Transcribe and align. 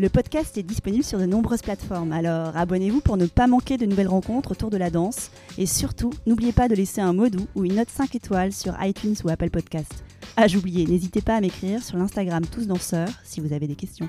Le 0.00 0.08
podcast 0.08 0.58
est 0.58 0.64
disponible 0.64 1.04
sur 1.04 1.20
de 1.20 1.24
nombreuses 1.24 1.62
plateformes, 1.62 2.10
alors 2.10 2.56
abonnez-vous 2.56 3.00
pour 3.00 3.16
ne 3.16 3.26
pas 3.26 3.46
manquer 3.46 3.76
de 3.76 3.86
nouvelles 3.86 4.08
rencontres 4.08 4.50
autour 4.50 4.68
de 4.68 4.76
la 4.76 4.90
danse. 4.90 5.30
Et 5.56 5.66
surtout, 5.66 6.10
n'oubliez 6.26 6.50
pas 6.50 6.66
de 6.66 6.74
laisser 6.74 7.00
un 7.00 7.12
mot 7.12 7.28
doux 7.28 7.46
ou 7.54 7.64
une 7.64 7.76
note 7.76 7.90
5 7.90 8.12
étoiles 8.16 8.52
sur 8.52 8.74
iTunes 8.82 9.14
ou 9.22 9.28
Apple 9.28 9.50
Podcast. 9.50 10.02
Ah, 10.36 10.48
j'oubliais, 10.48 10.84
n'hésitez 10.84 11.20
pas 11.20 11.36
à 11.36 11.40
m'écrire 11.40 11.80
sur 11.80 11.96
l'Instagram 11.96 12.44
Tous 12.44 12.66
Danseurs 12.66 13.08
si 13.22 13.40
vous 13.40 13.52
avez 13.52 13.68
des 13.68 13.76
questions. 13.76 14.08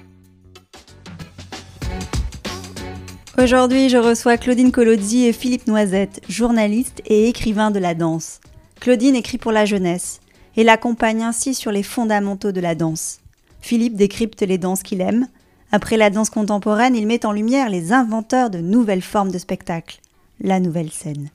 Aujourd'hui, 3.38 3.90
je 3.90 3.98
reçois 3.98 4.38
Claudine 4.38 4.72
Colozzi 4.72 5.26
et 5.26 5.34
Philippe 5.34 5.68
Noisette, 5.68 6.20
journalistes 6.28 7.04
et 7.06 7.30
écrivains 7.30 7.70
de 7.70 7.80
la 7.80 7.94
danse. 7.94 8.40
Claudine 8.80 9.16
écrit 9.16 9.38
pour 9.38 9.52
la 9.52 9.66
jeunesse 9.66 10.20
et 10.56 10.64
l'accompagne 10.64 11.22
ainsi 11.22 11.54
sur 11.54 11.72
les 11.72 11.84
fondamentaux 11.84 12.52
de 12.52 12.62
la 12.62 12.74
danse. 12.74 13.20
Philippe 13.62 13.96
décrypte 13.96 14.42
les 14.42 14.58
danses 14.58 14.82
qu'il 14.82 15.02
aime. 15.02 15.28
Après 15.76 15.98
la 15.98 16.10
danse 16.10 16.30
contemporaine, 16.30 16.96
il 16.96 17.06
met 17.06 17.26
en 17.26 17.34
lumière 17.34 17.70
les 17.70 17.92
inventeurs 17.92 18.50
de 18.50 18.60
nouvelles 18.60 19.02
formes 19.02 19.30
de 19.30 19.38
spectacle, 19.38 20.00
la 20.40 20.62
nouvelle 20.62 20.90
scène. 20.90 21.32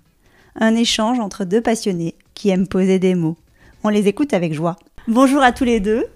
Un 0.58 0.76
échange 0.76 1.20
entre 1.20 1.44
deux 1.44 1.60
passionnés 1.60 2.14
qui 2.32 2.48
aiment 2.48 2.66
poser 2.66 2.98
des 2.98 3.14
mots. 3.14 3.36
On 3.84 3.90
les 3.90 4.08
écoute 4.08 4.32
avec 4.32 4.54
joie. 4.54 4.76
Bonjour 5.08 5.42
à 5.42 5.52
tous 5.52 5.64
les 5.64 5.78
deux. 5.78 6.06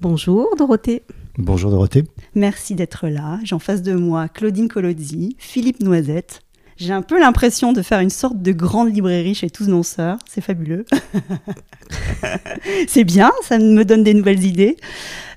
Bonjour 0.00 0.56
Dorothée. 0.56 1.04
Bonjour 1.36 1.70
Dorothée. 1.70 2.02
Merci 2.34 2.74
d'être 2.74 3.06
là. 3.06 3.38
J'en 3.44 3.60
face 3.60 3.82
de 3.82 3.94
moi 3.94 4.26
Claudine 4.26 4.66
Colozzi, 4.66 5.36
Philippe 5.38 5.78
Noisette. 5.78 6.42
J'ai 6.78 6.92
un 6.92 7.02
peu 7.02 7.20
l'impression 7.20 7.72
de 7.72 7.82
faire 7.82 8.00
une 8.00 8.10
sorte 8.10 8.42
de 8.42 8.50
grande 8.50 8.92
librairie 8.92 9.36
chez 9.36 9.50
tous 9.50 9.68
nos 9.68 9.84
sœurs. 9.84 10.18
C'est 10.28 10.40
fabuleux. 10.40 10.84
c'est 12.88 13.04
bien, 13.04 13.30
ça 13.42 13.58
me 13.58 13.84
donne 13.84 14.02
des 14.02 14.14
nouvelles 14.14 14.44
idées. 14.44 14.76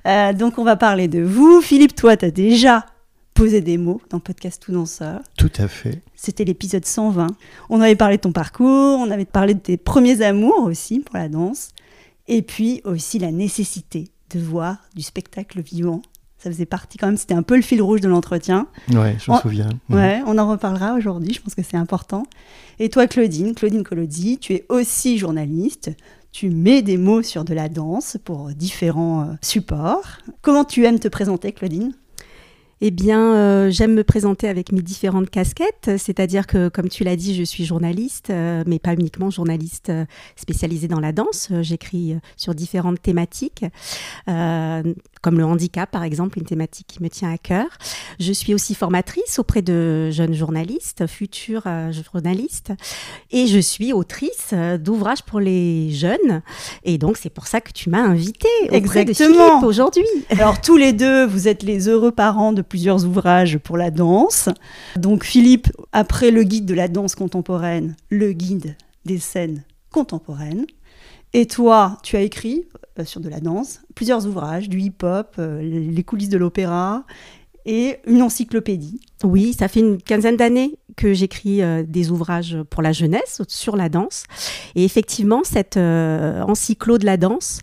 Euh, 0.06 0.34
donc 0.34 0.58
on 0.58 0.64
va 0.64 0.76
parler 0.76 1.08
de 1.08 1.22
vous. 1.22 1.62
Philippe, 1.62 1.96
toi, 1.96 2.18
tu 2.18 2.26
as 2.26 2.32
déjà 2.32 2.86
posé 3.34 3.62
des 3.62 3.78
mots 3.78 4.02
dans 4.10 4.18
le 4.18 4.22
podcast 4.24 4.62
Tout 4.62 4.72
Danseur. 4.72 5.22
Tout 5.38 5.52
à 5.58 5.68
fait. 5.68 6.02
C'était 6.16 6.44
l'épisode 6.44 6.86
120. 6.86 7.28
On 7.70 7.82
avait 7.82 7.96
parlé 7.96 8.18
de 8.18 8.22
ton 8.22 8.32
parcours, 8.32 9.00
on 9.00 9.10
avait 9.10 9.26
parlé 9.26 9.54
de 9.54 9.60
tes 9.60 9.78
premiers 9.78 10.22
amours 10.22 10.64
aussi 10.64 11.00
pour 11.00 11.18
la 11.18 11.30
danse. 11.30 11.70
Et 12.28 12.42
puis 12.42 12.82
aussi 12.84 13.20
la 13.20 13.32
nécessité 13.32 14.10
de 14.34 14.40
voir 14.40 14.78
du 14.96 15.02
spectacle 15.02 15.62
vivant. 15.62 16.02
Ça 16.38 16.50
faisait 16.50 16.66
partie 16.66 16.98
quand 16.98 17.06
même, 17.08 17.18
c'était 17.18 17.36
un 17.36 17.44
peu 17.44 17.56
le 17.56 17.62
fil 17.62 17.82
rouge 17.84 18.02
de 18.02 18.08
l'entretien. 18.08 18.68
Ouais, 18.92 19.16
je 19.24 19.32
me 19.32 19.38
souviens. 19.38 19.70
Ouais, 19.90 20.22
on 20.26 20.40
en 20.40 20.50
reparlera 20.50 20.94
aujourd'hui, 20.96 21.34
je 21.34 21.42
pense 21.42 21.54
que 21.54 21.62
c'est 21.62 21.78
important. 21.78 22.24
Et 22.80 22.90
toi, 22.90 23.06
Claudine, 23.06 23.54
Claudine 23.54 23.84
Colodi, 23.84 24.40
tu 24.40 24.54
es 24.54 24.66
aussi 24.68 25.20
journaliste. 25.20 25.92
Tu 26.32 26.50
mets 26.50 26.82
des 26.82 26.98
mots 26.98 27.24
sur 27.24 27.44
de 27.44 27.54
la 27.54 27.68
danse 27.68 28.18
pour 28.24 28.50
différents 28.50 29.22
euh, 29.22 29.34
supports. 29.42 30.20
Comment 30.42 30.64
tu 30.64 30.86
aimes 30.86 31.00
te 31.00 31.10
présenter, 31.10 31.52
Claudine? 31.52 31.94
Eh 32.84 32.90
bien, 32.90 33.36
euh, 33.36 33.70
j'aime 33.70 33.94
me 33.94 34.04
présenter 34.04 34.48
avec 34.48 34.72
mes 34.72 34.82
différentes 34.82 35.30
casquettes, 35.30 35.92
c'est-à-dire 35.98 36.48
que, 36.48 36.68
comme 36.68 36.90
tu 36.90 37.04
l'as 37.04 37.16
dit, 37.16 37.36
je 37.36 37.44
suis 37.44 37.64
journaliste, 37.64 38.32
euh, 38.32 38.64
mais 38.66 38.80
pas 38.80 38.94
uniquement 38.94 39.30
journaliste 39.30 39.92
spécialisée 40.36 40.88
dans 40.88 41.00
la 41.00 41.12
danse. 41.12 41.50
J'écris 41.62 42.16
sur 42.38 42.56
différentes 42.56 43.00
thématiques, 43.00 43.66
comme 45.22 45.38
le 45.38 45.46
handicap, 45.46 45.90
par 45.90 46.04
exemple, 46.04 46.40
une 46.40 46.46
thématique 46.46 46.88
qui 46.88 47.04
me 47.04 47.10
tient 47.10 47.32
à 47.32 47.38
cœur. 47.38 47.68
Je 48.20 48.32
suis 48.32 48.54
aussi 48.54 48.76
formatrice 48.76 49.40
auprès 49.40 49.62
de 49.62 50.10
jeunes 50.12 50.34
journalistes, 50.34 51.08
futurs 51.08 51.64
journalistes, 51.92 52.74
et 53.32 53.48
je 53.48 53.60
suis 53.60 53.94
autrice 53.94 54.54
d'ouvrages 54.80 55.24
pour 55.24 55.40
les 55.40 55.92
jeunes. 55.92 56.42
Et 56.84 56.98
donc, 56.98 57.18
c'est 57.18 57.30
pour 57.30 57.48
ça 57.48 57.62
que 57.62 57.72
tu 57.72 57.90
m'as 57.90 58.02
invitée 58.02 58.48
auprès 58.72 59.02
Exactement. 59.02 59.62
de 59.62 59.66
aujourd'hui. 59.66 60.06
Alors, 60.30 60.60
tous 60.62 60.78
les 60.78 60.94
deux, 60.94 61.26
vous 61.26 61.48
êtes 61.48 61.64
les 61.64 61.88
heureux 61.88 62.12
parents 62.12 62.54
de 62.54 62.62
plusieurs 62.62 63.06
ouvrages 63.06 63.58
pour 63.58 63.78
la 63.78 63.92
danse. 63.92 64.50
Donc 64.96 65.24
Philippe, 65.24 65.68
après 65.92 66.32
le 66.32 66.44
guide 66.44 66.66
de 66.66 66.74
la 66.74 66.88
danse 66.88 67.16
contemporaine, 67.16 67.96
le 68.10 68.32
guide 68.34 68.76
des 69.06 69.20
scènes 69.20 69.64
contemporaines. 69.92 70.66
Et 71.34 71.46
toi, 71.46 71.98
tu 72.04 72.16
as 72.18 72.22
écrit 72.22 72.68
euh, 73.00 73.06
sur 73.06 73.22
de 73.22 73.30
la 73.30 73.40
danse 73.40 73.80
plusieurs 73.96 74.28
ouvrages, 74.28 74.68
du 74.68 74.80
hip-hop, 74.80 75.36
euh, 75.40 75.62
les 75.62 76.04
coulisses 76.04 76.30
de 76.30 76.38
l'opéra 76.38 77.06
et 77.66 77.98
une 78.06 78.22
encyclopédie. 78.22 79.00
Oui, 79.24 79.54
ça 79.58 79.68
fait 79.68 79.80
une 79.80 80.02
quinzaine 80.02 80.36
d'années 80.36 80.78
que 80.98 81.14
j'écris 81.14 81.62
euh, 81.62 81.84
des 81.88 82.12
ouvrages 82.12 82.58
pour 82.70 82.82
la 82.82 82.92
jeunesse 82.92 83.42
sur 83.48 83.78
la 83.78 83.88
danse. 83.88 84.26
Et 84.76 84.84
effectivement, 84.84 85.42
cette 85.44 85.78
encyclo 85.78 86.98
de 86.98 87.06
la 87.06 87.18
danse, 87.18 87.60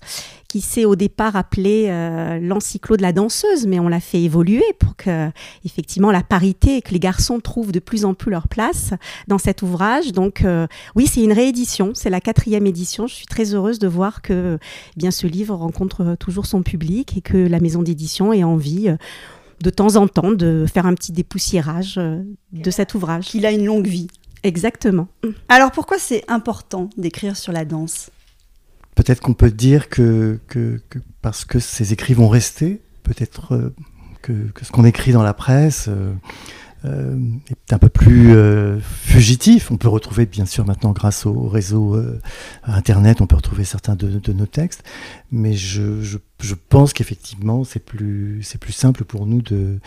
qui 0.48 0.62
s'est 0.62 0.86
au 0.86 0.96
départ 0.96 1.36
appelé 1.36 1.86
euh, 1.88 2.38
l'encyclo 2.40 2.96
de 2.96 3.02
la 3.02 3.12
danseuse, 3.12 3.66
mais 3.66 3.78
on 3.78 3.88
l'a 3.88 4.00
fait 4.00 4.22
évoluer 4.22 4.64
pour 4.78 4.96
que 4.96 5.30
effectivement 5.64 6.10
la 6.10 6.22
parité 6.22 6.78
et 6.78 6.82
que 6.82 6.92
les 6.92 6.98
garçons 6.98 7.38
trouvent 7.38 7.70
de 7.70 7.80
plus 7.80 8.06
en 8.06 8.14
plus 8.14 8.30
leur 8.30 8.48
place 8.48 8.94
dans 9.26 9.36
cet 9.36 9.60
ouvrage. 9.60 10.12
Donc 10.12 10.42
euh, 10.42 10.66
oui, 10.96 11.06
c'est 11.06 11.22
une 11.22 11.34
réédition, 11.34 11.92
c'est 11.94 12.08
la 12.08 12.22
quatrième 12.22 12.66
édition. 12.66 13.06
Je 13.06 13.14
suis 13.14 13.26
très 13.26 13.54
heureuse 13.54 13.78
de 13.78 13.88
voir 13.88 14.22
que 14.22 14.58
eh 14.62 14.98
bien 14.98 15.10
ce 15.10 15.26
livre 15.26 15.54
rencontre 15.54 16.16
toujours 16.18 16.46
son 16.46 16.62
public 16.62 17.18
et 17.18 17.20
que 17.20 17.36
la 17.36 17.60
maison 17.60 17.82
d'édition 17.82 18.32
ait 18.32 18.44
envie. 18.44 18.88
Euh, 18.88 18.96
de 19.60 19.70
temps 19.70 19.96
en 19.96 20.06
temps, 20.06 20.30
de 20.30 20.66
faire 20.72 20.86
un 20.86 20.94
petit 20.94 21.10
dépoussiérage 21.10 21.96
de 21.96 22.70
cet 22.70 22.94
ouvrage. 22.94 23.26
Qu'il 23.26 23.44
a 23.44 23.50
une 23.50 23.64
longue 23.64 23.88
vie. 23.88 24.06
Exactement. 24.44 25.08
Alors 25.48 25.72
pourquoi 25.72 25.98
c'est 25.98 26.22
important 26.28 26.90
d'écrire 26.96 27.36
sur 27.36 27.52
la 27.52 27.64
danse? 27.64 28.12
Peut-être 28.98 29.20
qu'on 29.20 29.32
peut 29.32 29.52
dire 29.52 29.88
que, 29.90 30.40
que, 30.48 30.80
parce 31.22 31.44
que 31.44 31.60
ces 31.60 31.92
écrits 31.92 32.14
vont 32.14 32.28
rester, 32.28 32.80
peut-être 33.04 33.54
euh, 33.54 33.72
que, 34.22 34.32
ce 34.60 34.72
qu'on 34.72 34.84
écrit 34.84 35.12
dans 35.12 35.22
la 35.22 35.34
presse 35.34 35.86
euh, 35.86 36.12
est 36.84 37.72
un 37.72 37.78
peu 37.78 37.88
plus 37.88 38.36
euh, 38.36 38.78
fugitif. 38.80 39.70
On 39.70 39.76
peut 39.76 39.88
retrouver, 39.88 40.26
bien 40.26 40.46
sûr, 40.46 40.64
maintenant, 40.64 40.92
grâce 40.92 41.26
au 41.26 41.48
réseau 41.48 41.96
euh, 41.96 42.20
Internet, 42.64 43.20
on 43.20 43.26
peut 43.26 43.36
retrouver 43.36 43.64
certains 43.64 43.96
de, 43.96 44.32
nos 44.32 44.46
textes. 44.46 44.84
Mais 45.32 45.54
je, 45.54 46.16
pense 46.68 46.92
qu'effectivement, 46.92 47.64
c'est 47.64 47.84
plus, 47.84 48.42
plus 48.60 48.72
simple 48.72 49.04
pour 49.04 49.26
nous 49.26 49.42
de, 49.42 49.80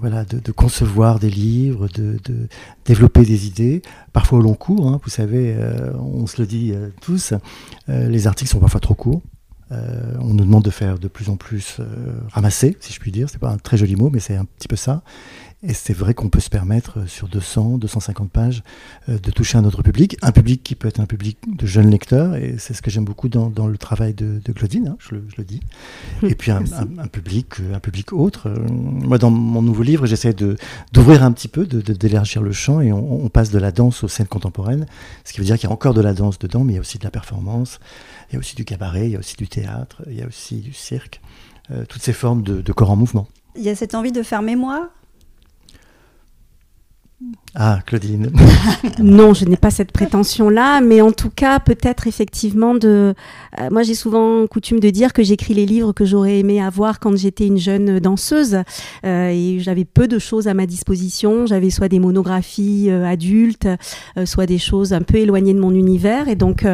voilà, 0.00 0.24
de, 0.24 0.52
concevoir 0.52 1.18
des 1.18 1.30
livres, 1.30 1.88
de, 1.88 2.18
développer 2.84 3.24
des 3.24 3.46
idées, 3.46 3.82
parfois 4.12 4.38
au 4.38 4.42
long 4.42 4.54
cours. 4.54 4.88
Hein, 4.88 5.00
vous 5.04 5.10
savez, 5.10 5.54
on 5.98 6.26
se 6.26 6.40
le 6.40 6.46
dit 6.46 6.72
tous, 7.00 7.34
les 7.88 8.26
articles 8.26 8.50
sont 8.50 8.60
parfois 8.60 8.80
trop 8.80 8.94
courts. 8.94 9.22
Euh, 9.72 10.14
on 10.20 10.34
nous 10.34 10.44
demande 10.44 10.64
de 10.64 10.70
faire 10.70 10.98
de 10.98 11.08
plus 11.08 11.30
en 11.30 11.36
plus 11.36 11.76
euh, 11.80 11.84
ramasser, 12.30 12.76
si 12.80 12.92
je 12.92 13.00
puis 13.00 13.10
dire. 13.10 13.30
C'est 13.30 13.38
pas 13.38 13.50
un 13.50 13.56
très 13.56 13.76
joli 13.76 13.96
mot, 13.96 14.10
mais 14.10 14.20
c'est 14.20 14.36
un 14.36 14.44
petit 14.44 14.68
peu 14.68 14.76
ça. 14.76 15.02
Et 15.64 15.74
c'est 15.74 15.92
vrai 15.92 16.12
qu'on 16.12 16.28
peut 16.28 16.40
se 16.40 16.50
permettre 16.50 16.98
euh, 16.98 17.06
sur 17.06 17.28
200, 17.28 17.78
250 17.78 18.28
pages 18.30 18.64
euh, 19.08 19.18
de 19.18 19.30
toucher 19.30 19.58
un 19.58 19.64
autre 19.64 19.82
public, 19.82 20.16
un 20.20 20.32
public 20.32 20.60
qui 20.64 20.74
peut 20.74 20.88
être 20.88 20.98
un 20.98 21.06
public 21.06 21.38
de 21.46 21.66
jeunes 21.66 21.88
lecteurs, 21.88 22.34
et 22.34 22.56
c'est 22.58 22.74
ce 22.74 22.82
que 22.82 22.90
j'aime 22.90 23.04
beaucoup 23.04 23.28
dans, 23.28 23.48
dans, 23.48 23.68
le 23.68 23.78
travail 23.78 24.12
de, 24.12 24.40
de 24.44 24.52
Claudine, 24.52 24.88
hein, 24.88 24.96
je, 24.98 25.14
le, 25.14 25.24
je, 25.28 25.36
le, 25.38 25.44
dis. 25.44 25.60
Et 26.24 26.34
puis 26.34 26.50
un, 26.50 26.64
un, 26.72 26.98
un, 26.98 27.06
public, 27.06 27.60
un 27.72 27.78
public 27.78 28.12
autre. 28.12 28.48
Moi, 28.48 29.18
dans 29.18 29.30
mon 29.30 29.62
nouveau 29.62 29.84
livre, 29.84 30.04
j'essaie 30.06 30.34
d'ouvrir 30.34 31.22
un 31.22 31.30
petit 31.30 31.48
peu, 31.48 31.64
d'élargir 31.64 32.42
le 32.42 32.52
champ, 32.52 32.80
et 32.80 32.92
on, 32.92 33.24
on, 33.24 33.28
passe 33.28 33.50
de 33.50 33.58
la 33.58 33.70
danse 33.70 34.02
aux 34.02 34.08
scènes 34.08 34.26
contemporaines, 34.26 34.86
ce 35.24 35.32
qui 35.32 35.38
veut 35.38 35.46
dire 35.46 35.56
qu'il 35.58 35.68
y 35.68 35.70
a 35.70 35.72
encore 35.72 35.94
de 35.94 36.00
la 36.00 36.12
danse 36.12 36.40
dedans, 36.40 36.64
mais 36.64 36.72
il 36.72 36.76
y 36.76 36.78
a 36.78 36.80
aussi 36.80 36.98
de 36.98 37.04
la 37.04 37.12
performance, 37.12 37.78
il 38.30 38.34
y 38.34 38.36
a 38.36 38.40
aussi 38.40 38.56
du 38.56 38.64
cabaret, 38.64 39.06
il 39.06 39.12
y 39.12 39.16
a 39.16 39.20
aussi 39.20 39.36
du 39.36 39.46
théâtre, 39.46 40.02
il 40.08 40.18
y 40.18 40.22
a 40.22 40.26
aussi 40.26 40.56
du 40.56 40.72
cirque, 40.72 41.20
euh, 41.70 41.84
toutes 41.88 42.02
ces 42.02 42.12
formes 42.12 42.42
de, 42.42 42.60
de 42.60 42.72
corps 42.72 42.90
en 42.90 42.96
mouvement. 42.96 43.28
Il 43.54 43.62
y 43.62 43.68
a 43.68 43.76
cette 43.76 43.94
envie 43.94 44.12
de 44.12 44.24
faire 44.24 44.42
mémoire 44.42 44.88
Ah, 47.54 47.80
Claudine. 47.84 48.30
non, 48.98 49.34
je 49.34 49.44
n'ai 49.44 49.58
pas 49.58 49.70
cette 49.70 49.92
prétention-là, 49.92 50.80
mais 50.80 51.02
en 51.02 51.12
tout 51.12 51.28
cas, 51.28 51.60
peut-être 51.60 52.06
effectivement 52.06 52.74
de. 52.74 53.14
Euh, 53.60 53.68
moi, 53.70 53.82
j'ai 53.82 53.94
souvent 53.94 54.46
coutume 54.46 54.80
de 54.80 54.88
dire 54.88 55.12
que 55.12 55.22
j'écris 55.22 55.52
les 55.52 55.66
livres 55.66 55.92
que 55.92 56.06
j'aurais 56.06 56.38
aimé 56.38 56.62
avoir 56.62 56.98
quand 56.98 57.14
j'étais 57.14 57.46
une 57.46 57.58
jeune 57.58 58.00
danseuse, 58.00 58.62
euh, 59.04 59.28
et 59.28 59.58
j'avais 59.60 59.84
peu 59.84 60.08
de 60.08 60.18
choses 60.18 60.48
à 60.48 60.54
ma 60.54 60.64
disposition. 60.64 61.44
J'avais 61.44 61.68
soit 61.68 61.88
des 61.88 61.98
monographies 61.98 62.86
euh, 62.88 63.04
adultes, 63.04 63.68
soit 64.24 64.46
des 64.46 64.58
choses 64.58 64.94
un 64.94 65.02
peu 65.02 65.18
éloignées 65.18 65.52
de 65.52 65.60
mon 65.60 65.74
univers, 65.74 66.28
et 66.28 66.36
donc 66.36 66.64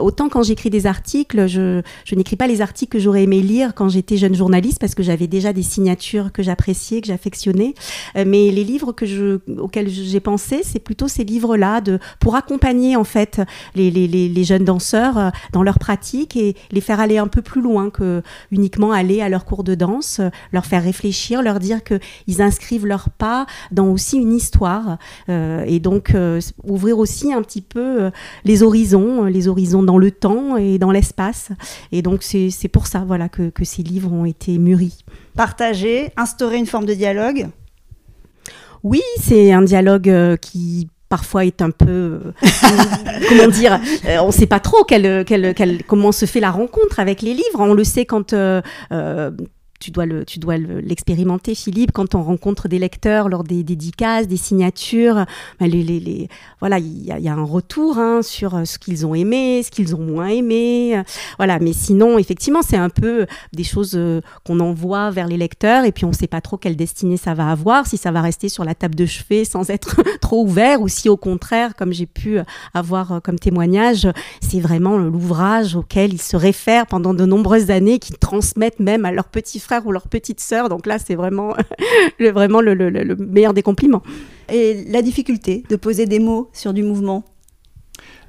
autant 0.00 0.28
quand 0.28 0.42
j'écris 0.42 0.70
des 0.70 0.86
articles, 0.86 1.46
je, 1.46 1.82
je 2.04 2.14
n'écris 2.16 2.36
pas 2.36 2.48
les 2.48 2.60
articles 2.62 2.90
que 2.90 2.98
j'aurais 2.98 3.22
aimé 3.22 3.40
lire 3.40 3.74
quand 3.74 3.88
j'étais 3.88 4.16
jeune 4.16 4.34
journaliste 4.34 4.80
parce 4.80 4.94
que 4.94 5.02
j'avais 5.02 5.26
déjà 5.26 5.52
des 5.52 5.62
signatures 5.62 6.32
que 6.32 6.42
j'appréciais, 6.42 7.00
que 7.00 7.06
j'affectionnais, 7.06 7.74
mais 8.16 8.50
les 8.50 8.64
livres 8.64 8.92
que 8.92 9.06
je 9.06 9.38
auxquels 9.58 9.88
j'ai 9.88 10.20
pensé, 10.20 10.60
c'est 10.62 10.78
plutôt 10.78 11.08
ces 11.08 11.24
livres-là 11.24 11.80
pour 12.20 12.36
accompagner 12.36 12.96
en 12.96 13.04
fait 13.04 13.40
les, 13.74 14.44
jeunes 14.44 14.64
danseurs 14.64 15.18
euh, 15.18 15.30
dans 15.52 15.62
leur 15.62 15.78
pratique 15.78 16.36
et 16.36 16.54
les 16.70 16.80
faire 16.80 17.00
aller 17.00 17.18
un 17.18 17.28
peu 17.28 17.42
plus 17.42 17.62
loin 17.62 17.90
que 17.90 18.22
uniquement 18.50 18.92
aller 18.92 19.20
à 19.20 19.28
leur 19.28 19.44
cours 19.44 19.64
de 19.64 19.74
danse, 19.74 20.20
leur 20.52 20.66
faire 20.66 20.82
réfléchir, 20.82 21.42
leur 21.42 21.58
dire 21.60 21.82
que 21.82 21.98
ils 22.26 22.42
inscrivent 22.42 22.86
leurs 22.86 23.10
pas 23.10 23.46
dans 23.72 23.88
aussi 23.88 24.18
une 24.18 24.32
histoire 24.32 24.98
euh, 25.28 25.64
et 25.66 25.80
donc 25.80 26.14
euh, 26.14 26.40
ouvrir 26.64 26.98
aussi 26.98 27.32
un 27.32 27.42
petit 27.42 27.62
peu 27.62 28.10
les 28.44 28.62
horizons, 28.62 29.24
les 29.24 29.48
horizons 29.48 29.82
dans 29.82 29.98
le 29.98 30.10
temps 30.10 30.56
et 30.56 30.78
dans 30.78 30.90
l'espace. 30.90 31.50
Et 31.92 32.02
donc 32.02 32.22
c'est 32.22 32.68
pour 32.68 32.86
ça 32.86 33.04
voilà 33.06 33.28
que, 33.28 33.50
que 33.50 33.64
ces 33.64 33.82
livres 33.82 34.12
ont 34.12 34.24
été 34.24 34.58
mûris. 34.58 35.04
Partager, 35.34 36.10
instaurer 36.16 36.58
une 36.58 36.66
forme 36.66 36.86
de 36.86 36.94
dialogue 36.94 37.48
oui, 38.84 39.00
c'est 39.18 39.50
un 39.50 39.62
dialogue 39.62 40.10
euh, 40.10 40.36
qui 40.36 40.88
parfois 41.08 41.44
est 41.46 41.62
un 41.62 41.70
peu 41.70 41.86
euh, 41.88 42.32
comment 43.28 43.48
dire 43.48 43.80
euh, 44.06 44.18
on 44.18 44.26
ne 44.26 44.32
sait 44.32 44.46
pas 44.46 44.60
trop 44.60 44.84
comment 45.86 46.12
se 46.12 46.26
fait 46.26 46.40
la 46.40 46.50
rencontre 46.50 47.00
avec 47.00 47.22
les 47.22 47.32
livres. 47.32 47.60
On 47.60 47.72
le 47.72 47.84
sait 47.84 48.04
quand 48.04 48.34
tu 49.80 49.90
dois 49.90 50.06
le, 50.06 50.24
tu 50.24 50.38
dois 50.38 50.56
l'expérimenter, 50.56 51.54
Philippe, 51.54 51.92
quand 51.92 52.14
on 52.14 52.22
rencontre 52.22 52.68
des 52.68 52.78
lecteurs 52.78 53.28
lors 53.28 53.44
des 53.44 53.62
dédicaces, 53.62 54.28
des 54.28 54.36
signatures. 54.36 55.26
Les, 55.60 56.28
voilà, 56.60 56.78
il 56.78 57.04
y, 57.04 57.28
a 57.28 57.32
un 57.32 57.44
retour 57.44 57.98
hein, 57.98 58.22
sur 58.22 58.54
euh, 58.54 58.64
ce 58.64 58.78
qu'ils 58.78 59.06
ont 59.06 59.14
aimé, 59.14 59.62
ce 59.62 59.70
qu'ils 59.70 59.94
ont 59.94 60.00
moins 60.00 60.28
aimé. 60.28 61.02
Voilà, 61.36 61.58
mais 61.58 61.72
sinon, 61.72 62.18
effectivement, 62.18 62.62
c'est 62.62 62.76
un 62.76 62.88
peu 62.88 63.26
des 63.52 63.64
choses 63.64 63.94
euh, 63.94 64.20
qu'on 64.44 64.60
envoie 64.60 65.10
vers 65.10 65.26
les 65.26 65.36
lecteurs 65.36 65.84
et 65.84 65.92
puis 65.92 66.04
on 66.04 66.10
ne 66.10 66.14
sait 66.14 66.26
pas 66.26 66.40
trop 66.40 66.56
quelle 66.56 66.76
destinée 66.76 67.16
ça 67.16 67.34
va 67.34 67.50
avoir, 67.50 67.86
si 67.86 67.96
ça 67.96 68.10
va 68.10 68.22
rester 68.22 68.48
sur 68.48 68.64
la 68.64 68.74
table 68.74 68.94
de 68.94 69.06
chevet 69.06 69.44
sans 69.44 69.70
être 69.70 70.02
trop 70.20 70.42
ouvert 70.44 70.80
ou 70.80 70.88
si 70.88 71.08
au 71.08 71.16
contraire, 71.16 71.74
comme 71.76 71.92
j'ai 71.92 72.06
pu 72.06 72.38
avoir 72.72 73.12
euh, 73.12 73.20
comme 73.20 73.38
témoignage, 73.38 74.08
c'est 74.40 74.60
vraiment 74.60 74.96
l'ouvrage 74.96 75.76
auquel 75.76 76.14
ils 76.14 76.22
se 76.22 76.36
réfèrent 76.36 76.86
pendant 76.86 77.14
de 77.14 77.26
nombreuses 77.26 77.70
années, 77.70 77.98
qu'ils 77.98 78.18
transmettent 78.18 78.80
même 78.80 79.04
à 79.04 79.12
leurs 79.12 79.28
petits 79.28 79.60
frères 79.60 79.73
ou 79.84 79.92
leur 79.92 80.08
petite 80.08 80.40
sœur. 80.40 80.68
Donc 80.68 80.86
là, 80.86 80.98
c'est 80.98 81.14
vraiment, 81.14 81.54
le, 82.18 82.30
vraiment 82.30 82.60
le, 82.60 82.74
meilleur 83.16 83.54
des 83.54 83.62
compliments. 83.62 84.02
Et 84.48 84.84
la 84.88 85.02
difficulté 85.02 85.64
de 85.68 85.76
poser 85.76 86.06
des 86.06 86.18
mots 86.18 86.50
sur 86.52 86.72
du 86.72 86.82
mouvement 86.82 87.24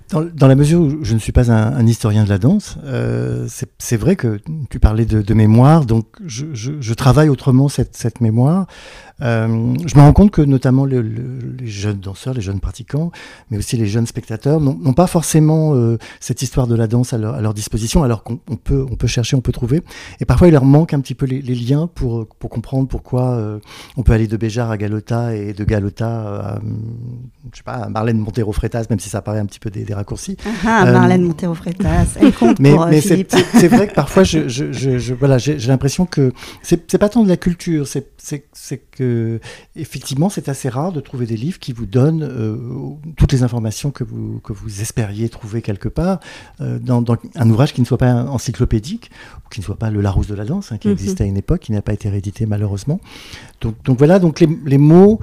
dans, 0.10 0.48
la 0.48 0.56
mesure 0.56 0.82
où 0.82 1.04
je 1.04 1.14
ne 1.16 1.20
suis 1.20 1.32
pas 1.32 1.52
un, 1.52 1.88
historien 1.88 2.24
de 2.26 2.30
la 2.30 2.38
danse, 2.38 2.78
euh, 2.84 3.48
c'est 3.80 3.98
vrai 3.98 4.16
que 4.16 4.40
tu 4.70 4.80
parlais 4.80 5.06
de, 5.06 5.34
mémoire, 5.34 5.86
donc 5.86 6.06
je, 6.24 6.94
travaille 6.94 7.28
autrement 7.28 7.70
cette, 7.70 7.98
cette 7.98 8.22
mémoire. 8.22 8.68
Euh, 9.22 9.74
je 9.86 9.96
me 9.96 10.02
rends 10.02 10.14
compte 10.14 10.32
que 10.32 10.42
notamment 10.42 10.86
les 10.86 11.02
jeunes 11.64 12.00
danseurs, 12.00 12.34
les 12.34 12.42
jeunes 12.42 12.60
pratiquants, 12.60 13.12
mais 13.50 13.58
aussi 13.58 13.78
les 13.78 13.88
jeunes 13.88 14.08
spectateurs 14.08 14.60
n'ont 14.60 14.94
pas 14.94 15.08
forcément 15.08 15.74
euh, 15.74 15.98
cette 16.20 16.42
histoire 16.42 16.68
de 16.68 16.76
la 16.76 16.88
danse 16.88 17.14
à 17.14 17.18
leur, 17.18 17.54
disposition, 17.54 18.04
alors 18.04 18.24
qu'on 18.24 18.38
peut, 18.38 18.86
on 18.90 18.96
peut 18.96 19.08
chercher, 19.08 19.36
on 19.38 19.42
peut 19.42 19.54
trouver. 19.54 19.82
Et 20.20 20.26
parfois, 20.26 20.48
il 20.48 20.52
leur 20.52 20.66
manque 20.66 20.94
un 20.94 21.00
petit 21.00 21.16
peu 21.16 21.26
les, 21.26 21.42
liens 21.42 21.88
pour, 21.88 22.28
pour 22.28 22.50
comprendre 22.50 22.88
pourquoi 22.88 23.32
euh, 23.32 23.60
on 23.96 24.04
peut 24.04 24.12
aller 24.12 24.28
de 24.28 24.36
Béjar 24.36 24.72
à 24.72 24.78
Galota 24.78 25.34
et 25.36 25.54
de 25.54 25.64
Galota 25.64 26.08
à, 26.08 26.60
je 27.54 27.58
sais 27.58 27.64
pas, 27.64 27.74
à 27.74 27.90
Marlène 27.90 28.18
Montero-Frétas, 28.18 28.86
même 28.90 29.00
si 29.00 29.10
ça 29.10 29.22
paraît 29.22 29.40
un 29.40 29.46
petit 29.46 29.60
peu 29.60 29.70
des, 29.70 29.86
raccourcis. 29.94 30.36
Ah, 30.66 30.84
ah 30.86 30.92
Marlène 30.92 31.24
Montero-Frétas, 31.24 32.18
elle 32.20 32.34
compte 32.34 32.60
mais, 32.60 32.72
pour 32.72 32.88
mais 32.88 33.00
c'est 33.00 33.68
vrai 33.68 33.88
que 33.88 33.94
parfois, 33.94 34.24
je, 34.24 34.50
je, 34.50 34.72
je, 34.72 35.14
voilà, 35.14 35.38
j'ai 35.38 35.58
l'impression 35.68 36.06
que 36.06 36.34
c'est 36.62 36.98
pas 36.98 37.08
tant 37.08 37.24
de 37.24 37.30
la 37.30 37.38
culture, 37.38 37.88
c'est 37.88 38.78
que 38.92 39.05
effectivement, 39.75 40.30
c'est 40.30 40.50
assez 40.50 40.69
rare 40.69 40.92
de 40.92 41.00
trouver 41.00 41.25
des 41.25 41.38
livres 41.38 41.60
qui 41.60 41.74
vous 41.74 41.86
donnent 41.86 42.24
euh, 42.24 42.57
toutes 43.18 43.31
les 43.31 43.44
informations 43.44 43.92
que 43.92 44.04
vous, 44.04 44.40
que 44.44 44.54
vous 44.54 44.81
espériez 44.81 45.30
trouver 45.30 45.62
quelque 45.62 45.90
part 45.90 46.19
euh, 46.62 46.80
dans, 46.80 47.04
un 47.36 47.50
ouvrage 47.50 47.74
qui 47.74 47.81
ne 47.81 47.86
soit 47.86 47.98
pas 47.98 48.13
encyclopédique, 48.13 49.12
ou 49.46 49.50
qui 49.50 49.60
ne 49.60 49.66
soit 49.66 49.78
pas 49.78 49.90
le 49.90 50.02
Larousse 50.02 50.28
de 50.28 50.36
la 50.36 50.46
danse, 50.46 50.72
hein, 50.72 50.78
qui 50.78 50.88
mhm. 50.88 50.94
existait 50.94 51.24
à 51.24 51.28
une 51.28 51.38
époque, 51.38 51.62
qui 51.62 51.72
n'a 51.72 51.81
pas 51.81 51.94
été 51.94 52.10
réédité 52.10 52.46
malheureusement. 52.46 53.00
Donc, 53.62 53.75
donc 53.84 53.98
voilà, 53.98 54.19
donc 54.19 54.40
les, 54.40 54.50
les 54.66 54.78
mots 54.78 55.19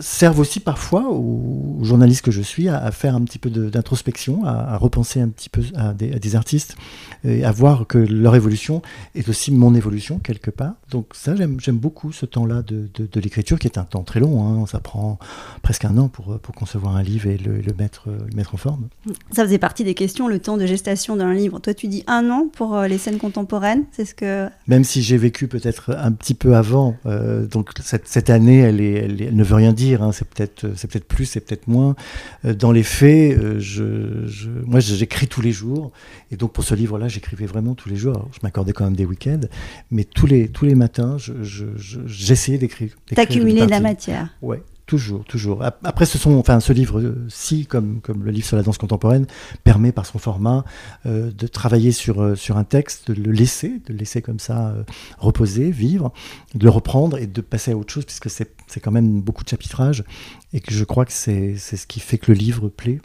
servent 0.00 0.40
aussi 0.40 0.60
parfois 0.60 1.10
aux, 1.10 1.78
journalistes 1.82 2.22
que 2.22 2.30
je 2.30 2.42
suis 2.42 2.68
à, 2.68 2.90
faire 2.90 3.14
un 3.14 3.22
petit 3.22 3.38
peu 3.38 3.50
d'introspection, 3.50 4.44
à, 4.44 4.76
repenser 4.76 5.20
un 5.20 5.28
petit 5.28 5.48
peu 5.48 5.62
à 5.76 5.92
des, 5.92 6.36
artistes 6.36 6.76
et 7.24 7.44
à 7.44 7.52
voir 7.52 7.86
que 7.86 7.98
leur 7.98 8.34
évolution 8.34 8.82
est 9.14 9.28
aussi 9.28 9.52
mon 9.52 9.74
évolution 9.74 10.18
quelque 10.18 10.50
part. 10.50 10.74
Donc 10.90 11.06
ça, 11.12 11.34
j'aime 11.36 11.76
beaucoup 11.76 12.12
ce 12.12 12.26
temps-là 12.26 12.62
de, 12.62 12.88
l'écriture 13.20 13.58
qui 13.58 13.66
est 13.66 13.78
un 13.78 13.84
temps 13.84 14.02
très 14.02 14.20
long. 14.20 14.44
Hein. 14.44 14.66
Ça 14.66 14.80
prend 14.80 15.18
presque 15.62 15.84
un 15.84 15.98
an 15.98 16.08
pour, 16.08 16.38
pour 16.38 16.54
concevoir 16.54 16.96
un 16.96 17.02
livre 17.02 17.28
et 17.28 17.36
le, 17.36 17.60
mettre, 17.78 18.08
le 18.08 18.34
mettre 18.34 18.54
en 18.54 18.58
forme. 18.58 18.88
Ça 19.30 19.44
faisait 19.44 19.58
partie 19.58 19.84
des 19.84 19.94
questions, 19.94 20.28
le 20.28 20.38
temps 20.38 20.56
de 20.56 20.66
gestation 20.66 21.16
d'un 21.16 21.34
livre. 21.34 21.58
Toi, 21.58 21.74
tu 21.74 21.88
dis 21.88 22.04
un 22.06 22.30
an 22.30 22.48
pour 22.52 22.76
euh, 22.76 22.86
les 22.86 22.98
scènes 22.98 23.18
contemporaines, 23.18 23.84
c'est 23.92 24.04
ce 24.04 24.14
que... 24.14 24.48
Même 24.66 24.84
si 24.84 25.02
j'ai 25.02 25.16
vécu 25.16 25.48
peut-être 25.48 25.94
un 25.96 26.12
petit 26.12 26.34
peu 26.34 26.56
avant, 26.56 26.96
euh, 27.06 27.46
donc 27.46 27.70
cette, 27.82 28.08
cette 28.08 28.30
année, 28.30 28.58
elle, 28.58 28.80
est, 28.80 28.94
elle 28.94 29.36
ne 29.36 29.44
veut 29.44 29.54
rien 29.54 29.71
dire, 29.72 30.02
hein, 30.02 30.12
c'est 30.12 30.28
peut-être 30.28 30.72
c'est 30.76 30.90
peut-être 30.90 31.06
plus, 31.06 31.26
c'est 31.26 31.40
peut-être 31.40 31.68
moins. 31.68 31.94
Euh, 32.44 32.54
dans 32.54 32.72
les 32.72 32.82
faits, 32.82 33.38
euh, 33.38 33.58
je, 33.58 34.26
je, 34.26 34.48
moi 34.64 34.80
j'écris 34.80 35.28
tous 35.28 35.40
les 35.40 35.52
jours, 35.52 35.92
et 36.30 36.36
donc 36.36 36.52
pour 36.52 36.64
ce 36.64 36.74
livre-là, 36.74 37.08
j'écrivais 37.08 37.46
vraiment 37.46 37.74
tous 37.74 37.88
les 37.88 37.96
jours. 37.96 38.28
je 38.32 38.38
m'accordais 38.42 38.72
quand 38.72 38.84
même 38.84 38.96
des 38.96 39.04
week-ends, 39.04 39.46
mais 39.90 40.04
tous 40.04 40.26
les 40.26 40.48
tous 40.48 40.64
les 40.64 40.74
matins, 40.74 41.16
j'essayais 42.06 42.58
d'écrire. 42.58 42.96
D'accumuler 43.12 43.66
de 43.66 43.70
la 43.70 43.80
matière. 43.80 44.28
Ouais. 44.42 44.62
Toujours, 44.92 45.24
toujours. 45.24 45.62
Après, 45.62 46.04
ce 46.04 46.18
sont, 46.18 46.34
enfin, 46.34 46.60
ce 46.60 46.70
livre-ci, 46.70 47.64
comme, 47.64 48.02
comme 48.02 48.24
le 48.24 48.30
livre 48.30 48.46
sur 48.46 48.58
la 48.58 48.62
danse 48.62 48.76
contemporaine, 48.76 49.24
permet 49.64 49.90
par 49.90 50.04
son 50.04 50.18
format 50.18 50.66
euh, 51.06 51.30
de 51.32 51.46
travailler 51.46 51.92
sur, 51.92 52.22
euh, 52.22 52.34
sur 52.34 52.58
un 52.58 52.64
texte, 52.64 53.10
de 53.10 53.14
le 53.14 53.32
laisser, 53.32 53.80
de 53.86 53.94
le 53.94 53.98
laisser 53.98 54.20
comme 54.20 54.38
ça 54.38 54.68
euh, 54.68 54.82
reposer, 55.16 55.70
vivre, 55.70 56.12
de 56.54 56.64
le 56.64 56.68
reprendre 56.68 57.16
et 57.16 57.26
de 57.26 57.40
passer 57.40 57.72
à 57.72 57.76
autre 57.78 57.90
chose, 57.90 58.04
puisque 58.04 58.28
c'est 58.28 58.80
quand 58.82 58.90
même 58.90 59.22
beaucoup 59.22 59.44
de 59.44 59.48
chapitrage, 59.48 60.04
et 60.52 60.60
que 60.60 60.74
je 60.74 60.84
crois 60.84 61.06
que 61.06 61.12
c'est 61.12 61.56
ce 61.56 61.86
qui 61.86 61.98
fait 61.98 62.18
que 62.18 62.30
le 62.30 62.36
livre 62.36 62.68
plaît. 62.68 63.00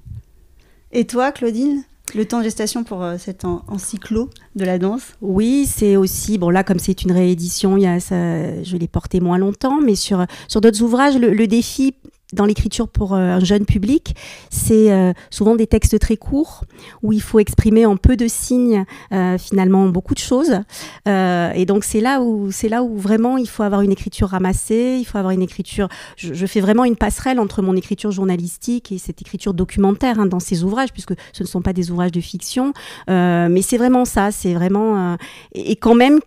Et 0.91 1.07
toi, 1.07 1.31
Claudine? 1.31 1.85
Le 2.15 2.25
temps 2.25 2.39
de 2.39 2.43
gestation 2.43 2.83
pour 2.83 3.03
euh, 3.03 3.17
cet 3.17 3.45
encyclo 3.45 4.29
de 4.55 4.65
la 4.65 4.77
danse. 4.77 5.03
Oui, 5.21 5.67
c'est 5.71 5.95
aussi, 5.95 6.37
bon 6.37 6.49
là 6.49 6.63
comme 6.63 6.79
c'est 6.79 7.03
une 7.03 7.11
réédition, 7.11 7.77
il 7.77 7.83
y 7.83 7.87
a 7.87 7.97
je 7.99 8.77
l'ai 8.77 8.87
porté 8.87 9.19
moins 9.19 9.37
longtemps, 9.37 9.81
mais 9.81 9.95
sur 9.95 10.25
d'autres 10.55 10.81
ouvrages, 10.81 11.17
le 11.17 11.47
défi 11.47 11.93
dans 12.33 12.45
l'écriture 12.45 12.89
pour 12.89 13.13
euh, 13.13 13.35
un 13.35 13.39
jeune 13.39 13.65
public, 13.65 14.15
c'est 14.49 14.91
euh, 14.91 15.13
souvent 15.29 15.55
des 15.55 15.67
textes 15.67 15.97
très 15.99 16.17
courts 16.17 16.65
où 17.01 17.13
il 17.13 17.21
faut 17.21 17.39
exprimer 17.39 17.85
en 17.85 17.95
peu 17.95 18.17
de 18.17 18.27
signes 18.27 18.85
euh, 19.13 19.37
finalement 19.37 19.87
beaucoup 19.87 20.13
de 20.13 20.19
choses. 20.19 20.59
et 21.05 21.65
donc 21.65 21.83
c'est 21.83 22.01
là 22.01 22.21
où 22.21 22.51
c'est 22.51 22.69
là 22.69 22.83
où 22.83 22.97
vraiment 22.97 23.37
il 23.37 23.47
faut 23.47 23.63
avoir 23.63 23.81
une 23.81 23.91
écriture 23.91 24.29
ramassée, 24.29 24.97
il 24.99 25.05
faut 25.05 25.17
avoir 25.17 25.31
une 25.31 25.41
écriture. 25.41 25.87
Je, 26.17 26.45
fais 26.45 26.61
vraiment 26.61 26.85
une 26.85 26.95
passerelle 26.95 27.39
entre 27.39 27.61
mon 27.61 27.75
écriture 27.75 28.11
journalistique 28.11 28.91
et 28.91 28.97
cette 28.97 29.21
écriture 29.21 29.53
documentaire 29.53 30.19
hein, 30.19 30.25
dans 30.25 30.39
ces 30.39 30.63
ouvrages, 30.63 30.91
puisque 30.91 31.13
ce 31.33 31.43
ne 31.43 31.47
sont 31.47 31.61
pas 31.61 31.73
des 31.73 31.91
ouvrages 31.91 32.11
de 32.11 32.21
fiction, 32.21 32.73
mais 33.07 33.61
c'est 33.61 33.77
vraiment 33.77 34.05
ça. 34.05 34.31
C'est 34.31 34.53
vraiment 34.53 35.17
et, 35.53 35.71
et 35.71 35.75
quand 35.75 35.95
même 35.95 36.19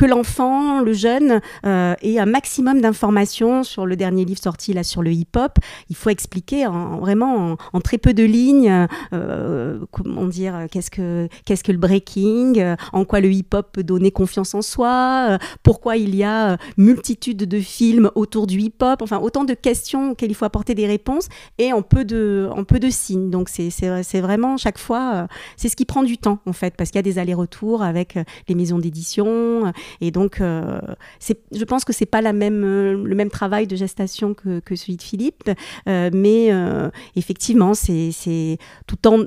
que 0.00 0.06
l'enfant, 0.06 0.80
le 0.80 0.94
jeune, 0.94 1.42
euh, 1.66 1.94
ait 2.00 2.18
un 2.18 2.24
maximum 2.24 2.80
d'informations 2.80 3.62
sur 3.62 3.84
le 3.84 3.96
dernier 3.96 4.24
livre 4.24 4.40
sorti 4.40 4.72
là 4.72 4.82
sur 4.82 5.02
le 5.02 5.12
hip-hop. 5.12 5.58
Il 5.90 5.96
faut 5.96 6.08
expliquer 6.08 6.66
en, 6.66 7.00
vraiment 7.00 7.58
en, 7.74 7.80
très 7.82 7.98
peu 7.98 8.14
de 8.14 8.22
lignes 8.22 8.86
euh, 9.12 9.78
comment 9.90 10.24
dire 10.24 10.68
qu'est-ce 10.70 10.90
que 10.90 11.28
le 11.70 11.76
breaking, 11.76 12.58
euh, 12.60 12.76
en 12.94 13.04
quoi 13.04 13.20
le 13.20 13.30
hip-hop 13.30 13.72
peut 13.72 13.82
donner 13.82 14.10
confiance 14.10 14.54
en 14.54 14.62
soi, 14.62 15.38
pourquoi 15.62 15.98
il 15.98 16.16
y 16.16 16.24
a 16.24 16.56
multitude 16.78 17.36
de 17.36 17.60
films 17.60 18.10
autour 18.14 18.46
du 18.46 18.58
hip-hop. 18.58 19.02
Enfin 19.02 19.18
autant 19.18 19.44
de 19.44 19.52
questions 19.52 20.12
auxquelles 20.12 20.30
il 20.30 20.34
faut 20.34 20.46
apporter 20.46 20.74
des 20.74 20.86
réponses 20.86 21.28
et 21.58 21.74
en 21.74 21.82
peu 21.82 22.06
de 22.06 22.48
signes. 22.88 23.28
Donc 23.28 23.50
c'est 23.50 24.20
vraiment 24.22 24.56
chaque 24.56 24.78
fois 24.78 25.26
c'est 25.58 25.68
ce 25.68 25.76
qui 25.76 25.84
prend 25.84 26.04
du 26.04 26.16
temps 26.16 26.38
en 26.46 26.54
fait 26.54 26.74
parce 26.74 26.88
qu'il 26.88 26.96
y 26.96 27.00
a 27.00 27.02
des 27.02 27.18
allers-retours 27.18 27.82
avec 27.82 28.18
les 28.48 28.54
maisons 28.54 28.78
d'édition 28.78 29.74
Et 30.00 30.10
donc, 30.10 30.38
je 30.40 31.64
pense 31.64 31.84
que 31.84 31.92
c'est 31.92 32.06
pas 32.06 32.20
même, 32.32 32.62
le 32.62 33.14
même 33.14 33.30
travail 33.30 33.66
de 33.66 33.76
gestation 33.76 34.34
que, 34.34 34.60
que 34.60 34.76
celui 34.76 34.96
de 34.96 35.02
Philippe, 35.02 35.50
mais 35.86 36.50
effectivement, 37.16 37.74
c'est 37.74 38.58
tout 38.86 39.08
en 39.08 39.24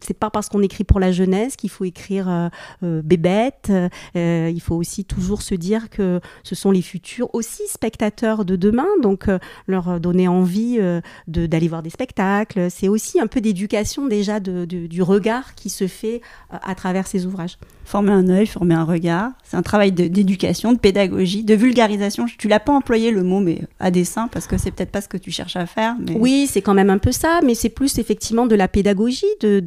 c'est 0.00 0.14
pas 0.14 0.30
parce 0.30 0.48
qu'on 0.48 0.62
écrit 0.62 0.84
pour 0.84 1.00
la 1.00 1.12
jeunesse 1.12 1.56
qu'il 1.56 1.70
faut 1.70 1.84
écrire 1.84 2.28
euh, 2.28 2.48
euh, 2.82 3.02
bébête. 3.02 3.72
Euh, 4.16 4.50
il 4.54 4.60
faut 4.60 4.74
aussi 4.74 5.04
toujours 5.04 5.42
se 5.42 5.54
dire 5.54 5.90
que 5.90 6.20
ce 6.42 6.54
sont 6.54 6.70
les 6.70 6.82
futurs 6.82 7.34
aussi 7.34 7.62
spectateurs 7.68 8.44
de 8.44 8.56
demain, 8.56 8.86
donc 9.02 9.26
leur 9.66 10.00
donner 10.00 10.28
envie 10.28 10.78
d'aller 11.26 11.68
voir 11.68 11.82
des 11.82 11.90
spectacles. 11.90 12.68
C'est 12.70 12.88
aussi 12.88 13.20
un 13.20 13.26
peu 13.26 13.40
d'éducation 13.40 14.06
déjà 14.06 14.40
du 14.40 15.02
regard 15.02 15.54
qui 15.54 15.70
se 15.70 15.86
fait 15.86 16.20
à 16.50 16.74
travers 16.74 17.06
ces 17.06 17.26
ouvrages. 17.26 17.58
Former 17.84 18.12
un 18.12 18.28
œil, 18.28 18.46
former 18.46 18.74
un 18.74 18.84
regard, 18.84 19.32
c'est 19.42 19.56
un 19.56 19.62
travail 19.62 19.92
d'éducation, 19.92 20.72
de, 20.72 20.78
pédagogie, 20.78 21.44
de 21.44 21.54
vulgarisation. 21.54 22.24
Tu 22.38 22.48
l'as 22.48 22.60
pas 22.60 22.72
employé 22.72 23.10
le 23.10 23.22
mot, 23.22 23.40
mais 23.40 23.60
à 23.78 23.90
dessein, 23.90 24.28
parce 24.28 24.46
que 24.46 24.56
c'est 24.56 24.70
peut-être 24.70 24.90
pas 24.90 25.02
ce 25.02 25.08
que 25.08 25.18
tu 25.18 25.30
cherches 25.30 25.56
à 25.56 25.66
faire. 25.66 25.94
Mais... 26.00 26.16
Oui, 26.18 26.48
c'est 26.50 26.62
quand 26.62 26.72
même 26.72 26.88
un 26.88 26.98
peu 26.98 27.12
ça, 27.12 27.40
mais 27.44 27.54
c'est 27.54 27.68
plus 27.68 27.98
effectivement 27.98 28.46
de 28.46 28.54
la 28.54 28.68
pédagogie, 28.68 29.26
de 29.42 29.60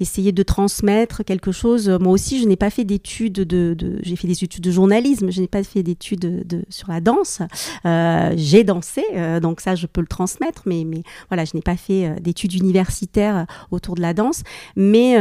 essayer 0.00 0.32
de 0.32 0.42
transmettre 0.42 1.24
quelque 1.24 1.52
chose. 1.52 1.88
Moi 1.88 2.12
aussi, 2.12 2.40
je 2.40 2.46
n'ai 2.46 2.56
pas 2.56 2.70
fait 2.70 2.84
d'études 2.84 3.32
de, 3.32 3.76
j'ai 4.02 4.16
fait 4.16 4.28
des 4.28 4.44
études 4.44 4.62
de 4.62 4.70
journalisme, 4.70 5.30
je 5.30 5.40
n'ai 5.40 5.48
pas 5.48 5.62
fait 5.62 5.82
d'études 5.82 6.46
de, 6.46 6.64
sur 6.68 6.88
la 6.90 7.00
danse. 7.00 7.40
Euh, 7.84 8.32
j'ai 8.36 8.64
dansé, 8.64 9.04
euh, 9.14 9.40
donc 9.40 9.60
ça, 9.60 9.74
je 9.74 9.86
peux 9.86 10.00
le 10.00 10.06
transmettre, 10.06 10.62
mais, 10.66 10.84
voilà, 11.28 11.44
je 11.44 11.52
n'ai 11.54 11.62
pas 11.62 11.76
fait 11.76 12.06
euh, 12.06 12.14
d'études 12.20 12.54
universitaires 12.54 13.46
autour 13.70 13.94
de 13.94 14.02
la 14.02 14.14
danse. 14.14 14.42
Mais 14.76 15.14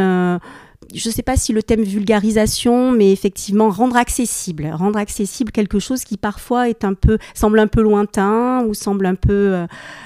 je 0.93 1.09
ne 1.09 1.13
sais 1.13 1.21
pas 1.21 1.38
si 1.38 1.53
le 1.53 1.61
thème 1.63 1.83
vulgarisation, 1.83 2.91
mais 2.91 3.11
effectivement 3.11 3.69
rendre 3.69 3.95
accessible, 3.95 4.69
rendre 4.73 4.97
accessible 4.97 5.51
quelque 5.51 5.79
chose 5.79 6.03
qui 6.03 6.17
parfois 6.17 6.69
est 6.69 6.83
un 6.83 6.93
peu 6.93 7.17
semble 7.33 7.59
un 7.59 7.67
peu 7.67 7.81
lointain 7.81 8.63
ou 8.65 8.73
semble 8.73 9.05
un 9.05 9.15
peu, 9.15 9.65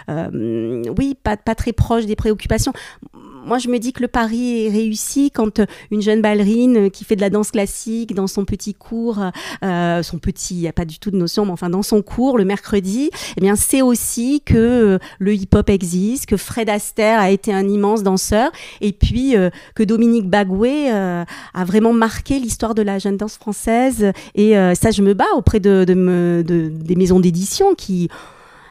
oui, 0.09 1.15
pas 1.23 1.37
très 1.37 1.73
proche 1.73 2.05
des 2.05 2.15
préoccupations 2.15 2.73
moi, 3.45 3.59
je 3.59 3.69
me 3.69 3.77
dis 3.77 3.93
que 3.93 4.01
le 4.01 4.07
pari 4.07 4.65
est 4.65 4.69
réussi 4.69 5.31
quand 5.31 5.59
euh, 5.59 5.65
une 5.91 6.01
jeune 6.01 6.21
ballerine 6.21 6.77
euh, 6.85 6.89
qui 6.89 7.05
fait 7.05 7.15
de 7.15 7.21
la 7.21 7.29
danse 7.29 7.51
classique 7.51 8.13
dans 8.13 8.27
son 8.27 8.43
petit 8.43 8.73
cours, 8.73 9.19
euh, 9.63 10.03
son 10.03 10.17
petit, 10.17 10.55
il 10.55 10.61
n'y 10.61 10.67
a 10.67 10.73
pas 10.73 10.85
du 10.85 10.99
tout 10.99 11.11
de 11.11 11.15
notion, 11.15 11.45
mais 11.45 11.51
enfin 11.51 11.69
dans 11.69 11.83
son 11.83 12.01
cours 12.01 12.37
le 12.37 12.45
mercredi, 12.45 13.11
eh 13.37 13.41
bien, 13.41 13.55
c'est 13.55 13.81
aussi 13.81 14.41
que 14.43 14.99
le 15.19 15.33
hip-hop 15.33 15.69
existe, 15.69 16.25
que 16.25 16.37
Fred 16.37 16.69
Astaire 16.69 17.19
a 17.19 17.29
été 17.29 17.53
un 17.53 17.67
immense 17.67 18.03
danseur, 18.03 18.51
et 18.81 18.91
puis 18.91 19.35
que 19.75 19.83
Dominique 19.83 20.29
Bagoué 20.29 20.89
a 20.89 21.65
vraiment 21.65 21.93
marqué 21.93 22.39
l'histoire 22.39 22.75
de 22.75 22.81
la 22.81 22.99
jeune 22.99 23.17
danse 23.17 23.37
française. 23.37 24.11
Et 24.33 24.53
ça, 24.75 24.91
je 24.91 25.01
me 25.01 25.13
bats 25.13 25.25
auprès 25.35 25.59
de, 25.59 25.85
de 25.85 26.71
des 26.71 26.95
maisons 26.95 27.19
d'édition 27.19 27.75
qui 27.75 28.09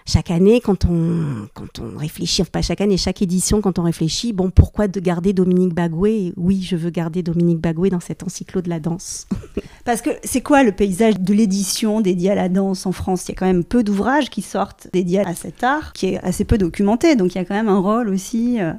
chaque 0.06 0.30
année, 0.30 0.61
quand 0.61 0.84
on, 0.84 1.49
quand 1.54 1.78
on 1.80 1.96
réfléchit, 1.96 2.42
enfin 2.42 2.50
pas 2.52 2.62
chaque 2.62 2.82
année, 2.82 2.99
chaque 2.99 3.23
édition, 3.23 3.62
quand 3.62 3.78
on 3.78 3.84
réfléchit, 3.84 4.34
bon, 4.34 4.50
pourquoi 4.50 4.87
de 4.87 5.00
garder 5.00 5.32
Dominique 5.32 5.73
Bagoué? 5.73 6.34
Oui, 6.37 6.62
je 6.62 6.76
veux 6.76 6.90
garder 6.90 7.23
Dominique 7.23 7.58
Bagoué 7.58 7.88
dans 7.88 8.00
cet 8.00 8.23
encyclo 8.23 8.61
de 8.61 8.68
la 8.68 8.80
danse. 8.80 9.26
Parce 9.87 10.02
que 10.02 10.11
c'est 10.23 10.42
quoi 10.42 10.62
le 10.62 10.73
paysage 10.73 11.18
de 11.18 11.32
l'édition 11.32 12.02
dédiée 12.02 12.32
à 12.32 12.34
la 12.34 12.50
danse 12.50 12.84
en 12.84 12.92
France? 12.92 13.25
Il 13.26 13.30
y 13.30 13.32
a 13.32 13.34
quand 13.38 13.46
même 13.46 13.64
peu 13.64 13.82
d'ouvrages 13.82 14.28
qui 14.28 14.42
sortent 14.42 14.88
dédiés 14.92 15.20
à 15.20 15.34
cet 15.34 15.64
art, 15.64 15.94
qui 15.94 16.08
est 16.08 16.18
assez 16.18 16.44
peu 16.44 16.58
documenté, 16.58 17.16
donc 17.16 17.34
il 17.34 17.38
y 17.38 17.40
a 17.40 17.44
quand 17.46 17.54
même 17.54 17.68
un 17.68 17.80
rôle 17.80 18.11
aussi. 18.11 18.61
Euh, 18.61 18.73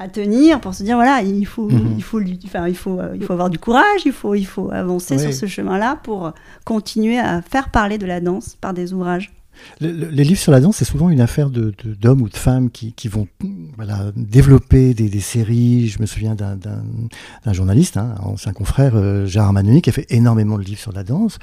à 0.00 0.06
tenir 0.06 0.60
pour 0.60 0.74
se 0.74 0.84
dire 0.84 0.94
voilà 0.94 1.22
il 1.22 1.44
faut 1.44 1.68
mhm. 1.68 1.94
il 1.96 2.04
faut 2.04 2.20
enfin 2.44 2.68
il 2.68 2.76
faut 2.76 3.00
euh, 3.00 3.16
il 3.16 3.24
faut 3.24 3.32
avoir 3.32 3.50
du 3.50 3.58
courage 3.58 4.02
il 4.04 4.12
faut 4.12 4.36
il 4.36 4.46
faut 4.46 4.70
avancer 4.70 5.18
sur 5.18 5.34
ce 5.34 5.46
chemin 5.46 5.76
là 5.76 5.98
pour 6.00 6.32
continuer 6.64 7.18
à 7.18 7.42
faire 7.42 7.70
parler 7.70 7.98
de 7.98 8.06
la 8.06 8.20
danse 8.20 8.56
par 8.60 8.74
des 8.74 8.92
ouvrages 8.92 9.32
les 9.80 10.24
livres 10.24 10.40
sur 10.40 10.52
la 10.52 10.60
danse, 10.60 10.76
c'est 10.76 10.84
souvent 10.84 11.10
une 11.10 11.20
affaire 11.20 11.50
d'hommes 11.50 11.72
de, 11.84 11.94
d'hommes 11.94 12.22
ou 12.22 12.28
de 12.28 12.36
femmes 12.36 12.70
qui, 12.70 12.92
qui 12.92 13.08
vont 13.08 13.28
voilà, 13.76 14.12
développer 14.16 14.94
des, 14.94 15.08
des, 15.08 15.20
séries. 15.20 15.88
Je 15.88 16.00
me 16.00 16.06
souviens 16.06 16.34
d'un 16.34 17.52
journaliste, 17.52 17.96
hein, 17.96 18.14
un 18.20 18.26
ancien 18.26 18.52
confrère, 18.52 18.92
euh, 18.94 19.26
Gérard 19.26 19.52
Manoni, 19.52 19.82
qui 19.82 19.90
a 19.90 19.92
fait 19.92 20.06
énormément 20.10 20.58
de 20.58 20.62
livres 20.62 20.80
sur 20.80 20.92
la 20.92 21.04
danse. 21.04 21.38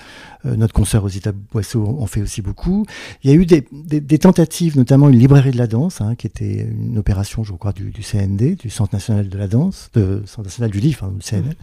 Euh, 0.45 0.55
notre 0.55 0.73
concert 0.73 1.03
aux 1.03 1.09
Boisseau 1.51 1.97
en 1.99 2.05
fait 2.05 2.21
aussi 2.21 2.41
beaucoup. 2.41 2.85
Il 3.23 3.29
y 3.29 3.33
a 3.33 3.35
eu 3.35 3.45
des, 3.45 3.65
des, 3.71 4.01
des 4.01 4.19
tentatives, 4.19 4.77
notamment 4.77 5.09
une 5.09 5.17
librairie 5.17 5.51
de 5.51 5.57
la 5.57 5.67
danse, 5.67 6.01
hein, 6.01 6.15
qui 6.15 6.27
était 6.27 6.67
une 6.69 6.97
opération, 6.97 7.43
je 7.43 7.53
crois, 7.53 7.71
du, 7.71 7.91
du, 7.91 8.01
CND, 8.01 8.55
du 8.55 8.69
Centre 8.69 8.93
national 8.93 9.29
de 9.29 9.37
la 9.37 9.47
danse, 9.47 9.89
de 9.93 10.23
Centre 10.25 10.43
national 10.43 10.71
du 10.71 10.79
livre, 10.79 11.05
hein, 11.05 11.13
du 11.15 11.25
CNL, 11.25 11.55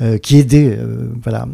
euh, 0.00 0.18
qui 0.18 0.36
aidait. 0.38 0.76
Euh, 0.78 1.12
voilà. 1.22 1.48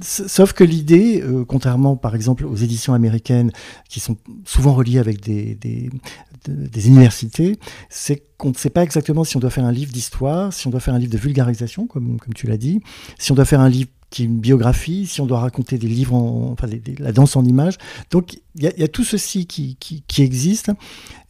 Sauf 0.00 0.52
que 0.52 0.64
l'idée, 0.64 1.22
contrairement 1.48 1.96
par 1.96 2.14
exemple 2.14 2.46
aux 2.46 2.56
éditions 2.56 2.94
américaines, 2.94 3.50
qui 3.88 4.00
sont 4.00 4.16
souvent 4.44 4.74
reliées 4.74 4.98
avec 4.98 5.20
des, 5.20 5.54
des, 5.54 6.88
universités, 6.88 7.58
c'est 7.88 8.22
qu'on 8.36 8.50
ne 8.50 8.54
sait 8.54 8.70
pas 8.70 8.82
exactement 8.82 9.24
si 9.24 9.36
on 9.36 9.40
doit 9.40 9.50
faire 9.50 9.64
un 9.64 9.72
livre 9.72 9.92
d'histoire, 9.92 10.52
si 10.52 10.66
on 10.66 10.70
doit 10.70 10.80
faire 10.80 10.94
un 10.94 10.98
livre 10.98 11.12
de 11.12 11.18
vulgarisation, 11.18 11.86
comme, 11.86 12.18
comme 12.18 12.34
tu 12.34 12.46
l'as 12.46 12.56
dit, 12.56 12.80
si 13.18 13.32
on 13.32 13.34
doit 13.34 13.44
faire 13.44 13.60
un 13.60 13.68
livre 13.68 13.90
qui 14.14 14.22
est 14.22 14.26
une 14.26 14.38
biographie, 14.38 15.06
si 15.06 15.20
on 15.20 15.26
doit 15.26 15.40
raconter 15.40 15.76
des 15.76 15.88
livres, 15.88 16.14
en, 16.14 16.52
enfin 16.52 16.68
la 17.00 17.10
danse 17.10 17.34
en 17.34 17.44
images. 17.44 17.78
Donc 18.12 18.38
il 18.54 18.62
y, 18.62 18.82
a 18.84 18.88
tout 18.88 19.02
ceci 19.02 19.46
qui, 19.46 19.76
qui, 19.76 20.22
existe. 20.22 20.70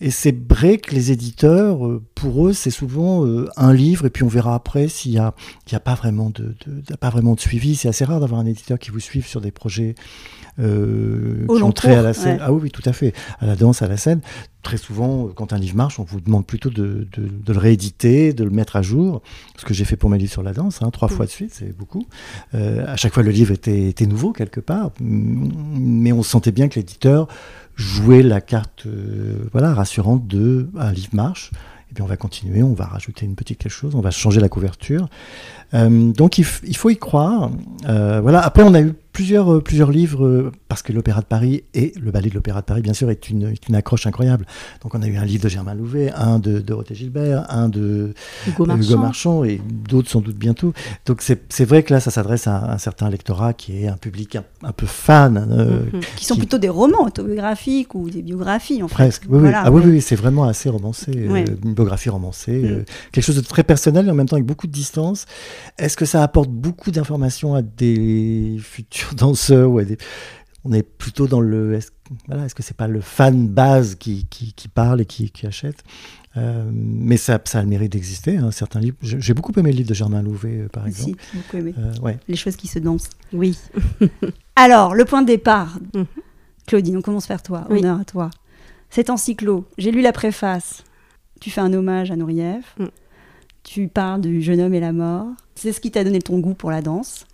Et 0.02 0.11
c'est 0.11 0.37
vrai 0.52 0.76
que 0.76 0.94
les 0.94 1.11
éditeurs, 1.11 1.87
euh, 1.87 2.02
pour 2.14 2.46
eux, 2.46 2.52
c'est 2.52 2.70
souvent 2.70 3.25
euh, 3.25 3.49
un 3.56 3.73
livre 3.73 4.04
et 4.04 4.11
puis 4.11 4.23
on 4.23 4.28
verra 4.28 4.54
après 4.54 4.88
s'il 4.88 5.12
n'y 5.12 5.18
a, 5.18 5.34
a, 5.73 5.80
pas 5.80 5.94
vraiment 5.94 6.28
de, 6.28 6.54
pas 7.00 7.08
vraiment 7.08 7.34
de 7.34 7.40
suivi. 7.40 7.75
C'est 7.75 7.88
assez 7.88 8.04
rare 8.04 8.20
d'avoir 8.20 8.40
un 8.42 8.46
éditeur 8.46 8.78
qui 8.78 8.90
vous 8.90 9.00
suive 9.00 9.26
sur 9.26 9.40
des 9.40 9.50
projets 9.50 9.94
euh, 10.61 11.46
qui 11.75 11.88
à 11.88 12.02
la 12.02 12.14
scène. 12.14 12.38
Ah 12.40 12.52
oui, 12.52 12.70
tout 12.70 12.82
à 12.84 12.92
fait, 12.92 13.12
à 13.40 13.46
la 13.46 13.56
danse, 13.56 13.82
à 13.82 13.88
la 13.88 13.96
scène. 13.96 14.20
Très 14.62 14.76
souvent, 14.76 15.28
quand 15.34 15.52
un 15.52 15.58
livre 15.58 15.76
marche, 15.76 15.99
on 15.99 16.04
vous 16.04 16.20
demande 16.20 16.46
plutôt 16.46 16.70
de, 16.70 17.06
de, 17.12 17.52
le 17.52 17.58
rééditer, 17.58 18.32
de 18.32 18.44
le 18.44 18.50
mettre 18.50 18.76
à 18.76 18.82
jour. 18.82 19.23
Ce 19.56 19.64
que 19.64 19.75
j'ai 19.75 19.84
fait 19.84 19.96
pour 19.96 20.08
mes 20.08 20.18
livres 20.18 20.32
sur 20.32 20.42
la 20.42 20.52
danse, 20.52 20.80
hein, 20.80 20.90
trois 20.90 21.08
fois 21.08 21.26
de 21.26 21.30
suite, 21.30 21.52
c'est 21.52 21.76
beaucoup. 21.76 22.06
Euh, 22.54 22.84
à 22.87 22.96
chaque 22.96 23.12
fois, 23.12 23.23
le 23.23 23.30
livre 23.30 23.52
était, 23.52 23.88
était, 23.88 24.06
nouveau 24.06 24.32
quelque 24.32 24.61
part, 24.61 24.90
mais 25.00 26.12
on 26.12 26.23
sentait 26.23 26.52
bien 26.52 26.68
que 26.68 26.76
l'éditeur 26.76 27.28
jouait 27.76 28.23
la 28.23 28.40
carte 28.40 28.87
euh, 28.87 29.49
voilà, 29.52 29.75
rassurante 29.75 30.26
de 30.26 30.68
un 30.78 30.92
livre 30.92 31.11
marche. 31.12 31.50
Et 31.90 31.94
puis 31.94 32.02
on 32.02 32.06
va 32.06 32.16
continuer, 32.16 32.62
on 32.62 32.75
va 32.75 32.87
rajouter 32.87 33.25
une 33.26 33.37
petite 33.37 33.58
quelque 33.58 33.70
chose, 33.70 33.94
on 33.94 34.00
va 34.00 34.11
changer 34.11 34.40
la 34.40 34.49
couverture. 34.49 35.08
Euh, 35.75 36.12
donc 36.12 36.38
il, 36.38 36.47
il, 36.64 36.76
faut 36.76 36.90
y 36.90 36.97
croire. 36.97 37.50
Euh, 37.88 38.21
voilà. 38.21 38.40
Après, 38.40 38.62
on 38.62 38.75
a 38.75 38.81
eu 38.81 38.95
plusieurs, 39.14 39.54
euh, 39.54 39.61
plusieurs 39.62 39.90
livres, 39.90 40.52
parce 40.69 40.83
que 40.83 40.93
l'Opéra 40.93 41.21
de 41.21 41.26
Paris 41.26 41.62
et 41.73 41.95
le 41.99 42.11
ballet 42.11 42.28
de 42.28 42.35
l'Opéra 42.35 42.61
de 42.61 42.66
Paris, 42.66 42.83
bien 42.83 42.93
sûr, 42.93 43.11
est 43.11 43.31
une, 43.31 43.45
est 43.45 43.69
une 43.69 43.76
accroche 43.76 44.07
incroyable. 44.07 44.45
Donc 44.83 44.95
on 44.95 45.00
a 45.00 45.07
eu 45.07 45.16
un 45.16 45.25
livre 45.25 45.45
de 45.45 45.49
Germain 45.49 45.73
Louvet, 45.73 46.12
un 46.14 46.38
de 46.38 46.59
Dorothée 46.59 46.97
Gilbert, 46.97 47.47
un 47.49 47.69
de 47.69 48.12
Hugo 48.47 48.66
Marchand, 48.66 48.99
Marchand 48.99 49.45
et 49.45 49.61
d'autres 49.88 50.11
sans 50.11 50.21
doute 50.21 50.37
bientôt. 50.37 50.75
Donc 51.07 51.23
c'est 51.23 51.64
vrai 51.64 51.85
que 51.85 51.95
là, 51.95 52.00
ça 52.00 52.11
s'adresse 52.11 52.49
à 52.49 52.73
un 52.73 52.78
certain 52.78 53.09
lectorat 53.09 53.54
qui 53.54 53.85
est 53.85 53.88
un 53.88 53.97
public 53.97 54.37
un, 54.37 54.73
peu 54.73 54.87
fan. 54.87 55.49
Euh, 55.49 55.85
mhm. 55.93 56.00
Qui 56.16 56.25
sont 56.25 56.37
plutôt 56.37 56.59
des 56.59 56.69
romans 56.69 57.04
autobiographiques 57.04 57.95
ou 57.95 58.11
des 58.11 58.23
biographies, 58.23 58.83
en 58.83 58.88
fait. 58.88 58.95
Presque, 58.95 59.23
oui, 59.28 59.38
oui. 59.45 59.50
Ah, 59.54 59.71
oui, 59.71 59.83
oui, 59.85 60.00
c'est 60.00 60.16
vraiment 60.16 60.45
assez 60.45 60.69
romancé, 60.69 61.12
une 61.12 61.75
biographie 61.75 62.11
romancée. 62.11 62.59
Mhm. 62.59 62.85
quelque 63.12 63.25
chose 63.25 63.37
de 63.37 63.43
très 63.43 63.62
personnel 63.62 64.09
et 64.09 64.11
en 64.11 64.14
même 64.14 64.28
temps 64.28 64.37
avec 64.37 64.47
beaucoup 64.47 64.66
de 64.66 64.73
distance. 64.73 65.26
Est-ce 65.78 65.97
que 65.97 66.04
ça 66.04 66.23
apporte 66.23 66.50
beaucoup 66.50 66.90
d'informations 66.90 67.54
à 67.54 67.62
des 67.62 68.56
futurs 68.61 69.14
danseurs 69.16 69.71
ou 69.71 69.80
on 70.66 70.73
est 70.73 70.83
plutôt 70.83 71.26
dans 71.26 71.40
le 71.40 71.75
est-ce 71.75 71.90
voilà, 72.26 72.44
est-ce 72.44 72.54
que 72.54 72.62
c'est 72.62 72.76
pas 72.76 72.87
le 72.87 73.00
fan 73.00 73.49
base 73.49 73.94
qui, 73.94 74.26
qui, 74.26 74.68
parle 74.68 75.00
et 75.00 75.06
qui, 75.06 75.30
qui 75.30 75.47
achète 75.47 75.83
euh, 76.37 76.68
mais 76.73 77.16
ça, 77.16 77.40
ça 77.44 77.61
a 77.61 77.62
le 77.62 77.68
mérite 77.68 77.92
d'exister. 77.92 78.38
Hein, 78.38 78.50
certains 78.50 78.80
livres. 78.80 78.97
J'ai 79.02 79.35
beaucoup 79.35 79.52
aimé 79.56 79.71
le 79.71 79.76
livre 79.76 79.88
de 79.88 79.94
Germain 79.94 80.21
Louvet, 80.21 80.62
euh, 80.62 80.68
par 80.68 80.85
exemple. 80.85 81.16
Si, 81.30 81.37
beaucoup 81.37 81.56
aimé. 81.59 81.75
Euh, 81.78 81.92
ouais. 82.02 82.18
Les 82.26 82.35
choses 82.35 82.56
qui 82.56 82.66
se 82.66 82.80
dansent. 82.80 83.11
Oui. 83.33 83.56
Alors, 84.56 84.97
le 84.97 85.04
point 85.04 85.23
de 85.23 85.28
départ. 85.28 85.78
Mhm. 85.94 86.06
Claudine, 86.66 86.97
on 86.97 87.02
commence 87.02 87.28
par 87.28 87.40
toi. 87.40 87.64
Honneur 87.71 88.00
à 88.00 88.04
toi. 88.04 88.30
C'est 88.90 89.11
encyclo. 89.11 89.64
J'ai 89.78 89.92
lu 89.92 90.00
la 90.00 90.11
préface. 90.11 90.83
Tu 91.40 91.50
fais 91.50 91.61
un 91.61 91.73
hommage 91.73 92.11
à 92.11 92.16
Nourieff. 92.16 92.75
Mm. 92.80 92.87
Tu 93.64 93.88
parles 93.88 94.21
du 94.21 94.42
jeune 94.42 94.61
homme 94.61 94.75
et 94.75 94.80
la 94.80 94.92
mort. 94.92 95.26
C'est 95.54 95.73
ce 95.73 95.80
qui 95.80 95.90
t'a 95.90 96.04
donné 96.04 96.21
ton 96.21 96.38
goût 96.38 96.54
pour 96.54 96.71
la 96.71 96.83
danse 96.83 97.26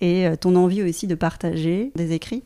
et 0.00 0.26
euh, 0.26 0.36
ton 0.36 0.56
envie 0.56 0.82
aussi 0.82 1.06
de 1.06 1.14
partager 1.14 1.92
des 1.94 2.12
écrits. 2.12 2.42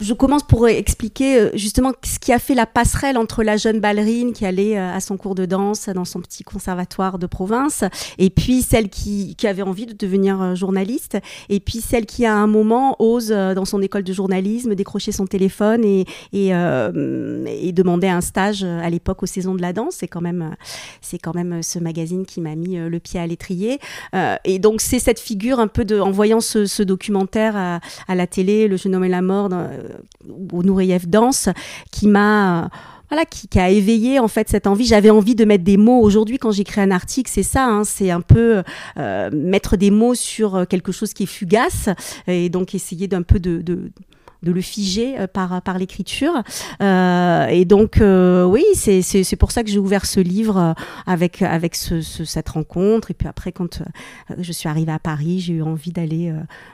Je 0.00 0.12
commence 0.12 0.42
pour 0.42 0.68
expliquer 0.68 1.40
euh, 1.40 1.50
justement 1.54 1.92
ce 2.04 2.18
qui 2.18 2.32
a 2.32 2.38
fait 2.38 2.54
la 2.54 2.66
passerelle 2.66 3.16
entre 3.16 3.42
la 3.42 3.56
jeune 3.56 3.80
ballerine 3.80 4.32
qui 4.32 4.44
allait 4.44 4.76
euh, 4.76 4.94
à 4.94 5.00
son 5.00 5.16
cours 5.16 5.34
de 5.34 5.46
danse 5.46 5.88
dans 5.88 6.04
son 6.04 6.20
petit 6.20 6.44
conservatoire 6.44 7.18
de 7.18 7.26
province 7.26 7.84
et 8.18 8.28
puis 8.28 8.62
celle 8.62 8.90
qui, 8.90 9.36
avait 9.44 9.62
envie 9.62 9.86
de 9.86 9.94
devenir 9.94 10.54
journaliste 10.56 11.16
et 11.48 11.60
puis 11.60 11.80
celle 11.80 12.04
qui 12.04 12.26
à 12.26 12.34
un 12.34 12.46
moment 12.46 12.96
ose 12.98 13.28
dans 13.28 13.64
son 13.64 13.80
école 13.80 14.02
de 14.02 14.12
journalisme 14.12 14.74
décrocher 14.74 15.12
son 15.12 15.26
téléphone 15.26 15.84
et, 15.84 16.04
et, 16.32 16.52
demander 17.72 18.08
un 18.08 18.20
stage 18.20 18.64
à 18.64 18.90
l'époque 18.90 19.22
aux 19.22 19.26
saisons 19.26 19.54
de 19.54 19.62
la 19.62 19.72
danse. 19.72 19.94
C'est 19.98 20.08
quand 20.08 20.20
même, 20.20 20.54
quand 21.22 21.34
même 21.34 21.62
ce 21.62 21.78
magazine 21.78 22.26
qui 22.26 22.40
m'a 22.40 22.56
mis 22.56 22.76
le 22.76 22.98
pied 22.98 23.20
à 23.20 23.26
l'étrier. 23.26 23.78
et 24.44 24.58
donc 24.58 24.80
c'est 24.80 24.98
cette 24.98 25.20
figure 25.20 25.60
un 25.60 25.68
peu 25.68 25.84
de, 25.84 25.98
en 26.00 26.10
voyant 26.10 26.40
ce, 26.40 26.66
ce 26.66 26.82
documentaire 26.82 27.56
à, 27.56 28.14
la 28.14 28.26
télé, 28.26 28.68
Le 28.68 28.76
jeune 28.76 28.94
homme 28.94 29.04
et 29.04 29.08
la 29.08 29.22
mort, 29.22 29.48
où 30.28 30.62
Nouriev 30.62 31.06
danse, 31.06 31.48
qui 31.90 32.08
m'a 32.08 32.70
voilà, 33.10 33.24
qui, 33.24 33.58
a 33.58 33.70
éveillé 33.70 34.18
en 34.18 34.28
fait 34.28 34.50
cette 34.50 34.66
envie. 34.66 34.84
J'avais 34.84 35.08
envie 35.08 35.34
de 35.34 35.46
mettre 35.46 35.64
des 35.64 35.78
mots. 35.78 36.00
Aujourd'hui, 36.02 36.36
quand 36.36 36.50
j'écris 36.50 36.82
un 36.82 36.90
article, 36.90 37.30
c'est 37.32 37.42
ça, 37.42 37.64
hein, 37.64 37.84
c'est 37.84 38.10
un 38.10 38.20
peu 38.20 38.62
euh, 38.98 39.30
mettre 39.32 39.78
des 39.78 39.90
mots 39.90 40.14
sur 40.14 40.66
quelque 40.68 40.92
chose 40.92 41.14
qui 41.14 41.22
est 41.22 41.26
fugace 41.26 41.88
et 42.26 42.50
donc 42.50 42.74
essayer 42.74 43.08
d'un 43.08 43.22
peu 43.22 43.40
de 43.40 43.62
le 44.42 44.60
figer 44.60 45.18
euh, 45.18 45.26
par, 45.26 45.60
par 45.62 45.78
l'écriture. 45.78 46.32
Euh, 46.82 47.46
et 47.46 47.64
donc, 47.64 48.00
euh, 48.00 48.44
oui, 48.44 48.64
c'est 48.74 49.36
pour 49.36 49.50
ça 49.50 49.62
que 49.62 49.70
j'ai 49.70 49.78
ouvert 49.78 50.06
ce 50.06 50.20
livre 50.20 50.74
avec, 51.06 51.42
avec 51.42 51.74
ce, 51.74 52.00
cette 52.00 52.48
rencontre. 52.48 53.10
Et 53.10 53.14
puis 53.14 53.28
après, 53.28 53.52
quand 53.52 53.82
je 54.38 54.52
suis 54.52 54.68
arrivée 54.68 54.92
à 54.92 54.98
Paris, 54.98 55.40
j'ai 55.40 55.54
eu 55.54 55.62
envie 55.62 55.92
d'aller 55.92 56.32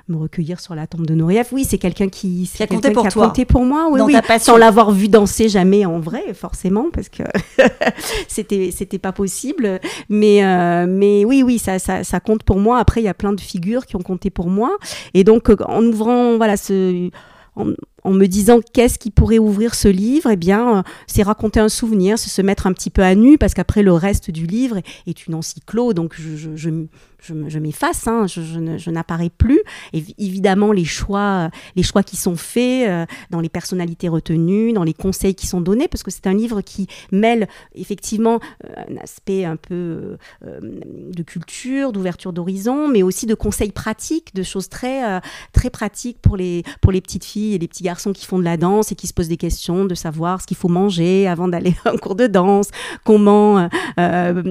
me 0.08 0.16
recueillir 0.16 0.60
sur 0.60 0.74
la 0.74 0.86
tombe 0.86 1.06
de 1.06 1.14
Nourieff. 1.14 1.52
Oui, 1.52 1.64
c'est 1.64 1.78
quelqu'un 1.78 2.08
qui, 2.08 2.50
qui 2.52 2.62
a 2.62 2.66
compté 2.66 2.90
pour 2.90 3.08
toi. 3.08 3.28
compté 3.28 3.44
pour 3.44 3.64
moi, 3.64 3.88
oui, 3.90 4.00
oui. 4.02 4.16
sans 4.38 4.56
l'avoir 4.56 4.90
vu 4.90 5.08
danser 5.08 5.48
jamais 5.48 5.86
en 5.86 6.00
vrai, 6.00 6.34
forcément, 6.34 6.86
parce 6.92 7.08
que 7.08 7.22
c'était 8.28 8.70
c'était 8.72 8.98
pas 8.98 9.12
possible. 9.12 9.80
Mais 10.08 10.42
mais 10.86 11.24
oui, 11.24 11.42
oui, 11.42 11.58
ça, 11.58 11.78
ça, 11.78 12.04
ça 12.04 12.20
compte 12.20 12.42
pour 12.42 12.58
moi. 12.58 12.78
Après, 12.78 13.00
il 13.00 13.04
y 13.04 13.08
a 13.08 13.14
plein 13.14 13.32
de 13.32 13.40
figures 13.40 13.86
qui 13.86 13.96
ont 13.96 14.02
compté 14.02 14.30
pour 14.30 14.48
moi. 14.48 14.76
Et 15.14 15.24
donc, 15.24 15.50
en 15.66 15.82
ouvrant 15.82 16.36
voilà 16.36 16.56
ce 16.56 17.10
om, 17.54 17.74
en, 18.04 18.12
me 18.12 18.26
disant 18.26 18.60
qu'est-ce 18.72 18.98
qui 18.98 19.10
pourrait 19.10 19.38
ouvrir 19.38 19.74
ce 19.74 19.88
livre, 19.88 20.30
eh 20.30 20.36
bien, 20.36 20.78
euh, 20.78 20.82
c'est 21.06 21.22
raconter 21.22 21.60
un 21.60 21.68
souvenir, 21.68 22.18
c'est 22.18 22.30
se 22.30 22.42
mettre 22.42 22.66
un 22.66 22.72
petit 22.72 22.90
peu 22.90 23.02
à 23.02 23.14
nu, 23.14 23.38
parce 23.38 23.54
qu'après, 23.54 23.82
le 23.82 23.92
reste 23.92 24.30
du 24.30 24.46
livre 24.46 24.78
est 25.06 25.26
une 25.26 25.34
encyclo, 25.34 25.92
donc 25.92 26.14
je, 26.16 27.58
m'efface, 27.58 28.06
hein, 28.06 28.26
je, 28.26 28.90
n'apparais 28.90 29.30
plus. 29.30 29.60
Et 29.92 30.04
évidemment, 30.18 30.72
les 30.72 30.84
choix, 30.84 31.50
les 31.76 31.82
choix 31.82 32.02
qui 32.02 32.16
sont 32.16 32.36
faits 32.36 32.88
euh, 32.88 33.06
dans 33.30 33.40
les 33.40 33.48
personnalités 33.48 34.08
retenues, 34.08 34.72
dans 34.72 34.84
les 34.84 34.94
conseils 34.94 35.34
qui 35.34 35.46
sont 35.46 35.60
donnés, 35.60 35.88
parce 35.88 36.02
que 36.02 36.10
c'est 36.10 36.26
un 36.26 36.34
livre 36.34 36.60
qui 36.60 36.86
mêle 37.12 37.48
effectivement 37.74 38.40
euh, 38.64 38.74
un 38.88 38.96
aspect 38.98 39.44
un 39.44 39.56
peu 39.56 40.16
euh, 40.44 40.60
de 41.12 41.22
culture, 41.22 41.92
d'ouverture 41.92 42.32
d'horizon, 42.32 42.88
mais 42.88 43.02
aussi 43.02 43.26
de 43.26 43.34
conseils 43.34 43.72
pratiques, 43.72 44.34
de 44.34 44.42
choses 44.42 44.68
très, 44.68 45.20
très 45.52 45.70
pratiques 45.70 46.18
pour 46.20 46.36
les, 46.36 46.62
pour 46.80 46.92
les 46.92 47.00
petites 47.00 47.24
filles 47.24 47.54
et 47.54 47.58
les 47.58 47.68
petits 47.68 47.82
garçons 47.82 47.93
qui 47.94 48.26
font 48.26 48.38
de 48.38 48.44
la 48.44 48.56
danse 48.56 48.92
et 48.92 48.94
qui 48.94 49.06
se 49.06 49.12
posent 49.12 49.28
des 49.28 49.36
questions 49.36 49.84
de 49.84 49.94
savoir 49.94 50.40
ce 50.40 50.46
qu'il 50.46 50.56
faut 50.56 50.68
manger 50.68 51.26
avant 51.28 51.48
d'aller 51.48 51.74
à 51.84 51.90
un 51.90 51.96
cours 51.96 52.14
de 52.14 52.26
danse, 52.26 52.68
comment 53.04 53.68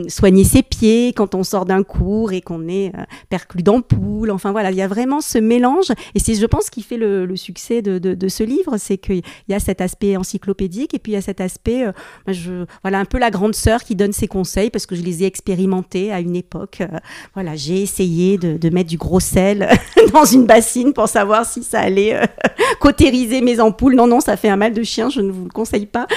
soigner 0.07 0.43
ses 0.43 0.63
pieds 0.63 1.13
quand 1.13 1.35
on 1.35 1.43
sort 1.43 1.65
d'un 1.65 1.83
cours 1.83 2.31
et 2.31 2.41
qu'on 2.41 2.67
est 2.67 2.93
euh, 2.95 3.03
perclus 3.29 3.63
d'ampoule. 3.63 4.31
Enfin 4.31 4.51
voilà, 4.51 4.71
il 4.71 4.77
y 4.77 4.81
a 4.81 4.87
vraiment 4.87 5.21
ce 5.21 5.37
mélange. 5.37 5.91
Et 6.15 6.19
c'est, 6.19 6.35
je 6.35 6.45
pense, 6.45 6.69
qui 6.69 6.81
fait 6.81 6.97
le, 6.97 7.33
succès 7.35 7.81
de, 7.81 8.27
ce 8.27 8.43
livre, 8.43 8.77
c'est 8.77 8.97
qu'il 8.97 9.21
y 9.49 9.53
a 9.53 9.59
cet 9.59 9.81
aspect 9.81 10.15
encyclopédique 10.17 10.93
et 10.93 10.99
puis 10.99 11.13
il 11.13 11.15
y 11.15 11.17
a 11.17 11.21
cet 11.21 11.41
aspect, 11.41 11.85
euh, 11.85 11.91
je, 12.27 12.65
voilà, 12.83 12.99
un 12.99 13.05
peu 13.05 13.17
la 13.17 13.31
grande 13.31 13.55
sœur 13.55 13.83
qui 13.83 13.95
donne 13.95 14.13
ses 14.13 14.27
conseils 14.27 14.69
parce 14.69 14.85
que 14.85 14.95
je 14.95 15.01
les 15.01 15.23
ai 15.23 15.25
expérimentés 15.25 16.11
à 16.11 16.19
une 16.19 16.35
époque. 16.35 16.79
Euh, 16.81 16.99
voilà, 17.33 17.55
j'ai 17.55 17.81
essayé 17.81 18.37
de, 18.37 18.69
mettre 18.69 18.89
du 18.89 18.97
gros 18.97 19.19
sel 19.19 19.69
dans 20.13 20.25
une 20.25 20.45
bassine 20.45 20.93
pour 20.93 21.07
savoir 21.07 21.45
si 21.45 21.63
ça 21.63 21.79
allait 21.79 22.19
cautériser 22.79 23.32
mes 23.41 23.59
ampoules. 23.59 23.95
Non, 23.95 24.07
non, 24.07 24.19
ça 24.19 24.37
fait 24.37 24.49
un 24.49 24.57
mal 24.57 24.73
de 24.73 24.83
chien, 24.83 25.09
je 25.09 25.21
ne 25.21 25.31
vous 25.31 25.45
le 25.45 25.49
conseille 25.49 25.85
pas. 25.85 26.07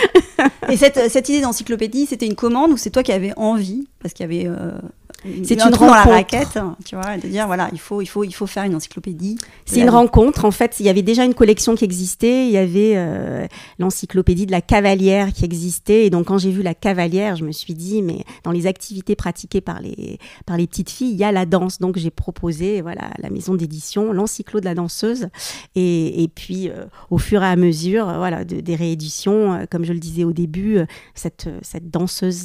et 0.68 0.76
cette, 0.76 1.10
cette 1.10 1.28
idée 1.28 1.40
d'encyclopédie, 1.40 2.06
c'était 2.06 2.26
une 2.26 2.34
commande 2.34 2.72
ou 2.72 2.76
c'est 2.76 2.90
toi 2.90 3.02
qui 3.02 3.12
avais 3.12 3.32
envie 3.36 3.86
Parce 4.00 4.14
qu'il 4.14 4.30
y 4.30 4.46
avait 4.46 4.50
c'est 5.44 5.54
une 5.54 5.62
rencontre 5.62 5.80
dans 5.80 5.94
la 5.94 6.02
raquette, 6.02 6.58
tu 6.84 6.94
vois, 6.94 7.16
de 7.16 7.26
dire 7.26 7.46
voilà, 7.46 7.68
il 7.72 7.80
faut, 7.80 8.00
il 8.00 8.06
faut, 8.06 8.24
il 8.24 8.32
faut 8.32 8.46
faire 8.46 8.64
une 8.64 8.74
encyclopédie. 8.74 9.38
C'est 9.64 9.80
une 9.80 9.90
rencontre. 9.90 10.44
En 10.44 10.50
fait, 10.50 10.76
il 10.78 10.86
y 10.86 10.88
avait 10.88 11.02
déjà 11.02 11.24
une 11.24 11.34
collection 11.34 11.74
qui 11.74 11.84
existait. 11.84 12.46
Il 12.46 12.52
y 12.52 12.58
avait 12.58 12.94
euh, 12.96 13.46
l'encyclopédie 13.78 14.46
de 14.46 14.52
la 14.52 14.60
cavalière 14.60 15.32
qui 15.32 15.44
existait. 15.44 16.06
Et 16.06 16.10
donc, 16.10 16.26
quand 16.26 16.38
j'ai 16.38 16.50
vu 16.50 16.62
la 16.62 16.74
cavalière, 16.74 17.36
je 17.36 17.44
me 17.44 17.52
suis 17.52 17.74
dit, 17.74 18.02
mais 18.02 18.24
dans 18.44 18.52
les 18.52 18.66
activités 18.66 19.16
pratiquées 19.16 19.60
par 19.60 19.80
les 19.80 20.18
par 20.44 20.56
les 20.56 20.66
petites 20.66 20.90
filles, 20.90 21.12
il 21.12 21.18
y 21.18 21.24
a 21.24 21.32
la 21.32 21.46
danse. 21.46 21.78
Donc, 21.78 21.96
j'ai 21.96 22.10
proposé, 22.10 22.80
voilà, 22.80 23.10
la 23.18 23.30
maison 23.30 23.54
d'édition, 23.54 24.12
l'encyclo 24.12 24.60
de 24.60 24.64
la 24.64 24.74
danseuse. 24.74 25.28
Et, 25.74 26.22
et 26.22 26.28
puis, 26.28 26.68
euh, 26.68 26.84
au 27.10 27.18
fur 27.18 27.42
et 27.42 27.46
à 27.46 27.56
mesure, 27.56 28.08
euh, 28.08 28.18
voilà, 28.18 28.44
des 28.44 28.74
rééditions, 28.74 29.66
comme 29.70 29.84
je 29.84 29.92
le 29.92 29.98
disais 29.98 30.24
au 30.24 30.32
début, 30.32 30.78
cette 31.14 31.48
cette 31.62 31.90
danseuse 31.90 32.44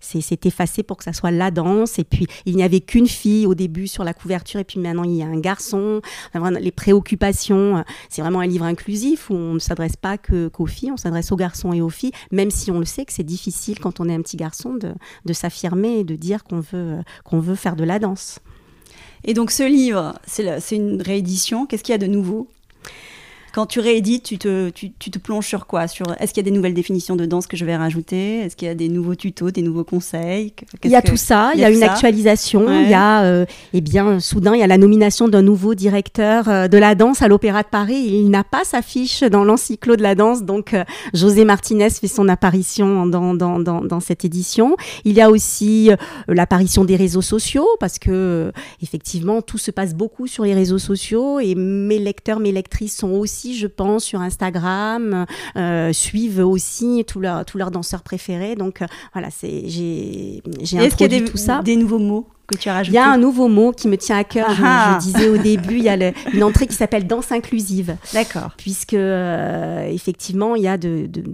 s'est 0.00 0.40
effacée 0.44 0.82
pour 0.82 0.96
que 0.96 1.04
ça 1.04 1.12
soit 1.12 1.30
la 1.30 1.50
danse. 1.50 1.98
Et 1.98 2.03
puis, 2.04 2.26
il 2.46 2.56
n'y 2.56 2.62
avait 2.62 2.80
qu'une 2.80 3.06
fille 3.06 3.46
au 3.46 3.54
début 3.54 3.88
sur 3.88 4.04
la 4.04 4.14
couverture, 4.14 4.60
et 4.60 4.64
puis 4.64 4.80
maintenant, 4.80 5.04
il 5.04 5.14
y 5.14 5.22
a 5.22 5.26
un 5.26 5.38
garçon. 5.38 6.00
les 6.60 6.70
préoccupations, 6.70 7.78
euh, 7.78 7.82
c'est 8.08 8.22
vraiment 8.22 8.40
un 8.40 8.46
livre 8.46 8.64
inclusif 8.64 9.30
où 9.30 9.34
on 9.34 9.54
ne 9.54 9.58
s'adresse 9.58 9.96
pas 9.96 10.18
qu'aux 10.18 10.66
filles, 10.66 10.92
on 10.92 10.96
s'adresse 10.96 11.32
aux 11.32 11.36
garçons 11.36 11.72
et 11.72 11.80
aux 11.80 11.90
filles, 11.90 12.12
même 12.30 12.50
si 12.50 12.70
on 12.70 12.78
le 12.78 12.84
sait 12.84 13.04
que 13.04 13.12
c'est 13.12 13.22
difficile 13.22 13.78
quand 13.80 14.00
on 14.00 14.08
est 14.08 14.14
un 14.14 14.22
petit 14.22 14.36
garçon 14.36 14.74
de, 14.74 15.32
s'affirmer 15.32 15.98
et 15.98 16.04
de 16.04 16.14
dire 16.14 16.44
qu'on 16.44 16.60
veut, 16.60 16.68
euh, 16.74 17.02
qu'on 17.24 17.40
veut 17.40 17.56
faire 17.56 17.76
de 17.76 17.84
la 17.84 17.98
danse. 17.98 18.38
Et 19.24 19.34
donc 19.34 19.50
ce 19.50 19.62
livre, 19.62 20.14
c'est 20.26 20.76
une 20.76 21.00
réédition. 21.00 21.66
Qu'est-ce 21.66 21.82
qu'il 21.82 21.92
y 21.92 21.96
a 21.96 21.98
de 21.98 22.06
nouveau? 22.06 22.48
Quand 23.54 23.66
tu 23.66 23.78
réédites, 23.78 24.24
tu 24.24 24.36
te, 24.36 24.68
tu, 24.70 24.90
te 24.90 25.18
plonges 25.20 25.46
sur 25.46 25.68
quoi? 25.68 25.86
Sur, 25.86 26.06
Est-ce 26.18 26.34
qu'il 26.34 26.44
y 26.44 26.46
a 26.46 26.50
des 26.50 26.56
nouvelles 26.56 26.74
définitions 26.74 27.14
de 27.14 27.24
danse 27.24 27.46
que 27.46 27.56
je 27.56 27.64
vais 27.64 27.76
rajouter? 27.76 28.40
Est-ce 28.40 28.56
qu'il 28.56 28.66
y 28.66 28.70
a 28.70 28.74
des 28.74 28.88
nouveaux 28.88 29.14
tutos, 29.14 29.52
des 29.52 29.62
nouveaux 29.62 29.84
conseils? 29.84 30.52
Il 30.82 30.90
y 30.90 30.96
a 30.96 31.02
tout 31.02 31.16
ça, 31.16 31.52
il 31.54 31.60
y 31.60 31.64
a, 31.64 31.70
une 31.70 31.84
actualisation, 31.84 32.66
il 32.82 32.90
y 32.90 32.94
a, 32.94 33.22
euh, 33.22 33.46
eh 33.72 33.80
bien, 33.80 34.18
soudain, 34.18 34.54
il 34.54 34.60
y 34.60 34.64
a 34.64 34.66
la 34.66 34.76
nomination 34.76 35.28
d'un 35.28 35.42
nouveau 35.42 35.76
directeur 35.76 36.48
euh, 36.48 36.66
de 36.66 36.76
la 36.78 36.96
danse 36.96 37.22
à 37.22 37.28
l'Opéra 37.28 37.62
de 37.62 37.68
Paris. 37.68 37.94
Il 37.94 38.28
n'a 38.28 38.42
pas 38.42 38.64
sa 38.64 38.82
fiche 38.82 39.20
dans 39.20 39.44
l'encyclo 39.44 39.94
de 39.94 40.02
la 40.02 40.16
danse, 40.16 40.42
donc 40.42 40.74
euh, 40.74 40.82
José 41.14 41.44
Martinez 41.44 41.90
fait 41.90 42.08
son 42.08 42.28
apparition 42.28 43.06
dans, 43.06 43.34
dans, 43.34 43.60
dans, 43.60 43.82
dans 43.82 44.00
cette 44.00 44.24
édition. 44.24 44.76
Il 45.04 45.12
y 45.12 45.20
a 45.20 45.30
aussi 45.30 45.90
l'apparition 46.26 46.84
des 46.84 46.96
réseaux 46.96 47.22
sociaux, 47.22 47.68
parce 47.78 48.00
que, 48.00 48.50
effectivement, 48.82 49.42
tout 49.42 49.58
se 49.58 49.70
passe 49.70 49.94
beaucoup 49.94 50.26
sur 50.26 50.42
les 50.42 50.54
réseaux 50.54 50.78
sociaux 50.78 51.38
et 51.38 51.54
mes 51.54 52.00
lecteurs, 52.00 52.40
mes 52.40 52.50
lectrices 52.50 52.96
sont 52.96 53.10
aussi 53.10 53.43
je 53.52 53.66
pense, 53.66 54.04
sur 54.04 54.22
Instagram, 54.22 55.26
euh, 55.56 55.92
suivent 55.92 56.40
aussi 56.40 57.04
tous 57.06 57.20
leurs 57.20 57.44
tous 57.44 57.58
leurs 57.58 57.70
danseurs 57.70 58.02
préférés. 58.02 58.54
Donc 58.54 58.80
euh, 58.80 58.86
voilà, 59.12 59.28
c'est 59.30 59.64
j'ai 59.66 60.42
j'ai 60.62 60.78
introduit 60.78 61.24
tout 61.24 61.36
ça. 61.36 61.60
Des 61.62 61.76
nouveaux 61.76 61.98
mots 61.98 62.28
que 62.46 62.56
tu 62.56 62.68
as 62.68 62.74
rajoutés 62.74 62.96
Il 62.96 63.00
y 63.00 63.02
a 63.02 63.10
un 63.10 63.18
nouveau 63.18 63.48
mot 63.48 63.72
qui 63.72 63.88
me 63.88 63.96
tient 63.96 64.18
à 64.18 64.24
cœur. 64.24 64.50
Je, 64.54 64.62
ah. 64.64 64.98
disais 65.00 65.28
au 65.28 65.38
début, 65.38 65.78
il 65.78 65.84
y 65.84 65.88
a 65.88 66.12
une 66.32 66.42
entrée 66.42 66.66
qui 66.66 66.74
s'appelle 66.74 67.06
danse 67.06 67.32
inclusive. 67.32 67.96
D'accord. 68.12 68.52
Puisque 68.56 68.94
euh, 68.94 69.86
effectivement, 69.88 70.54
il 70.54 70.62
y 70.62 70.68
a 70.68 70.76
de, 70.76 71.06
de, 71.06 71.24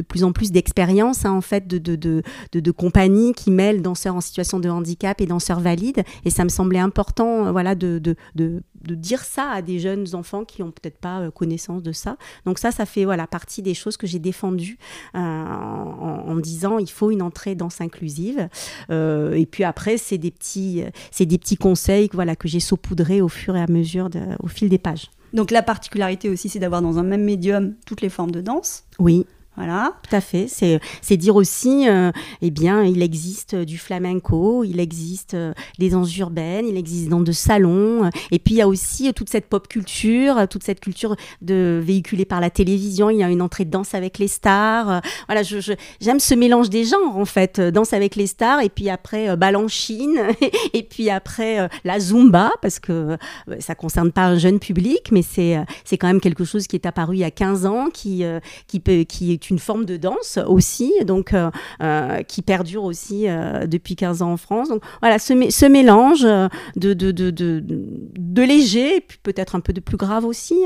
de 0.00 0.06
plus 0.06 0.24
en 0.24 0.32
plus 0.32 0.52
d'expériences 0.52 1.24
hein, 1.24 1.32
en 1.32 1.40
fait 1.40 1.66
de, 1.66 1.78
de, 1.78 1.96
de, 1.96 2.22
de, 2.52 2.70
compagnies 2.70 3.32
qui 3.32 3.50
mêlent 3.50 3.82
danseurs 3.82 4.14
en 4.14 4.20
situation 4.20 4.60
de 4.60 4.68
handicap 4.68 5.20
et 5.20 5.26
danseurs 5.26 5.60
valides. 5.60 6.02
Et 6.24 6.30
ça 6.30 6.44
me 6.44 6.48
semblait 6.48 6.78
important, 6.78 7.52
voilà, 7.52 7.74
de, 7.74 7.98
de, 7.98 8.16
de 8.34 8.62
de 8.82 8.94
dire 8.94 9.24
ça 9.24 9.50
à 9.50 9.62
des 9.62 9.78
jeunes 9.78 10.14
enfants 10.14 10.44
qui 10.44 10.62
ont 10.62 10.70
peut-être 10.70 10.98
pas 10.98 11.20
euh, 11.20 11.30
connaissance 11.30 11.82
de 11.82 11.92
ça. 11.92 12.16
Donc 12.46 12.58
ça, 12.58 12.70
ça 12.70 12.86
fait 12.86 13.04
voilà 13.04 13.26
partie 13.26 13.62
des 13.62 13.74
choses 13.74 13.96
que 13.96 14.06
j'ai 14.06 14.18
défendues 14.18 14.78
euh, 15.14 15.18
en, 15.18 16.36
disant 16.36 16.78
il 16.78 16.90
faut 16.90 17.10
une 17.10 17.22
entrée 17.22 17.54
danse 17.54 17.80
inclusive. 17.80 18.48
Euh, 18.90 19.32
et 19.32 19.46
puis 19.46 19.64
après, 19.64 19.98
c'est 19.98 20.18
des 20.18 20.30
petits, 20.30 20.82
c'est 21.10 21.26
des 21.26 21.38
petits 21.38 21.56
conseils 21.56 22.08
voilà 22.12 22.36
que 22.36 22.48
j'ai 22.48 22.60
saupoudrés 22.60 23.20
au 23.20 23.28
fur 23.28 23.56
et 23.56 23.60
à 23.60 23.66
mesure 23.70 24.08
au 24.42 24.48
fil 24.48 24.68
des 24.68 24.78
pages. 24.78 25.10
Donc 25.32 25.50
la 25.50 25.62
particularité 25.62 26.28
aussi, 26.28 26.48
c'est 26.48 26.58
d'avoir 26.58 26.82
dans 26.82 26.98
un 26.98 27.02
même 27.02 27.24
médium 27.24 27.74
toutes 27.86 28.00
les 28.00 28.08
formes 28.08 28.32
de 28.32 28.40
danse. 28.40 28.84
Oui. 28.98 29.26
Voilà. 29.60 29.92
Tout 30.08 30.16
à 30.16 30.22
fait. 30.22 30.46
C'est 30.48 31.16
dire 31.18 31.36
aussi, 31.36 31.86
euh, 31.86 32.12
eh 32.40 32.50
bien, 32.50 32.82
il 32.82 33.02
existe 33.02 33.54
du 33.54 33.76
flamenco, 33.76 34.64
il 34.64 34.80
existe 34.80 35.34
euh, 35.34 35.52
des 35.78 35.90
danses 35.90 36.16
urbaines, 36.16 36.66
il 36.66 36.78
existe 36.78 37.10
dans 37.10 37.20
de 37.20 37.30
salons. 37.30 38.08
et 38.30 38.38
puis, 38.38 38.54
il 38.54 38.56
y 38.56 38.62
a 38.62 38.68
aussi 38.68 39.12
toute 39.12 39.28
cette 39.28 39.50
pop 39.50 39.68
culture, 39.68 40.48
toute 40.48 40.62
cette 40.64 40.80
culture 40.80 41.14
de, 41.42 41.78
véhiculée 41.84 42.24
par 42.24 42.40
la 42.40 42.48
télévision. 42.48 43.10
Il 43.10 43.18
y 43.18 43.22
a 43.22 43.28
une 43.28 43.42
entrée 43.42 43.66
de 43.66 43.70
danse 43.70 43.92
avec 43.92 44.16
les 44.16 44.28
stars. 44.28 45.02
voilà, 45.28 45.42
j'aime 45.42 45.60
je, 45.60 46.24
ce 46.24 46.34
mélange 46.34 46.70
des 46.70 46.84
genres, 46.84 47.18
en 47.18 47.26
fait. 47.26 47.60
Danse 47.60 47.92
avec 47.92 48.16
les 48.16 48.28
stars, 48.28 48.62
et 48.62 48.70
puis 48.70 48.88
après, 48.88 49.28
euh, 49.28 49.36
Balanchine, 49.36 50.22
et 50.72 50.84
puis 50.84 51.10
après, 51.10 51.68
la 51.84 52.00
Zumba, 52.00 52.50
parce 52.62 52.78
que 52.78 53.18
ça 53.58 53.74
concerne 53.74 54.10
pas 54.10 54.24
un 54.24 54.38
jeune 54.38 54.58
public, 54.58 55.10
mais 55.12 55.20
c'est 55.20 55.66
quand 55.98 56.06
même 56.06 56.22
quelque 56.22 56.44
chose 56.44 56.66
qui 56.66 56.76
est 56.76 56.86
apparu 56.86 57.16
il 57.16 57.20
y 57.20 57.24
a 57.24 57.30
15 57.30 57.66
ans, 57.66 57.88
qui, 57.92 58.24
qui, 58.66 58.80
peut, 58.80 59.02
qui 59.02 59.38
une 59.50 59.58
forme 59.58 59.84
de 59.84 59.96
danse 59.96 60.38
aussi, 60.46 60.92
donc 61.04 61.34
euh, 61.34 61.50
euh, 61.82 62.22
qui 62.22 62.42
perdure 62.42 62.84
aussi 62.84 63.28
euh, 63.28 63.66
depuis 63.66 63.96
15 63.96 64.22
ans 64.22 64.32
en 64.32 64.36
France. 64.36 64.68
Donc 64.68 64.82
voilà, 65.00 65.18
ce, 65.18 65.50
ce 65.50 65.66
mélange 65.66 66.22
de, 66.22 66.94
de, 66.94 67.10
de, 67.10 67.30
de, 67.30 68.42
léger 68.42 68.96
et 68.96 69.00
puis 69.00 69.18
peut-être 69.22 69.54
un 69.54 69.60
peu 69.60 69.72
de 69.72 69.80
plus 69.80 69.96
grave 69.96 70.24
aussi. 70.24 70.64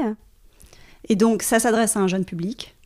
Et 1.09 1.16
donc 1.16 1.42
ça 1.42 1.59
s'adresse 1.59 1.97
à 1.97 2.01
un 2.01 2.09
jeune 2.09 2.25
public, 2.25 2.77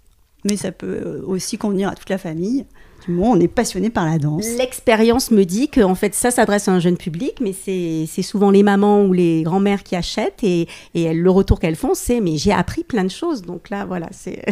mais 0.44 0.56
ça 0.56 0.72
peut 0.72 1.22
aussi 1.26 1.58
convenir 1.58 1.88
à 1.88 1.94
toute 1.94 2.10
la 2.10 2.18
famille. 2.18 2.64
Effectivement, 3.08 3.30
on 3.30 3.40
est 3.40 3.48
passionné 3.48 3.90
par 3.90 4.04
la 4.04 4.18
danse. 4.18 4.46
L'expérience 4.58 5.30
me 5.30 5.44
dit 5.44 5.68
que 5.68 5.80
en 5.80 5.94
fait, 5.94 6.14
ça 6.14 6.30
s'adresse 6.30 6.68
à 6.68 6.72
un 6.72 6.78
jeune 6.78 6.96
public, 6.96 7.40
mais 7.40 7.52
c'est 7.52 8.22
souvent 8.22 8.50
les 8.50 8.62
mamans 8.62 9.04
ou 9.04 9.12
les 9.12 9.42
grands-mères 9.42 9.82
qui 9.82 9.96
achètent 9.96 10.42
et, 10.42 10.68
et 10.94 11.12
le 11.12 11.30
retour 11.30 11.60
qu'elles 11.60 11.76
font, 11.76 11.94
c'est 11.94 12.20
mais 12.20 12.36
j'ai 12.36 12.52
appris 12.52 12.84
plein 12.84 13.04
de 13.04 13.10
choses. 13.10 13.42
Donc 13.42 13.70
là, 13.70 13.84
voilà, 13.84 14.08
c'est 14.12 14.42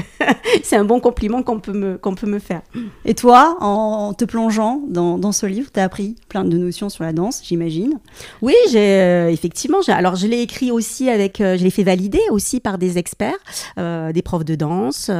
un 0.73 0.85
bon 0.85 1.01
compliment 1.01 1.43
qu'on 1.43 1.61
peut, 1.61 1.73
me, 1.73 1.99
peut 1.99 2.27
me 2.27 2.39
faire. 2.39 2.63
Et 3.05 3.15
toi, 3.15 3.57
en 3.61 4.15
te 4.15 4.25
plongeant 4.25 4.83
dans, 4.89 5.19
dans 5.19 5.33
ce 5.33 5.47
livre, 5.47 5.71
tu 5.73 5.81
as 5.81 5.85
appris 5.85 6.17
plein 6.29 6.45
de 6.45 6.57
notions 6.57 6.89
sur 6.89 7.05
la 7.05 7.13
danse, 7.13 7.43
j'imagine 7.45 7.99
Oui, 8.43 8.55
j'ai 8.71 9.01
euh, 9.01 9.31
effectivement. 9.31 9.79
Alors, 9.89 10.17
je 10.17 10.27
l'ai 10.27 10.41
écrit 10.41 10.71
aussi 10.71 11.11
avec, 11.11 11.41
euh, 11.41 11.57
je 11.57 11.65
l'ai 11.65 11.71
fait 11.71 11.83
valider 11.83 12.21
aussi 12.31 12.61
par 12.61 12.79
des 12.79 12.99
experts, 12.99 13.37
euh, 13.79 14.13
des 14.13 14.23
profs 14.23 14.45
de 14.45 14.55
danse, 14.55 15.11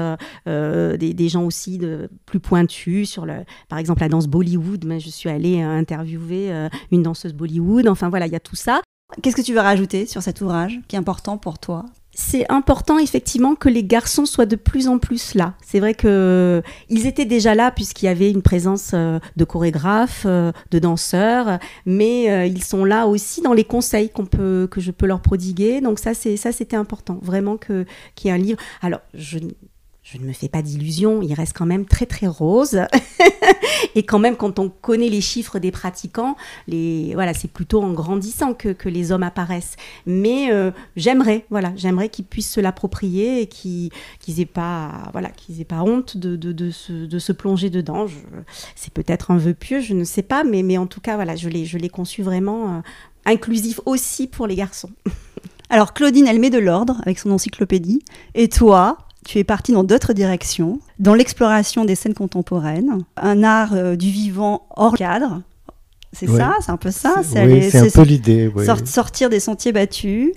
des, 0.47 1.15
des, 1.15 1.29
gens 1.29 1.45
aussi 1.45 1.79
de, 1.79 2.09
plus 2.25 2.41
pointus 2.41 3.11
sur, 3.11 3.26
le, 3.27 3.45
par 3.69 3.79
exemple, 3.79 4.01
la 4.01 4.09
danse 4.09 4.27
Bollywood. 4.27 4.85
Mais 4.85 5.01
je 5.01 5.11
suis 5.11 5.29
allée 5.29 5.61
interviewer 5.61 6.69
une 6.91 7.03
danseuse 7.03 7.35
Bollywood. 7.35 7.89
Enfin, 7.89 8.09
voilà, 8.09 8.27
il 8.27 8.33
y 8.33 8.37
a 8.37 8.41
tout 8.41 8.57
ça. 8.57 8.81
Qu'est-ce 9.23 9.37
que 9.37 9.43
tu 9.43 9.53
veux 9.53 9.61
rajouter 9.61 10.07
sur 10.07 10.23
cet 10.23 10.41
ouvrage 10.41 10.81
qui 10.89 10.97
est 10.97 10.99
important 10.99 11.39
pour 11.39 11.59
toi? 11.59 11.85
C'est 12.19 12.51
important 12.51 12.99
effectivement 12.99 13.55
que 13.55 13.69
les 13.69 13.85
garçons 13.85 14.25
soient 14.25 14.47
de 14.47 14.57
plus 14.57 14.89
en 14.89 14.99
plus 14.99 15.35
là. 15.35 15.53
C'est 15.63 15.81
vrai 15.81 15.93
que 15.93 16.63
ils 16.89 17.07
étaient 17.07 17.27
déjà 17.27 17.55
là 17.55 17.71
puisqu'il 17.71 18.07
y 18.07 18.09
avait 18.09 18.31
une 18.31 18.41
présence 18.41 18.93
euh, 18.95 19.19
de 19.37 19.45
chorégraphes, 19.45 20.25
euh, 20.25 20.51
de 20.71 20.79
danseurs, 20.79 21.59
mais 21.85 22.31
euh, 22.31 22.47
ils 22.47 22.65
sont 22.65 22.87
là 22.87 23.07
aussi 23.07 23.43
dans 23.43 23.53
les 23.53 23.65
conseils 23.65 24.09
qu'on 24.09 24.25
peut 24.25 24.67
que 24.71 24.81
je 24.81 24.93
peux 24.93 25.05
leur 25.05 25.21
prodiguer. 25.21 25.83
Donc 25.83 25.99
ça 25.99 26.15
c'est 26.15 26.39
ça 26.39 26.53
c'était 26.53 26.77
important 26.77 27.19
vraiment 27.23 27.59
que 27.59 27.85
qu'il 28.15 28.29
y 28.29 28.31
ait 28.31 28.35
un 28.35 28.41
livre. 28.41 28.59
Alors 28.81 29.01
je 29.13 29.39
je 30.07 30.19
ne 30.19 30.25
me 30.25 30.33
fais 30.33 30.49
pas 30.49 30.63
d'illusions, 30.63 31.21
il 31.21 31.35
reste 31.35 31.57
quand 31.57 31.67
même 31.67 31.85
très 31.85 32.07
très 32.07 32.29
rose. 32.29 32.81
et 33.97 34.05
quand 34.05 34.21
même, 34.21 34.37
quand 34.37 34.61
on 34.61 34.69
connaît 34.69 35.09
les 35.09 35.21
chiffres 35.21 35.59
des 35.59 35.73
pratiquants, 35.73 36.37
les, 36.69 37.11
voilà, 37.15 37.35
c'est 37.35 37.51
plutôt 37.51 37.83
en 37.83 37.93
grandissant 37.93 38.55
que, 38.55 38.69
que, 38.69 38.89
les 38.89 39.11
hommes 39.11 39.25
apparaissent. 39.25 39.75
Mais 40.07 40.53
euh, 40.53 40.71
j'aimerais, 40.95 41.45
voilà, 41.51 41.73
j'aimerais 41.75 42.09
qu'ils 42.09 42.25
puissent 42.25 42.53
se 42.53 42.61
l'approprier 42.61 43.41
et 43.41 43.47
qu'ils 43.49 43.91
n'aient 44.29 44.47
pas, 44.47 45.11
voilà, 45.11 45.31
qu'ils 45.31 45.61
aient 45.61 45.65
pas 45.65 45.83
honte 45.83 46.17
de, 46.17 46.37
de, 46.37 46.53
de, 46.53 46.71
se, 46.71 46.93
de 46.93 47.19
se 47.19 47.33
plonger 47.33 47.69
dedans. 47.69 48.07
C'est 48.77 48.93
peut-être 48.93 49.33
un 49.33 49.39
vœu 49.39 49.55
pieux, 49.55 49.81
je 49.81 49.93
ne 49.93 50.05
sais 50.05 50.23
pas, 50.23 50.45
mais, 50.45 50.63
mais 50.63 50.79
en 50.79 50.87
tout 50.87 51.01
cas, 51.01 51.17
voilà, 51.17 51.35
je 51.35 51.49
l'ai, 51.49 51.65
je 51.65 51.79
l'ai 51.79 51.89
conçu 51.89 52.23
vraiment 52.23 52.77
euh, 52.77 52.81
inclusif 53.25 53.81
aussi 53.87 54.29
pour 54.29 54.47
les 54.47 54.55
garçons. 54.55 54.91
Alors 55.69 55.95
Claudine, 55.95 56.29
elle 56.29 56.39
met 56.39 56.51
de 56.51 56.59
l'ordre 56.59 57.01
avec 57.03 57.19
son 57.19 57.33
encyclopédie. 57.33 58.05
Et 58.37 58.49
toi, 58.49 58.99
tu 59.27 59.39
es 59.39 59.45
parti 59.45 59.73
dans 59.73 59.83
d'autres 59.83 60.13
directions, 60.13 60.79
dans 61.01 61.15
l'exploration 61.15 61.85
des 61.85 61.97
scènes 61.97 62.15
contemporaines, 62.15 63.03
un 63.17 63.43
art 63.43 63.75
euh, 63.75 63.97
du 63.97 64.09
vivant 64.09 64.67
hors 64.77 64.95
cadre. 64.95 65.43
C'est 66.13 66.29
ça, 66.29 66.55
c'est 66.61 66.71
un 66.71 66.79
peu 66.79 66.93
ça. 66.93 67.17
C'est 67.23 67.41
un 67.77 67.91
peu 67.91 68.03
l'idée. 68.03 68.51
sortir 68.87 69.29
des 69.29 69.41
sentiers 69.41 69.73
battus, 69.73 70.33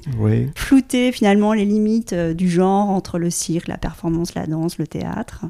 flouter 0.56 1.12
finalement 1.12 1.54
les 1.54 1.64
limites 1.64 2.12
euh, 2.14 2.34
du 2.34 2.50
genre 2.50 2.90
entre 2.90 3.18
le 3.18 3.30
cirque, 3.30 3.68
la 3.68 3.78
performance, 3.78 4.34
la 4.34 4.46
danse, 4.46 4.78
le 4.78 4.88
théâtre. 4.88 5.46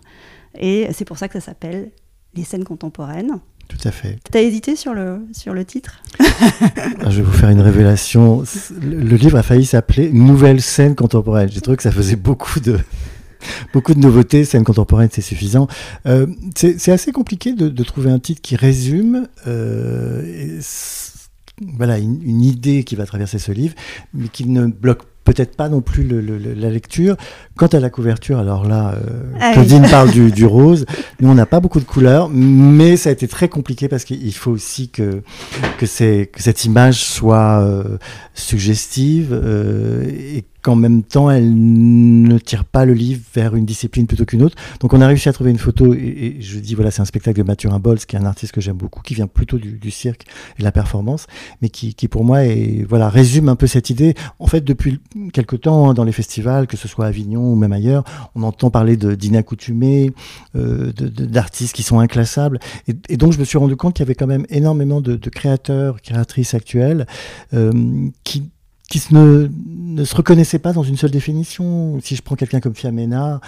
Et 0.60 0.88
c'est 0.92 1.06
pour 1.06 1.18
ça 1.18 1.30
que 1.30 1.40
ça 1.40 1.46
s'appelle 1.46 1.90
les 2.36 2.44
scènes 2.44 2.66
contemporaines. 2.66 3.40
Tout 3.70 3.88
à 3.88 3.92
fait. 3.92 4.20
T'as 4.30 4.42
hésité 4.42 4.76
sur 4.76 4.94
le, 4.94 5.22
sur 5.32 5.54
le 5.54 5.64
titre? 5.64 6.02
Je 7.08 7.18
vais 7.18 7.22
vous 7.22 7.32
faire 7.32 7.50
une 7.50 7.62
révélation. 7.62 8.44
Le 8.82 9.16
livre 9.16 9.38
a 9.38 9.44
failli 9.44 9.66
s'appeler 9.66 10.12
Nouvelle 10.12 10.62
scène 10.62 10.96
contemporaine. 10.96 11.50
J'ai 11.50 11.62
trouvé 11.62 11.78
que 11.78 11.84
ça 11.84 11.92
faisait 11.92 12.16
beaucoup 12.16 12.60
de, 12.60 12.80
beaucoup 13.74 13.94
de 13.94 14.00
nouveautés, 14.00 14.46
scène 14.46 14.64
contemporaine, 14.64 15.10
c'est 15.12 15.22
suffisant. 15.22 15.68
Euh, 16.06 16.28
c'est 16.56 16.92
assez 16.92 17.12
compliqué 17.12 17.54
de, 17.54 17.84
trouver 17.84 18.12
un 18.12 18.20
titre 18.20 18.42
qui 18.42 18.56
résume 18.56 19.28
euh, 19.48 20.60
voilà, 21.78 21.98
une, 21.98 22.42
idée 22.42 22.84
qui 22.84 22.96
va 22.96 23.06
traverser 23.06 23.40
ce 23.40 23.52
livre, 23.52 23.76
mais 24.14 24.28
qui 24.28 24.46
ne 24.46 24.68
bloque 24.68 25.04
peut-être 25.24 25.56
pas 25.56 25.70
non 25.70 25.82
plus 25.82 26.04
la 26.04 26.70
lecture. 26.70 27.16
Quant 27.60 27.68
à 27.68 27.82
la 27.82 27.90
couverture, 27.90 28.40
alors 28.40 28.66
là, 28.66 28.94
euh, 28.94 29.34
ah 29.38 29.52
Claudine 29.52 29.86
parle 29.92 30.12
du, 30.12 30.32
du, 30.32 30.46
rose. 30.46 30.86
Nous, 31.20 31.30
on 31.30 31.36
n'a 31.36 31.46
pas 31.46 31.60
beaucoup 31.60 31.82
de 31.82 31.84
couleurs, 31.84 32.30
mais 32.30 32.96
ça 32.96 33.10
a 33.10 33.12
été 33.12 33.28
très 33.28 33.50
compliqué 33.50 33.90
parce 33.90 34.06
qu'il 34.06 34.34
faut 34.34 34.52
aussi 34.52 34.88
que, 34.88 35.24
que, 35.78 36.24
que 36.24 36.42
cette 36.42 36.64
image 36.64 37.04
soit 37.04 37.60
euh, 37.60 37.98
suggestive 38.34 39.32
euh, 39.34 40.06
et 40.08 40.46
qu'en 40.62 40.76
même 40.76 41.04
temps, 41.04 41.30
elle 41.32 41.54
ne 41.54 42.38
tire 42.38 42.66
pas 42.66 42.86
le 42.86 42.94
livre 42.94 43.22
vers 43.34 43.56
une 43.56 43.66
discipline 43.66 44.08
plutôt 44.08 44.26
qu'une 44.26 44.44
autre. 44.44 44.58
Donc 44.80 44.94
on 44.94 45.02
a 45.02 45.08
réussi 45.08 45.30
à 45.30 45.34
trouver 45.34 45.52
une 45.52 45.58
photo, 45.58 45.94
et, 45.94 46.38
je 46.40 46.60
dis, 46.60 46.76
voilà, 46.76 46.92
c'est 46.92 47.02
un 47.02 47.06
spectacle 47.06 47.38
de 47.38 47.44
Mathurin 47.44 47.80
Bols, 47.80 48.00
qui 48.00 48.16
est 48.16 48.20
un 48.20 48.26
artiste 48.26 48.52
que 48.54 48.62
j'aime 48.62 48.76
beaucoup, 48.78 49.02
qui 49.02 49.16
vient 49.16 49.28
plutôt 49.28 49.58
du, 49.58 49.74
du, 49.74 49.92
cirque 49.92 50.26
et 50.58 50.60
de 50.60 50.64
la 50.64 50.72
performance, 50.72 51.28
mais 51.62 51.70
qui, 51.70 51.94
qui 51.94 52.08
pour 52.08 52.24
moi 52.24 52.46
est, 52.46 52.86
voilà, 52.88 53.10
résume 53.10 53.50
un 53.50 53.56
peu 53.56 53.68
cette 53.68 53.90
idée. 53.90 54.16
En 54.40 54.48
fait, 54.48 54.62
depuis 54.62 55.00
quelque 55.34 55.56
temps, 55.56 55.90
hein, 55.90 55.94
dans 55.94 56.04
les 56.04 56.12
festivals, 56.12 56.68
que 56.68 56.78
ce 56.78 56.88
soit 56.88 57.06
à 57.06 57.08
Avignon 57.10 57.49
ou 57.50 57.56
même 57.56 57.72
ailleurs, 57.72 58.04
on 58.36 58.44
entend 58.44 58.70
parler 58.70 58.98
d'inaccoutumés, 58.98 60.12
euh, 60.56 60.92
d'artistes 60.94 61.76
qui 61.76 61.84
sont 61.84 62.00
inclassables. 62.00 62.60
Et, 62.88 63.18
donc 63.18 63.34
je 63.34 63.40
me 63.40 63.46
suis 63.46 63.58
rendu 63.58 63.76
compte 63.76 63.96
qu'il 63.96 64.04
y 64.04 64.08
avait 64.08 64.16
quand 64.16 64.28
même 64.28 64.46
énormément 64.50 65.02
de, 65.02 65.16
de 65.16 65.30
créateurs, 65.30 66.02
créatrices 66.02 66.54
actuelles, 66.54 67.06
euh, 67.54 68.10
qui 68.24 68.52
ne, 69.12 69.50
ne, 69.68 70.04
se 70.04 70.16
reconnaissaient 70.16 70.60
pas 70.60 70.74
dans 70.74 70.84
une 70.84 70.98
seule 70.98 71.12
définition. 71.12 72.00
Si 72.02 72.16
je 72.16 72.22
prends 72.22 72.36
quelqu'un 72.36 72.60
comme 72.60 72.76
Fiamena, 72.76 73.40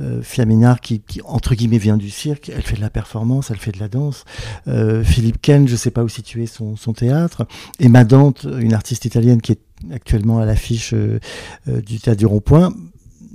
euh, 0.00 0.22
Fiamena 0.22 0.76
qui, 0.80 1.02
entre 1.24 1.54
guillemets 1.54 1.78
vient 1.78 1.96
du 1.96 2.10
cirque, 2.10 2.50
elle 2.54 2.62
fait 2.62 2.76
de 2.76 2.80
la 2.80 2.90
performance, 2.90 3.50
elle 3.50 3.56
fait 3.56 3.72
de 3.72 3.80
la 3.80 3.88
danse. 3.88 4.24
Euh, 4.68 5.02
Philippe 5.02 5.40
Ken, 5.42 5.66
je 5.66 5.76
sais 5.76 5.90
pas 5.90 6.04
où 6.04 6.08
situer 6.08 6.46
son, 6.46 6.76
son 6.76 6.92
théâtre. 6.92 7.46
Et 7.80 7.88
Dante, 7.88 8.46
une 8.60 8.74
artiste 8.74 9.04
italienne 9.04 9.40
qui 9.40 9.52
est 9.52 9.60
actuellement 9.92 10.38
à 10.38 10.44
l'affiche 10.44 10.92
euh 10.94 11.18
du 11.66 12.00
théâtre 12.00 12.18
du 12.18 12.26
Rond-Point, 12.26 12.72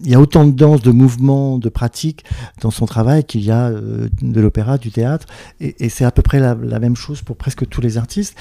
il 0.03 0.11
y 0.11 0.15
a 0.15 0.19
autant 0.19 0.45
de 0.45 0.51
danse, 0.51 0.81
de 0.81 0.91
mouvements, 0.91 1.57
de 1.57 1.69
pratiques 1.69 2.25
dans 2.61 2.71
son 2.71 2.85
travail 2.85 3.23
qu'il 3.23 3.41
y 3.41 3.51
a 3.51 3.69
euh, 3.69 4.09
de 4.21 4.41
l'opéra, 4.41 4.77
du 4.77 4.91
théâtre. 4.91 5.27
Et, 5.59 5.89
c'est 5.89 6.05
à 6.05 6.11
peu 6.11 6.21
près 6.21 6.39
la, 6.39 6.55
même 6.55 6.95
chose 6.95 7.21
pour 7.21 7.37
presque 7.37 7.67
tous 7.67 7.81
les 7.81 7.97
artistes. 7.97 8.35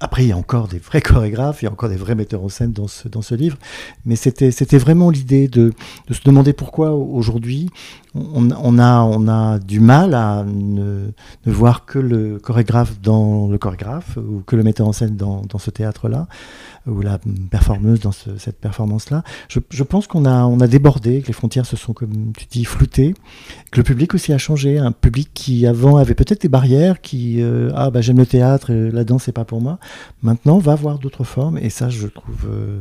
Après, 0.00 0.24
il 0.24 0.28
y 0.28 0.32
a 0.32 0.36
encore 0.36 0.68
des 0.68 0.78
vrais 0.78 1.00
chorégraphes, 1.02 1.62
il 1.62 1.66
y 1.66 1.68
a 1.68 1.72
encore 1.72 1.88
des 1.88 1.96
vrais 1.96 2.14
metteurs 2.14 2.42
en 2.42 2.48
scène 2.48 2.72
dans 2.72 2.88
ce, 2.88 3.08
dans 3.08 3.22
ce 3.22 3.34
livre. 3.34 3.58
Mais 4.04 4.16
c'était, 4.16 4.50
c'était 4.50 4.78
vraiment 4.78 5.10
l'idée 5.10 5.48
de, 5.48 5.72
de 6.06 6.14
se 6.14 6.20
demander 6.24 6.52
pourquoi 6.52 6.92
aujourd'hui 6.92 7.70
on, 8.14 8.50
on, 8.50 8.78
a, 8.78 9.00
on 9.02 9.28
a 9.28 9.58
du 9.58 9.80
mal 9.80 10.14
à 10.14 10.44
ne, 10.44 11.10
ne, 11.46 11.52
voir 11.52 11.84
que 11.84 11.98
le 11.98 12.38
chorégraphe 12.38 13.00
dans 13.00 13.48
le 13.48 13.58
chorégraphe 13.58 14.16
ou 14.16 14.42
que 14.46 14.56
le 14.56 14.62
metteur 14.62 14.88
en 14.88 14.92
scène 14.92 15.16
dans, 15.16 15.42
dans 15.42 15.58
ce 15.58 15.70
théâtre-là 15.70 16.26
ou 16.86 17.02
la 17.02 17.18
performeuse 17.50 18.00
dans 18.00 18.12
ce, 18.12 18.38
cette 18.38 18.58
performance-là. 18.58 19.22
Je, 19.48 19.60
je, 19.70 19.82
pense 19.82 20.06
qu'on 20.06 20.24
a, 20.24 20.44
on 20.44 20.60
a 20.60 20.66
débordé, 20.66 21.20
que 21.20 21.26
les 21.26 21.32
frontières 21.32 21.66
se 21.66 21.76
sont, 21.76 21.92
comme 21.92 22.32
tu 22.36 22.46
dis, 22.46 22.64
floutées, 22.64 23.14
que 23.70 23.78
le 23.78 23.84
public 23.84 24.14
aussi 24.14 24.32
a 24.32 24.38
changé. 24.38 24.78
Un 24.78 24.92
public 24.92 25.30
qui 25.34 25.66
avant 25.66 25.96
avait 25.96 26.14
peut-être 26.14 26.42
des 26.42 26.48
barrières, 26.48 27.00
qui 27.00 27.42
euh, 27.42 27.70
ah 27.74 27.90
bah 27.90 28.00
j'aime 28.00 28.18
le 28.18 28.26
théâtre, 28.26 28.72
la 28.72 29.04
danse 29.04 29.24
c'est 29.24 29.32
pas 29.32 29.44
pour 29.44 29.60
moi. 29.60 29.78
Maintenant 30.22 30.58
va 30.58 30.74
voir 30.74 30.98
d'autres 30.98 31.24
formes 31.24 31.58
et 31.58 31.70
ça 31.70 31.88
je 31.88 32.06
trouve 32.08 32.46
euh, 32.50 32.80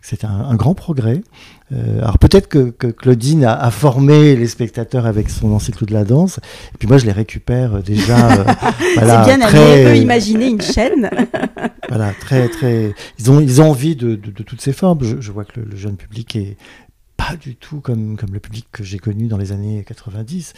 c'est 0.00 0.24
un, 0.24 0.30
un, 0.30 0.56
grand 0.56 0.74
progrès. 0.74 1.22
Euh, 1.72 2.00
alors 2.00 2.18
peut-être 2.18 2.48
que, 2.48 2.70
que, 2.70 2.88
Claudine 2.88 3.44
a, 3.44 3.54
a, 3.54 3.70
formé 3.70 4.36
les 4.36 4.46
spectateurs 4.46 5.06
avec 5.06 5.30
son 5.30 5.52
encyclo 5.52 5.86
de 5.86 5.94
la 5.94 6.04
danse, 6.04 6.38
et 6.74 6.78
puis 6.78 6.86
moi 6.88 6.98
je 6.98 7.06
les 7.06 7.12
récupère 7.12 7.76
euh, 7.76 7.80
déjà. 7.80 8.32
Euh, 8.32 8.44
voilà, 8.96 9.24
c'est 9.24 9.36
bien, 9.36 9.46
très, 9.46 9.84
peut 9.84 9.96
imaginer 9.96 10.48
une 10.48 10.60
chaîne. 10.60 11.08
voilà, 11.88 12.12
très 12.20 12.48
très. 12.48 12.92
Ils 13.18 13.30
ont 13.30 13.40
ils 13.40 13.62
ont 13.62 13.70
envie 13.70 13.96
de, 13.96 14.16
de, 14.16 14.30
de 14.30 14.42
toutes 14.42 14.60
ces 14.60 14.72
formes. 14.72 14.98
Je, 15.02 15.20
je 15.20 15.32
vois 15.32 15.44
que 15.44 15.60
le, 15.60 15.66
le, 15.66 15.76
jeune 15.76 15.96
public 15.96 16.36
est 16.36 16.56
pas 17.28 17.36
du 17.36 17.56
tout 17.56 17.80
comme, 17.80 18.16
comme 18.16 18.32
le 18.32 18.40
public 18.40 18.66
que 18.72 18.82
j'ai 18.82 18.98
connu 18.98 19.26
dans 19.26 19.36
les 19.36 19.52
années 19.52 19.84
90. 19.86 20.54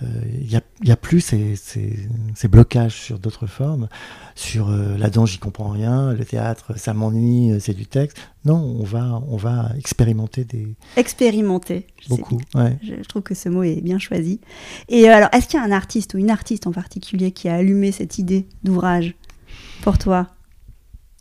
Il 0.00 0.06
euh, 0.06 0.10
n'y 0.48 0.56
a, 0.56 0.60
y 0.84 0.90
a, 0.90 0.96
plus 0.96 1.20
ces, 1.20 1.56
ces, 1.56 2.08
ces 2.34 2.48
blocages 2.48 2.94
sur 2.94 3.18
d'autres 3.18 3.46
formes. 3.46 3.88
Sur 4.34 4.70
euh, 4.70 4.96
la 4.98 5.10
danse, 5.10 5.30
j'y 5.30 5.38
comprends 5.38 5.70
rien. 5.70 6.12
Le 6.12 6.24
théâtre, 6.24 6.76
ça 6.76 6.92
m'ennuie, 6.92 7.52
euh, 7.52 7.60
c'est 7.60 7.74
du 7.74 7.86
texte. 7.86 8.18
Non, 8.44 8.56
on 8.56 8.84
va, 8.84 9.22
on 9.28 9.36
va 9.36 9.70
expérimenter 9.78 10.44
des. 10.44 10.74
Expérimenter. 10.96 11.86
Beaucoup, 12.08 12.40
ouais. 12.54 12.78
je, 12.82 12.94
je, 12.96 13.08
trouve 13.08 13.22
que 13.22 13.34
ce 13.34 13.48
mot 13.48 13.62
est 13.62 13.80
bien 13.80 13.98
choisi. 13.98 14.40
Et 14.88 15.08
alors, 15.08 15.28
est-ce 15.32 15.46
qu'il 15.48 15.60
y 15.60 15.62
a 15.62 15.66
un 15.66 15.72
artiste 15.72 16.14
ou 16.14 16.18
une 16.18 16.30
artiste 16.30 16.66
en 16.66 16.72
particulier 16.72 17.30
qui 17.30 17.48
a 17.48 17.54
allumé 17.54 17.92
cette 17.92 18.18
idée 18.18 18.46
d'ouvrage 18.64 19.14
pour 19.82 19.98
toi? 19.98 20.28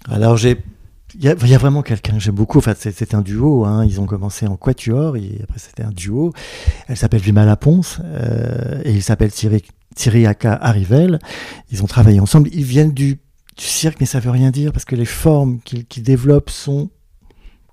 Alors, 0.09 0.37
j'ai 0.37 0.57
il 1.15 1.23
y, 1.23 1.27
a, 1.27 1.35
il 1.41 1.49
y 1.49 1.55
a 1.55 1.57
vraiment 1.57 1.81
quelqu'un 1.81 2.13
que 2.13 2.19
j'aime 2.19 2.35
beaucoup. 2.35 2.57
Enfin, 2.57 2.73
c'est 2.77 3.13
un 3.13 3.21
duo. 3.21 3.65
Hein. 3.65 3.85
Ils 3.85 3.99
ont 3.99 4.05
commencé 4.05 4.47
en 4.47 4.55
quatuor 4.55 5.17
et 5.17 5.39
après 5.43 5.59
c'était 5.59 5.83
un 5.83 5.91
duo. 5.91 6.33
Elle 6.87 6.97
s'appelle 6.97 7.21
Vimala 7.21 7.55
Ponce 7.55 7.99
euh, 8.03 8.81
et 8.83 8.91
il 8.91 9.03
s'appelle 9.03 9.31
Aka 10.27 10.53
Arrivel. 10.53 11.19
Ils 11.71 11.83
ont 11.83 11.87
travaillé 11.87 12.19
ensemble. 12.19 12.49
Ils 12.53 12.63
viennent 12.63 12.93
du, 12.93 13.19
du 13.57 13.65
cirque, 13.65 13.99
mais 13.99 14.05
ça 14.05 14.19
veut 14.19 14.31
rien 14.31 14.51
dire 14.51 14.71
parce 14.71 14.85
que 14.85 14.95
les 14.95 15.05
formes 15.05 15.59
qu'ils 15.61 15.85
qu 15.85 16.01
développent 16.01 16.49
sont 16.49 16.89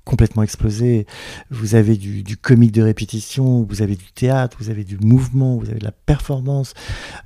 complètement 0.08 0.42
explosé. 0.42 1.06
Vous 1.50 1.74
avez 1.74 1.96
du, 1.96 2.22
du, 2.22 2.38
comique 2.38 2.72
de 2.72 2.80
répétition, 2.82 3.66
vous 3.68 3.82
avez 3.82 3.94
du 3.94 4.10
théâtre, 4.14 4.56
vous 4.58 4.70
avez 4.70 4.82
du 4.82 4.96
mouvement, 4.96 5.58
vous 5.58 5.68
avez 5.68 5.78
de 5.78 5.84
la 5.84 5.92
performance. 5.92 6.72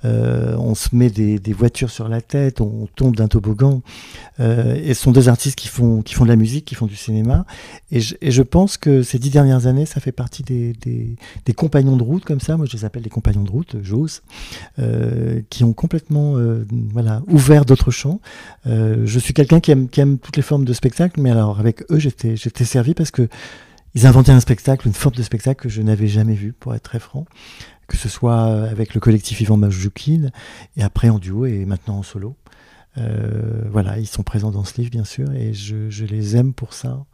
Euh, 0.05 0.57
on 0.59 0.75
se 0.75 0.89
met 0.93 1.09
des, 1.09 1.39
des, 1.39 1.53
voitures 1.53 1.91
sur 1.91 2.09
la 2.09 2.21
tête, 2.21 2.61
on 2.61 2.89
tombe 2.97 3.15
d'un 3.15 3.29
toboggan. 3.29 3.83
Euh, 4.41 4.75
et 4.75 4.95
ce 4.95 5.03
sont 5.03 5.13
deux 5.13 5.29
artistes 5.29 5.57
qui 5.57 5.69
font, 5.69 6.03
qui 6.03 6.15
font 6.15 6.25
de 6.25 6.29
la 6.29 6.37
musique, 6.37 6.65
qui 6.65 6.75
font 6.75 6.87
du 6.87 6.97
cinéma. 6.97 7.47
Et 7.93 8.01
je, 8.01 8.17
et 8.21 8.33
je 8.33 8.43
pense 8.43 8.77
que 8.77 9.05
ces 9.05 9.21
dix 9.21 9.31
dernières 9.31 9.67
années, 9.69 9.87
ça 9.87 10.01
fait 10.01 10.11
partie 10.11 10.43
des, 10.43 10.73
des, 10.73 11.15
des, 11.47 11.53
compagnons 11.55 11.97
de 11.97 12.03
route 12.03 12.25
comme 12.25 12.41
ça. 12.41 12.57
Moi, 12.57 12.67
je 12.67 12.77
les 12.77 12.85
appelle 12.85 13.05
les 13.05 13.11
compagnons 13.11 13.45
de 13.45 13.51
route, 13.51 13.77
j'ose, 13.83 14.23
euh, 14.81 15.41
qui 15.51 15.63
ont 15.63 15.73
complètement 15.73 16.35
voilà, 16.93 17.23
ouvert 17.29 17.65
d'autres 17.65 17.93
champs. 17.93 18.21
Je 18.67 19.19
suis 19.21 19.35
quelqu'un 19.35 19.61
qui 19.61 19.71
aime, 19.71 19.89
qui 19.89 20.01
aime 20.01 20.19
toutes 20.19 20.37
les 20.37 20.43
formes 20.43 20.65
de 20.65 20.73
spectacle, 20.73 21.21
mais 21.21 21.31
alors 21.31 21.61
avec 21.61 21.85
eux, 21.93 22.01
j'étais 22.01 22.65
servi 22.73 22.95
parce 22.95 23.11
que 23.11 23.29
ils 23.95 24.07
inventaient 24.07 24.33
un 24.33 24.41
spectacle, 24.41 24.87
une 24.87 24.95
forme 24.95 25.15
de 25.15 25.23
spectacle 25.23 25.63
que 25.63 25.69
je 25.69 25.83
n'avais 25.83 26.09
jamais 26.09 26.35
vu, 26.35 26.53
pour 26.53 26.75
être 26.75 26.83
très 26.83 26.99
franc. 26.99 27.27
Que 27.89 27.97
ce 27.99 28.09
soit 28.09 28.45
avec 28.65 28.95
le 28.95 29.01
collectif 29.01 29.41
Yvan 29.43 29.59
Majoukine, 29.59 30.31
et 30.77 30.83
après 30.83 31.11
en 31.11 31.19
duo, 31.19 31.45
et 31.45 31.67
maintenant 31.67 31.99
en 31.99 32.03
solo. 32.03 32.37
Euh, 32.99 33.63
voilà, 33.71 33.99
ils 33.99 34.07
sont 34.07 34.23
présents 34.23 34.51
dans 34.51 34.65
ce 34.65 34.79
livre, 34.79 34.91
bien 34.91 35.05
sûr, 35.05 35.31
et 35.33 35.53
je, 35.53 35.91
je 35.91 36.05
les 36.07 36.37
aime 36.37 36.55
pour 36.55 36.73
ça, 36.73 37.05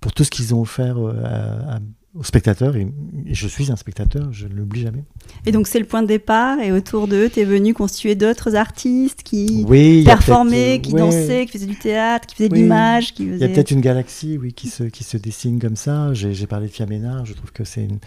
pour 0.00 0.12
tout 0.12 0.24
ce 0.24 0.30
qu'ils 0.30 0.54
ont 0.54 0.62
offert 0.62 0.96
euh, 0.98 1.22
à, 1.24 1.76
à, 1.76 1.78
aux 2.14 2.24
spectateurs, 2.24 2.76
et, 2.76 2.86
et, 3.26 3.34
je 3.34 3.48
suis 3.48 3.72
un 3.72 3.76
spectateur, 3.76 4.32
je 4.32 4.46
ne 4.46 4.52
l'oublie 4.52 4.82
jamais. 4.82 5.04
Et 5.46 5.52
donc 5.52 5.66
c'est 5.66 5.78
le 5.78 5.86
point 5.86 6.02
de 6.02 6.06
départ, 6.06 6.60
et 6.60 6.70
autour 6.70 7.08
d'eux, 7.08 7.30
tu 7.30 7.40
es 7.40 7.44
venu 7.44 7.72
constituer 7.72 8.14
d'autres 8.14 8.54
artistes 8.54 9.22
qui 9.22 9.64
oui, 9.66 10.04
performaient, 10.04 10.80
qui 10.82 10.92
ouais. 10.92 11.00
dansaient, 11.00 11.46
qui 11.46 11.52
faisaient 11.52 11.66
du 11.66 11.78
théâtre, 11.78 12.26
qui 12.26 12.36
faisaient 12.36 12.50
oui. 12.50 12.58
de 12.58 12.62
l'image. 12.64 13.14
Faisaient... 13.16 13.24
Il 13.24 13.38
y 13.38 13.44
a 13.44 13.48
peut-être 13.48 13.70
une 13.70 13.80
galaxie 13.80 14.36
oui, 14.36 14.52
qui, 14.52 14.68
se, 14.68 14.84
qui 14.84 15.04
se 15.04 15.16
dessine 15.16 15.58
comme 15.58 15.76
ça. 15.76 16.12
J'ai 16.12 16.46
parlé 16.46 16.66
de 16.66 16.72
Fiaménard, 16.72 17.24
je 17.24 17.32
trouve 17.32 17.50
que 17.52 17.64
c'est 17.64 17.84
une, 17.84 17.98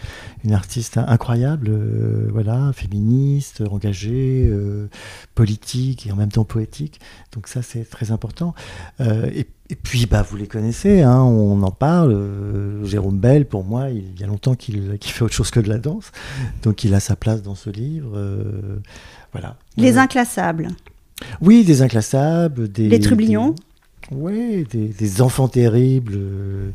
une, 0.44 0.54
artiste 0.54 0.98
incroyable, 0.98 1.70
euh, 1.70 2.28
voilà, 2.32 2.72
féministe, 2.74 3.64
engagée, 3.72 4.48
euh, 4.48 4.88
politique 5.34 6.06
et 6.06 6.12
en 6.12 6.16
même 6.16 6.32
temps 6.32 6.46
poétique. 6.46 7.00
Donc 7.34 7.48
ça 7.48 7.64
c'est 7.64 7.90
très 7.90 8.12
important. 8.12 8.54
Euh, 9.02 9.30
et 9.34 9.48
et 9.70 9.76
puis, 9.76 10.06
bah, 10.06 10.22
vous 10.22 10.38
les 10.38 10.46
connaissez, 10.46 11.02
hein, 11.02 11.22
on 11.22 11.62
en 11.64 11.72
parle. 11.72 12.12
Euh, 12.14 12.86
Jérôme 12.86 13.18
Bell, 13.18 13.48
pour 13.48 13.64
moi, 13.64 13.90
il 13.90 14.20
y 14.20 14.24
a 14.24 14.28
longtemps 14.28 14.54
qu'il 14.54 14.98
qu 15.00 15.10
fait 15.10 15.24
autre 15.24 15.34
chose 15.34 15.50
que 15.50 15.60
de 15.60 15.70
la 15.70 15.80
danse. 15.80 16.12
Donc, 16.62 16.84
il 16.84 16.94
a 16.94 17.00
sa 17.00 17.16
place 17.16 17.42
dans 17.42 17.56
ce 17.56 17.72
livre. 17.72 18.12
Euh, 18.16 18.80
voilà. 19.32 19.58
Les 19.76 19.98
inclassables. 19.98 20.68
Oui, 21.42 21.64
des 21.64 21.82
inclassables. 21.82 22.68
Des, 22.68 22.90
les 22.90 23.00
trublions. 23.00 23.56
Oui, 24.12 24.66
des, 24.70 24.90
des, 24.90 25.22
enfants 25.24 25.48
terribles. 25.48 26.14
Euh, 26.16 26.72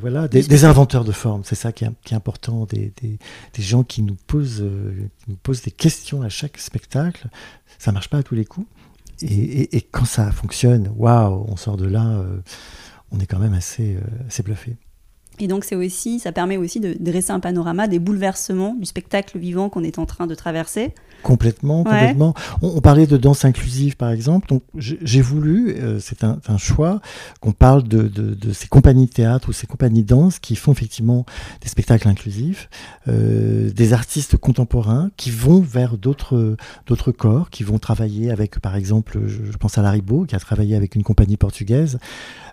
voilà, 0.00 0.26
des, 0.26 0.42
des, 0.42 0.64
inventeurs 0.64 1.04
de 1.04 1.12
formes, 1.12 1.42
c'est 1.44 1.54
ça 1.54 1.70
qui 1.72 1.84
est, 1.84 1.90
qui 2.04 2.14
est 2.14 2.16
important, 2.16 2.66
des, 2.66 2.92
gens 3.56 3.84
qui 3.84 4.02
nous, 4.02 4.16
posent, 4.26 4.64
qui 5.18 5.30
nous 5.30 5.36
posent 5.36 5.62
des 5.62 5.70
questions 5.70 6.22
à 6.22 6.28
chaque 6.28 6.58
spectacle. 6.58 7.28
Ça 7.78 7.92
marche 7.92 8.08
pas 8.08 8.18
à 8.18 8.22
tous 8.24 8.34
les 8.34 8.44
coups. 8.44 8.66
Et, 9.22 9.82
quand 9.90 10.04
ça 10.04 10.30
fonctionne, 10.30 10.92
waouh, 10.96 11.44
on 11.48 11.56
sort 11.56 11.76
de 11.76 11.86
là, 11.86 12.06
euh, 12.06 12.40
on 13.10 13.18
est 13.20 13.26
quand 13.26 13.38
même 13.38 13.54
assez, 13.54 13.96
euh, 13.96 14.26
assez 14.26 14.42
bluffé. 14.42 14.76
Et 15.40 15.46
donc 15.46 15.64
c'est 15.64 15.76
aussi, 15.76 16.18
ça 16.18 16.32
permet 16.32 16.56
aussi 16.56 16.80
de 16.80 16.96
dresser 16.98 17.32
un 17.32 17.40
panorama 17.40 17.88
des 17.88 17.98
bouleversements 17.98 18.74
du 18.74 18.86
spectacle 18.86 19.38
vivant 19.38 19.68
qu'on 19.68 19.84
est 19.84 19.98
en 19.98 20.06
train 20.06 20.26
de 20.26 20.34
traverser. 20.34 20.94
Complètement, 21.22 21.82
complètement. 21.82 22.28
Ouais. 22.28 22.58
On, 22.62 22.76
on, 22.76 22.80
parlait 22.80 23.06
de 23.06 23.16
danse 23.16 23.44
inclusive 23.44 23.96
par 23.96 24.10
exemple. 24.10 24.48
Donc 24.48 24.62
j'ai 24.74 25.20
voulu, 25.20 25.74
euh, 25.74 25.98
c'est 26.00 26.22
un, 26.22 26.38
un, 26.46 26.58
choix, 26.58 27.00
qu'on 27.40 27.52
parle 27.52 27.82
de, 27.82 28.02
de, 28.02 28.34
de, 28.34 28.52
ces 28.52 28.68
compagnies 28.68 29.06
de 29.06 29.12
théâtre 29.12 29.48
ou 29.48 29.52
ces 29.52 29.66
compagnies 29.66 30.02
de 30.02 30.08
danse 30.08 30.38
qui 30.38 30.54
font 30.54 30.72
effectivement 30.72 31.26
des 31.60 31.68
spectacles 31.68 32.08
inclusifs, 32.08 32.70
euh, 33.08 33.70
des 33.70 33.92
artistes 33.92 34.36
contemporains 34.36 35.10
qui 35.16 35.30
vont 35.30 35.60
vers 35.60 35.98
d'autres 35.98 36.56
d'autres 36.86 37.10
corps, 37.10 37.50
qui 37.50 37.64
vont 37.64 37.78
travailler 37.78 38.30
avec, 38.30 38.60
par 38.60 38.76
exemple, 38.76 39.20
je, 39.26 39.44
je 39.50 39.56
pense 39.56 39.76
à 39.76 39.82
Laribo 39.82 40.24
qui 40.24 40.36
a 40.36 40.40
travaillé 40.40 40.76
avec 40.76 40.94
une 40.94 41.02
compagnie 41.02 41.36
portugaise. 41.36 41.98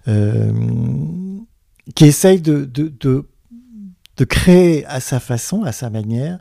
Euh, 0.07 0.51
qui 1.93 2.05
essaye 2.05 2.41
de, 2.41 2.67
créer 4.27 4.85
à 4.85 4.99
sa 4.99 5.19
façon, 5.19 5.63
à 5.63 5.71
sa 5.71 5.89
manière, 5.89 6.39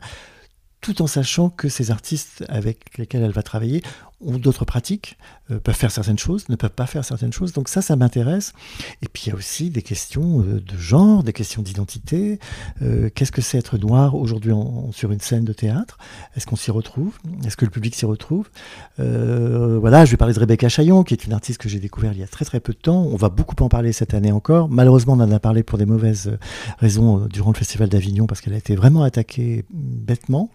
tout 0.81 1.01
en 1.01 1.07
sachant 1.07 1.49
que 1.49 1.69
ces 1.69 1.91
artistes 1.91 2.43
avec 2.47 2.97
lesquels 2.97 3.23
elle 3.23 3.31
va 3.31 3.43
travailler 3.43 3.83
ont 4.25 4.37
d'autres 4.37 4.65
pratiques, 4.65 5.17
euh, 5.51 5.59
peuvent 5.59 5.75
faire 5.75 5.91
certaines 5.91 6.17
choses, 6.17 6.49
ne 6.49 6.55
peuvent 6.55 6.69
pas 6.69 6.85
faire 6.85 7.05
certaines 7.05 7.33
choses. 7.33 7.53
Donc 7.53 7.69
ça, 7.69 7.81
ça 7.81 7.95
m'intéresse. 7.95 8.53
Et 9.01 9.07
puis 9.07 9.23
il 9.25 9.29
y 9.29 9.31
a 9.31 9.35
aussi 9.35 9.69
des 9.69 9.81
questions 9.81 10.41
euh, 10.41 10.59
de 10.59 10.77
genre, 10.77 11.23
des 11.23 11.33
questions 11.33 11.61
d'identité. 11.61 12.39
Euh, 12.81 13.09
Qu'est-ce 13.13 13.31
que 13.31 13.41
c'est 13.41 13.57
être 13.57 13.77
noir 13.77 14.15
aujourd'hui 14.15 14.53
sur 14.91 15.11
une 15.11 15.19
scène 15.19 15.45
de 15.45 15.53
théâtre? 15.53 15.97
Est-ce 16.35 16.45
qu'on 16.45 16.55
s'y 16.55 16.71
retrouve? 16.71 17.13
Est-ce 17.45 17.57
que 17.57 17.65
le 17.65 17.71
public 17.71 17.95
s'y 17.95 18.05
retrouve? 18.05 18.49
Voilà, 18.97 20.05
je 20.05 20.11
vais 20.11 20.17
parler 20.17 20.33
de 20.33 20.39
Rebecca 20.39 20.67
Chaillon, 20.69 21.03
qui 21.03 21.13
est 21.13 21.25
une 21.25 21.33
artiste 21.33 21.59
que 21.59 21.69
j'ai 21.69 21.79
découvert 21.79 22.13
il 22.13 22.19
y 22.19 22.23
a 22.23 22.27
très 22.27 22.45
très 22.45 22.59
peu 22.59 22.73
de 22.73 22.77
temps. 22.77 23.03
On 23.03 23.15
va 23.15 23.29
beaucoup 23.29 23.55
en 23.63 23.69
parler 23.69 23.93
cette 23.93 24.13
année 24.13 24.31
encore. 24.31 24.69
Malheureusement, 24.69 25.13
on 25.13 25.19
en 25.19 25.31
a 25.31 25.39
parlé 25.39 25.63
pour 25.63 25.77
des 25.77 25.85
mauvaises 25.85 26.37
raisons 26.79 27.27
durant 27.27 27.51
le 27.51 27.57
Festival 27.57 27.89
d'Avignon, 27.89 28.25
parce 28.25 28.41
qu'elle 28.41 28.53
a 28.53 28.57
été 28.57 28.75
vraiment 28.75 29.03
attaquée 29.03 29.65
bêtement, 29.71 30.49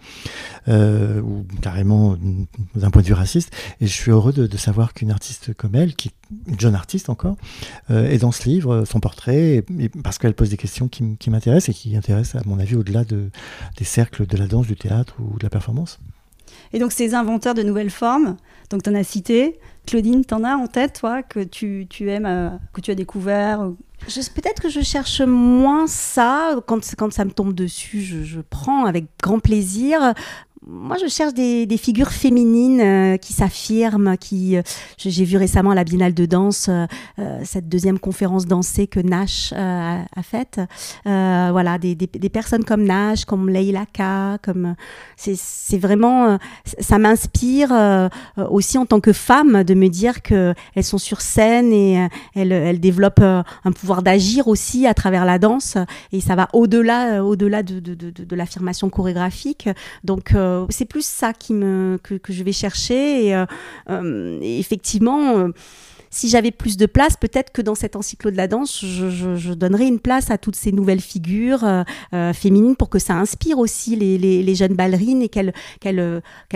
ou 0.69 1.45
carrément 1.63 2.17
d'un 2.75 2.91
point 2.91 3.03
de 3.03 3.07
vue 3.07 3.15
raciste. 3.15 3.55
Et 3.81 3.87
je 3.87 3.93
suis 3.93 4.11
heureux 4.11 4.33
de, 4.33 4.47
de 4.47 4.57
savoir 4.57 4.95
qu'une 4.95 5.11
artiste 5.11 5.55
comme 5.55 5.75
elle, 5.75 5.95
qui 5.95 6.09
est 6.09 6.13
une 6.47 6.61
jeune 6.61 6.75
artiste 6.75 7.11
encore, 7.11 7.37
euh, 7.91 8.09
est 8.09 8.19
dans 8.19 8.33
ce 8.33 8.49
livre, 8.49 8.85
son 8.85 9.01
portrait, 9.01 9.57
et, 9.57 9.65
et 9.79 9.89
parce 9.89 10.19
qu'elle 10.19 10.35
pose 10.35 10.51
des 10.51 10.57
questions 10.57 10.89
qui, 10.89 11.17
qui 11.17 11.31
m'intéressent 11.31 11.69
et 11.71 11.75
qui 11.75 11.97
intéressent, 11.97 12.43
à 12.43 12.49
mon 12.49 12.59
avis, 12.59 12.77
au-delà 12.77 13.05
de, 13.05 13.31
des 13.77 13.85
cercles 13.85 14.27
de 14.27 14.37
la 14.37 14.47
danse, 14.47 14.67
du 14.67 14.77
théâtre 14.77 15.15
ou 15.19 15.39
de 15.39 15.43
la 15.43 15.51
performance. 15.51 15.99
Et 16.73 16.79
donc 16.79 16.93
ces 16.93 17.15
inventeurs 17.15 17.55
de 17.55 17.63
nouvelles 17.63 17.91
formes, 17.91 18.37
donc 18.71 18.83
tu 18.83 18.91
en 18.91 18.95
as 18.95 19.05
cité, 19.05 19.59
Claudine, 19.87 20.25
t'en 20.25 20.45
as 20.45 20.57
en 20.57 20.67
tête, 20.67 20.99
toi, 21.01 21.23
que 21.23 21.41
tu, 21.41 21.87
tu 21.89 22.11
aimes, 22.11 22.27
euh, 22.27 22.51
que 22.73 22.81
tu 22.81 22.91
as 22.91 22.95
découvert 22.95 23.71
Peut-être 24.35 24.63
que 24.63 24.71
je 24.71 24.81
cherche 24.81 25.21
moins 25.21 25.87
ça. 25.87 26.57
Quand, 26.67 26.81
quand 26.97 27.13
ça 27.13 27.25
me 27.25 27.31
tombe 27.31 27.53
dessus, 27.53 28.01
je, 28.01 28.23
je 28.23 28.41
prends 28.41 28.87
avec 28.87 29.07
grand 29.23 29.41
plaisir 29.41 30.15
moi, 30.73 30.97
je 31.03 31.09
cherche 31.09 31.35
des, 31.35 31.67
des 31.67 31.77
figures 31.77 32.13
féminines 32.13 32.81
euh, 32.81 33.17
qui 33.17 33.33
s'affirment, 33.33 34.17
qui. 34.17 34.57
Euh, 34.57 34.63
J'ai 34.99 35.25
vu 35.25 35.37
récemment 35.37 35.71
à 35.71 35.75
la 35.75 35.83
Biennale 35.83 36.15
de 36.15 36.27
danse 36.27 36.69
euh, 36.69 36.87
cette 37.43 37.69
deuxième 37.69 37.99
conférence 37.99 38.47
dansée 38.47 38.87
que 38.87 39.01
Nash 39.01 39.53
a, 39.57 40.03
a, 40.15 40.23
faite. 40.23 40.61
voilà, 41.05 41.79
des, 41.79 41.97
des, 41.97 42.07
des, 42.07 42.29
personnes 42.29 42.65
comme 42.65 42.85
Nash, 42.85 43.25
comme 43.25 43.49
Leila 43.49 43.85
K, 43.87 44.41
comme. 44.43 44.77
C'est 45.17 45.79
vraiment. 45.79 46.39
ça 46.65 46.99
m'inspire 46.99 47.73
aussi 48.37 48.79
en 48.79 48.87
tant 48.87 49.01
que 49.01 49.13
femme 49.13 49.65
de 49.65 49.75
me 49.75 49.89
dire 49.89 50.23
que 50.23 50.55
elles 50.75 50.85
sont 50.85 50.99
sur 50.99 51.21
scène 51.21 51.73
et 51.73 52.09
elles, 52.35 52.53
elles 52.53 52.81
développent 52.81 53.21
un 53.21 53.73
pouvoir 53.73 54.03
d'agir 54.03 54.49
aussi 54.49 54.87
à 54.87 54.95
travers 54.95 55.25
la 55.25 55.39
danse 55.39 55.77
et 56.13 56.21
ça 56.21 56.37
va 56.37 56.49
au-delà, 56.53 57.25
au-delà 57.25 57.63
de, 57.63 57.81
de, 57.81 57.95
de, 57.95 58.11
de 58.11 58.37
l'affirmation 58.37 58.89
chorégraphique. 58.89 59.69
Donc 60.05 60.33
c'est 60.69 60.85
plus 60.85 61.05
ça 61.05 61.33
qui 61.33 61.55
me, 61.55 61.99
que, 62.03 62.19
je 62.29 62.43
vais 62.43 62.53
chercher. 62.53 63.27
Et, 63.27 63.35
euh, 63.35 64.39
et 64.43 64.59
effectivement, 64.59 65.39
euh, 65.39 65.49
si 66.11 66.29
j'avais 66.29 66.51
plus 66.51 66.77
de 66.77 66.87
place, 66.87 67.17
peut-être 67.17 67.53
que 67.53 67.63
dans 67.63 67.77
cet 67.77 67.95
encyclo 67.95 68.33
de 68.33 68.37
la 68.37 68.49
danse, 68.49 68.85
je, 68.85 69.55
donnerais 69.55 69.87
une 69.87 70.01
place 70.01 70.31
à 70.31 70.39
toutes 70.39 70.57
ces 70.57 70.73
nouvelles 70.73 71.01
figures 71.01 71.65
euh, 71.65 71.83
euh 72.15 72.33
féminines 72.33 72.77
pour 72.77 72.91
que 72.91 72.99
ça 72.99 73.15
inspire 73.15 73.59
aussi 73.59 73.95
les, 73.97 74.55
jeunes 74.55 74.75
ballerines 74.75 75.23
et 75.23 75.29
qu'elles 75.29 75.53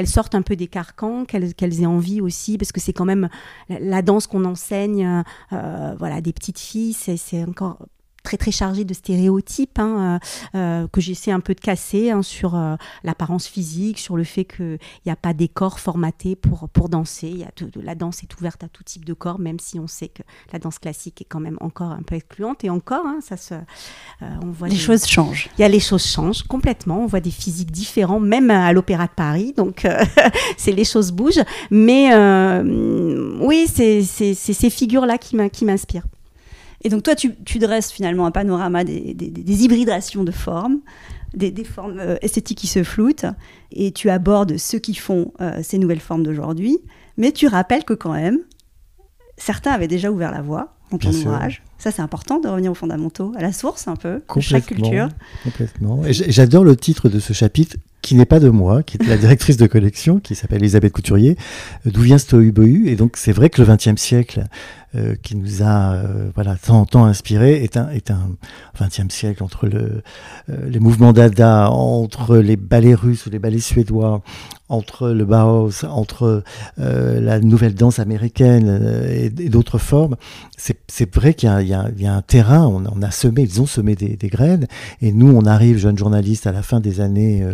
sortent 0.07 0.35
un 0.35 0.43
peu 0.43 0.57
des 0.57 0.67
carcans, 0.67 1.25
qu'elles 1.25 1.83
aient 1.83 1.87
envie 1.87 2.21
aussi, 2.21 2.59
parce 2.59 2.73
que 2.73 2.81
c'est 2.81 2.93
quand 2.93 3.05
même 3.05 3.29
la 3.69 4.03
danse 4.03 4.27
qu'on 4.27 4.45
enseigne, 4.45 5.25
euh, 5.53 5.95
voilà, 5.99 6.21
des 6.21 6.33
petites 6.33 6.59
filles, 6.59 6.93
c'est 6.95 7.45
encore 7.45 7.79
très 8.25 8.39
très 8.39 8.51
chargé 8.51 8.85
de 8.85 8.95
stéréotypes 8.95 9.79
hein, 9.79 10.19
euh, 10.55 10.59
euh, 10.59 10.89
que 10.89 11.01
j'essaie 11.01 11.31
un 11.31 11.41
peu 11.41 11.55
de 11.55 11.61
casser 11.61 12.11
hein, 12.11 12.23
sur 12.23 12.57
euh, 12.57 12.75
l'apparence 13.05 13.47
physique, 13.47 13.99
sur 13.99 14.17
le 14.17 14.25
fait 14.25 14.45
qu'il 14.45 14.79
n'y 15.07 15.13
a 15.13 15.17
pas 15.17 15.35
des 15.35 15.47
corps 15.47 15.79
formatés 15.79 16.35
pour, 16.35 16.69
pour 16.71 16.89
danser. 16.89 17.29
Il 17.29 17.39
y 17.39 17.45
a 17.45 17.51
tout, 17.55 17.71
la 17.81 17.95
danse 17.95 18.23
est 18.23 18.35
ouverte 18.41 18.65
à 18.65 18.69
tout 18.69 18.83
type 18.83 19.05
de 19.05 19.13
corps, 19.13 19.39
même 19.39 19.61
si 19.61 19.79
on 19.79 19.87
sait 19.87 20.09
que 20.09 20.23
la 20.53 20.59
danse 20.59 20.79
classique 20.79 21.21
est 21.21 21.27
quand 21.27 21.39
même 21.39 21.59
encore 21.61 21.93
un 21.93 22.03
peu 22.03 22.17
excluante. 22.17 22.65
Et 22.65 22.71
encore, 22.71 23.07
hein, 23.07 23.19
ça 23.21 23.37
se, 23.37 23.55
on 24.21 24.51
voit 24.51 24.69
les 24.69 24.75
des, 24.75 24.81
choses 24.81 25.07
changent. 25.07 25.51
Il 25.59 25.61
y 25.61 25.65
a 25.65 25.69
les 25.69 25.81
choses 25.81 26.07
changent 26.07 26.45
complètement. 26.45 27.01
On 27.01 27.07
voit 27.07 27.21
des 27.21 27.31
physiques 27.31 27.71
différents, 27.71 28.21
même 28.21 28.51
à 28.51 28.73
l'Opéra 28.73 29.07
de 29.07 29.13
Paris. 29.13 29.53
Donc, 29.55 29.87
c'est 30.57 30.73
les 30.73 30.85
choses 30.85 31.13
bougent. 31.13 31.45
Mais 31.71 32.15
oui, 33.41 33.67
c'est 33.69 34.03
ces 34.03 34.71
figures-là 34.71 35.19
qui 35.19 35.37
m'inspirent. 35.67 36.07
Et 36.85 36.91
donc 36.91 37.03
toi, 37.03 37.15
tu, 37.15 37.35
tu, 37.45 37.59
dresses 37.59 37.91
finalement 37.91 38.27
un 38.27 38.31
panorama 38.31 38.85
des, 38.85 39.15
des, 39.15 39.31
des 39.31 39.65
hybridations 39.65 40.23
de 40.23 40.31
formes, 40.31 40.81
des, 41.35 41.51
des 41.51 41.65
formes 41.65 41.99
euh, 41.99 42.17
esthétiques 42.21 42.59
qui 42.59 42.67
se 42.67 42.83
floutent, 42.85 43.27
et 43.73 43.91
tu 43.91 44.11
abordes 44.11 44.59
ceux 44.59 44.79
qui 44.79 44.95
font 44.95 45.33
euh, 45.41 45.61
ces 45.63 45.79
nouvelles 45.79 46.01
formes 46.01 46.23
d'aujourd'hui, 46.23 46.79
mais 47.17 47.33
tu 47.33 47.47
rappelles 47.47 47.85
que 47.85 47.95
quand 47.95 48.13
même, 48.13 48.39
certains 49.37 49.73
avaient 49.73 49.89
déjà 49.89 50.11
ouvert 50.11 50.31
la 50.31 50.43
voie, 50.43 50.75
dans 50.91 50.99
ton 50.99 51.11
ouvrage. 51.11 51.63
Ça, 51.79 51.91
c'est 51.91 52.03
important 52.03 52.39
de 52.39 52.49
revenir 52.49 52.71
aux 52.71 52.77
fondamentaux, 52.77 53.33
à 53.37 53.43
la 53.43 53.53
source 53.53 53.89
un 53.89 53.97
peu, 53.97 54.23
de 54.35 54.41
chaque 54.41 54.67
culture. 54.67 55.09
Complètement. 55.43 56.05
Et 56.05 56.13
j'adore 56.13 56.65
le 56.65 56.77
titre 56.77 57.09
de 57.09 57.19
ce 57.19 57.33
chapitre 57.33 57.77
qui 58.05 58.17
n'est 58.17 58.27
pas 58.27 58.39
de 58.39 58.51
moi, 58.51 58.83
qui 58.83 58.99
est 58.99 59.07
la 59.07 59.17
directrice 59.17 59.57
de 59.57 59.67
collection, 59.67 60.21
qui 60.21 60.35
s'appelle 60.35 60.59
Elisabeth 60.59 60.93
Couturier, 60.93 61.39
d'où 61.87 62.03
vient 62.03 62.19
ce 62.19 62.27
Tohu 62.27 62.53
Et 62.87 62.97
donc, 62.97 63.17
c'est 63.17 63.33
vrai 63.33 63.49
que 63.49 63.63
le 63.63 63.75
XXe 63.75 63.97
siècle, 63.97 64.45
euh, 64.97 65.17
qui 65.21 65.35
nous 65.35 65.63
a 65.63 65.95
euh, 65.95 66.31
voilà 66.37 66.55
tant, 66.55 66.85
tant 66.85 67.05
inspiré 67.05 67.65
est 67.65 67.77
un 67.77 67.89
est 67.89 68.13
un 68.13 68.31
20e 68.79 69.11
siècle 69.11 69.43
entre 69.43 69.67
le 69.67 70.03
euh, 70.51 70.69
les 70.69 70.79
mouvements 70.79 71.13
dada 71.13 71.69
entre 71.69 72.37
les 72.37 72.55
ballets 72.55 72.95
russes 72.95 73.27
ou 73.27 73.31
les 73.31 73.41
ballets 73.41 73.59
suédois 73.59 74.23
entre 74.69 75.11
le 75.11 75.25
Bauhaus, 75.25 75.85
entre 75.85 76.43
la 76.79 77.39
nouvelle 77.39 77.75
danse 77.75 77.99
américaine 77.99 79.05
et, 79.11 79.29
d'autres 79.29 79.77
formes, 79.77 80.17
c'est 80.57 81.15
vrai 81.15 81.35
qu'il 81.35 81.51
y, 81.51 81.65
y, 81.65 82.03
y, 82.03 82.07
a 82.07 82.15
un 82.15 82.23
terrain, 82.23 82.67
on, 82.67 82.83
on, 82.87 83.03
a 83.03 83.11
semé, 83.11 83.43
ils 83.43 83.61
ont 83.61 83.67
semé 83.67 83.95
des, 83.95 84.17
des, 84.17 84.29
graines, 84.29 84.67
et 85.03 85.13
nous, 85.13 85.31
on 85.37 85.45
arrive, 85.45 85.77
jeunes 85.77 85.99
journalistes, 85.99 86.47
à 86.47 86.53
la 86.53 86.63
fin 86.63 86.81
des 86.81 87.03
années 87.03 87.47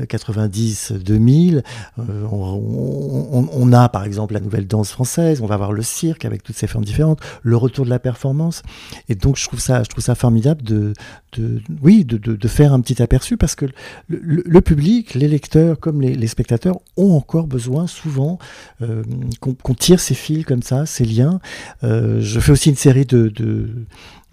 90-2000, 0.00 1.62
on, 1.98 3.48
on, 3.52 3.72
a 3.72 3.88
par 3.88 4.04
exemple 4.04 4.34
la 4.34 4.40
nouvelle 4.40 4.66
danse 4.66 4.90
française, 4.90 5.40
on 5.40 5.46
va 5.46 5.56
voir 5.56 5.72
le 5.72 5.82
cirque 5.82 6.24
avec 6.24 6.42
toutes 6.42 6.56
ces 6.56 6.66
formes 6.66 6.84
différentes, 6.84 7.20
le 7.42 7.56
retour 7.56 7.84
de 7.84 7.90
la 7.90 7.98
performance. 7.98 8.62
Et 9.08 9.14
donc, 9.14 9.36
je 9.36 9.46
trouve 9.46 9.60
ça, 9.60 9.82
je 9.82 9.88
trouve 9.88 10.04
ça 10.04 10.14
formidable 10.14 10.62
de, 10.62 10.92
de 11.32 11.60
oui, 11.82 12.04
de, 12.04 12.16
de, 12.16 12.48
faire 12.48 12.72
un 12.72 12.80
petit 12.80 13.02
aperçu 13.02 13.36
parce 13.36 13.54
que 13.54 13.66
le, 14.08 14.60
public, 14.60 15.14
les 15.14 15.28
lecteurs 15.28 15.78
comme 15.78 16.00
les, 16.00 16.26
spectateurs 16.26 16.78
ont 16.96 17.16
encore 17.16 17.46
besoin 17.46 17.86
souvent 17.86 18.38
euh, 18.82 19.02
qu'on 19.40 19.74
tire 19.74 20.00
ces 20.00 20.14
fils 20.14 20.44
comme 20.44 20.62
ça, 20.62 20.86
ces 20.86 21.04
liens. 21.04 21.40
Euh, 21.82 22.20
je 22.20 22.40
fais 22.40 22.52
aussi 22.52 22.70
une 22.70 22.76
série 22.76 23.06
de 23.06 23.32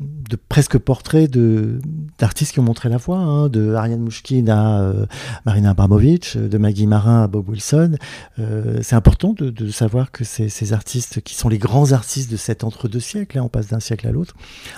de 0.02 0.36
presque 0.36 0.78
portraits 0.78 1.30
de 1.30 1.80
d'artistes 2.18 2.54
qui 2.54 2.60
ont 2.60 2.64
montré 2.64 2.90
la 2.90 2.98
voie, 2.98 3.18
hein, 3.18 3.50
de 3.50 3.74
Ariane 3.74 4.02
Mouchkine 4.02 4.50
à 4.50 4.82
euh, 4.82 5.06
Marina 5.46 5.72
Abramovic, 5.72 6.38
de 6.38 6.58
Maggie 6.58 6.88
Marin 6.88 7.24
à 7.24 7.28
Bob 7.28 7.50
Wilson. 7.50 7.98
Euh, 8.40 8.80
c'est 8.82 8.96
important 8.96 9.34
de, 9.34 9.50
de, 9.50 9.70
savoir 9.70 10.12
que 10.12 10.24
ces, 10.24 10.50
ces, 10.50 10.74
artistes, 10.74 11.22
qui 11.22 11.36
sont 11.36 11.50
les 11.50 11.58
grands 11.58 11.92
artistes 11.92 12.32
de 12.32 12.38
cet 12.38 12.64
entre-deux 12.64 13.00
siècles, 13.00 13.40
hein, 13.40 13.44
on 13.44 13.50
passe 13.50 13.68
d'un 13.68 13.80
siècle 13.80 14.08
à 14.08 14.12
l'autre, 14.12 14.36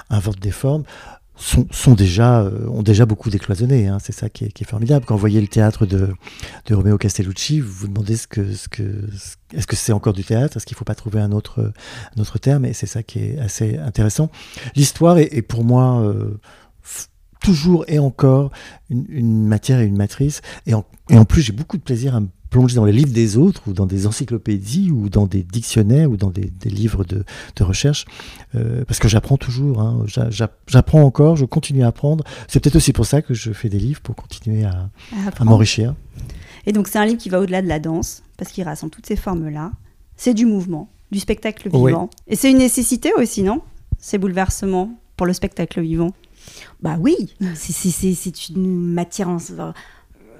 inventent 0.09 0.39
des 0.39 0.51
formes, 0.51 0.83
sont, 1.35 1.67
sont, 1.71 1.93
déjà, 1.93 2.41
euh, 2.41 2.67
ont 2.67 2.83
déjà 2.83 3.05
beaucoup 3.05 3.29
décloisonné. 3.29 3.87
Hein. 3.87 3.97
C'est 4.01 4.11
ça 4.11 4.29
qui 4.29 4.45
est, 4.45 4.51
qui 4.51 4.63
est, 4.63 4.67
formidable. 4.67 5.05
Quand 5.05 5.15
vous 5.15 5.19
voyez 5.19 5.41
le 5.41 5.47
théâtre 5.47 5.85
de, 5.85 6.13
de 6.65 6.75
Romeo 6.75 6.97
Castellucci, 6.97 7.59
vous 7.59 7.71
vous 7.71 7.87
demandez 7.87 8.15
ce 8.15 8.27
que, 8.27 8.53
ce 8.53 8.69
que, 8.69 9.09
est-ce 9.53 9.67
que 9.67 9.75
c'est 9.75 9.93
encore 9.93 10.13
du 10.13 10.23
théâtre? 10.23 10.57
Est-ce 10.57 10.65
qu'il 10.65 10.75
ne 10.75 10.79
faut 10.79 10.85
pas 10.85 10.95
trouver 10.95 11.19
un 11.19 11.31
autre, 11.31 11.73
un 12.15 12.21
autre 12.21 12.37
terme? 12.37 12.65
Et 12.65 12.73
c'est 12.73 12.87
ça 12.87 13.03
qui 13.03 13.19
est 13.19 13.39
assez 13.39 13.77
intéressant. 13.77 14.29
L'histoire 14.75 15.17
est, 15.17 15.33
est, 15.33 15.41
pour 15.41 15.63
moi 15.63 16.01
euh, 16.01 16.39
toujours 17.41 17.85
et 17.87 17.99
encore 17.99 18.51
une, 18.89 19.05
une, 19.09 19.45
matière 19.45 19.79
et 19.79 19.85
une 19.85 19.97
matrice. 19.97 20.41
Et 20.65 20.73
en, 20.73 20.85
et 21.09 21.17
en 21.17 21.25
plus, 21.25 21.41
j'ai 21.41 21.53
beaucoup 21.53 21.77
de 21.77 21.83
plaisir 21.83 22.15
à 22.15 22.19
me 22.19 22.27
plonger 22.53 22.75
dans 22.75 22.85
les 22.85 22.91
livres 22.91 23.11
des 23.11 23.35
autres 23.35 23.63
ou 23.67 23.73
dans 23.73 23.87
des 23.87 24.05
encyclopédies 24.05 24.91
ou 24.91 25.09
dans 25.09 25.25
des 25.25 25.41
dictionnaires 25.41 26.09
ou 26.11 26.17
dans 26.17 26.29
des, 26.29 26.51
livres 26.65 27.03
de, 27.03 27.25
recherche 27.61 28.05
euh, 28.53 28.85
parce 28.85 28.99
que 28.99 29.07
j'apprends 29.07 29.37
toujours 29.37 29.81
hein. 29.81 30.05
j'apprends 30.67 31.01
encore 31.01 31.35
je 31.35 31.45
continue 31.45 31.83
à 31.83 31.87
apprendre. 31.87 32.23
C'est 32.47 32.59
peut-être 32.59 32.75
aussi 32.75 32.93
pour 32.93 33.07
ça 33.07 33.23
que 33.23 33.33
je 33.33 33.51
fais 33.53 33.69
des 33.69 33.79
livres 33.79 34.01
pour 34.01 34.15
continuer 34.15 34.65
à, 34.65 34.89
m'enrichir. 35.43 35.95
Et 36.67 36.73
donc 36.73 36.87
c'est 36.87 36.99
un 36.99 37.05
livre 37.05 37.17
qui 37.17 37.29
va 37.29 37.39
au-delà 37.39 37.63
de 37.63 37.67
la 37.67 37.79
danse 37.79 38.21
parce 38.37 38.51
qu'il 38.51 38.63
rassemble 38.63 38.91
toutes 38.91 39.07
ces 39.07 39.15
formes 39.15 39.49
là 39.49 39.71
c'est 40.15 40.35
du 40.35 40.45
mouvement 40.45 40.89
du 41.11 41.19
spectacle 41.19 41.69
vivant. 41.69 42.09
Et 42.27 42.35
c'est 42.35 42.51
une 42.51 42.59
nécessité 42.59 43.11
aussi 43.17 43.41
non? 43.41 43.61
Ces 43.97 44.19
bouleversements 44.19 44.91
pour 45.17 45.25
le 45.25 45.33
spectacle 45.33 45.81
vivant? 45.81 46.11
Bah 46.83 46.97
oui 46.99 47.33
c'est 47.55 48.49
une 48.49 48.93
matière 48.93 49.29
en, 49.29 49.39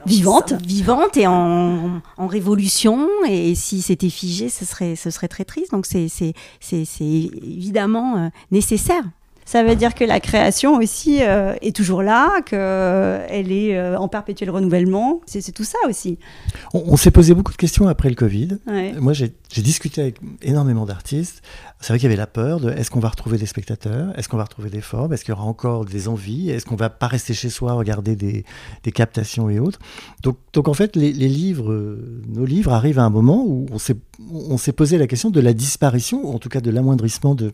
vivante, 0.05 0.53
vivante 0.53 1.17
et 1.17 1.27
en, 1.27 2.01
en, 2.17 2.27
révolution. 2.27 3.07
Et 3.27 3.55
si 3.55 3.81
c'était 3.81 4.09
figé, 4.09 4.49
ce 4.49 4.65
serait, 4.65 4.95
ce 4.95 5.09
serait 5.09 5.27
très 5.27 5.45
triste. 5.45 5.71
Donc 5.71 5.85
c'est, 5.85 6.07
c'est, 6.07 6.33
c'est, 6.59 6.85
évidemment 7.05 8.17
euh, 8.17 8.29
nécessaire. 8.51 9.03
Ça 9.45 9.63
veut 9.63 9.75
dire 9.75 9.93
que 9.93 10.03
la 10.03 10.19
création 10.19 10.77
aussi 10.77 11.19
euh, 11.21 11.53
est 11.62 11.75
toujours 11.75 12.01
là, 12.01 12.41
qu'elle 12.41 13.51
est 13.51 13.77
euh, 13.77 13.97
en 13.97 14.08
perpétuel 14.08 14.49
renouvellement. 14.49 15.21
C'est 15.25 15.51
tout 15.51 15.63
ça 15.63 15.77
aussi. 15.88 16.17
On, 16.73 16.97
s'est 16.97 17.12
posé 17.12 17.34
beaucoup 17.34 17.51
de 17.51 17.58
questions 17.58 17.88
après 17.88 18.10
le 18.10 18.15
Covid. 18.15 18.60
Moi, 18.99 19.13
j'ai 19.13 19.34
discuté 19.62 20.01
avec 20.01 20.17
énormément 20.41 20.86
d'artistes 20.86 21.41
c'est 21.84 21.89
vrai 21.89 21.99
qu'il 21.99 22.08
y 22.10 22.13
avait 22.13 22.15
la 22.15 22.27
peur 22.27 22.62
de 22.62 22.71
est-ce 22.71 22.89
qu'on 22.89 23.01
va 23.01 23.10
retrouver 23.10 23.38
des 23.38 23.45
spectateurs, 23.45 24.17
est-ce 24.17 24.29
qu'on 24.29 24.38
va 24.38 24.45
retrouver 24.45 24.69
des 24.69 24.79
formes, 24.79 25.12
est-ce 25.12 25.25
qu'il 25.25 25.34
y 25.34 25.38
aura 25.38 25.43
encore 25.43 25.84
des 25.84 26.08
envies, 26.08 26.49
est-ce 26.49 26.65
qu'on 26.65 26.77
va 26.77 26.89
pas 26.89 27.08
rester 27.08 27.34
chez 27.34 27.49
soi 27.49 27.73
regarder 27.73 28.15
des, 28.15 28.45
des 28.84 28.91
captations 28.93 29.49
et 29.49 29.60
autres? 29.60 29.79
Donc, 30.21 30.38
donc 30.53 30.69
en 30.69 30.73
fait, 30.73 30.95
les, 30.95 31.12
les, 31.12 31.27
livres, 31.27 31.73
euh, 31.73 32.21
nos 32.29 32.45
livres 32.45 32.71
arrivent 32.71 32.99
à 32.99 33.03
un 33.03 33.10
moment 33.10 33.43
où 33.45 33.65
on 33.69 33.79
s'est, 33.79 33.97
on 34.32 34.58
s'est 34.58 34.73
posé 34.73 34.97
la 34.97 35.08
question 35.08 35.30
de 35.30 35.39
la 35.39 35.54
disparition, 35.54 36.28
ou 36.28 36.34
en 36.34 36.39
tout 36.39 36.49
cas 36.49 36.62
de 36.62 36.69
l'amoindrissement 36.69 37.36
de, 37.36 37.52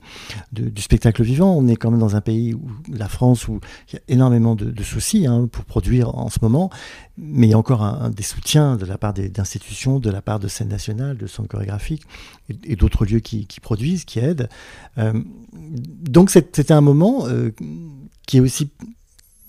du 0.51 0.81
spectacle 0.81 1.23
vivant. 1.23 1.55
On 1.55 1.67
est 1.67 1.75
quand 1.75 1.91
même 1.91 1.99
dans 1.99 2.15
un 2.15 2.21
pays, 2.21 2.53
où, 2.53 2.61
la 2.91 3.07
France, 3.07 3.47
où 3.47 3.59
il 3.89 3.95
y 3.95 3.97
a 3.97 4.01
énormément 4.07 4.55
de, 4.55 4.83
soucis 4.83 5.27
hein, 5.27 5.47
pour 5.51 5.65
produire 5.65 6.15
en 6.17 6.29
ce 6.29 6.39
moment, 6.41 6.69
mais 7.17 7.47
il 7.47 7.49
y 7.51 7.53
a 7.53 7.57
encore 7.57 8.09
des 8.09 8.23
soutiens 8.23 8.75
de 8.75 8.85
la 8.85 8.97
part 8.97 9.13
d'institutions, 9.13 9.99
de 9.99 10.09
la 10.09 10.21
part 10.21 10.39
de 10.39 10.47
scènes 10.47 10.69
nationales, 10.69 11.17
de 11.17 11.27
centres 11.27 11.49
chorégraphiques 11.49 12.03
et, 12.49 12.75
d'autres 12.75 13.05
lieux 13.05 13.19
qui, 13.19 13.45
produisent, 13.61 14.05
qui 14.05 14.19
aide. 14.19 14.49
Euh, 14.97 15.13
donc 15.53 16.29
c'était 16.29 16.71
un 16.71 16.81
moment 16.81 17.27
euh, 17.27 17.51
qui 18.25 18.37
est 18.37 18.41
aussi 18.41 18.69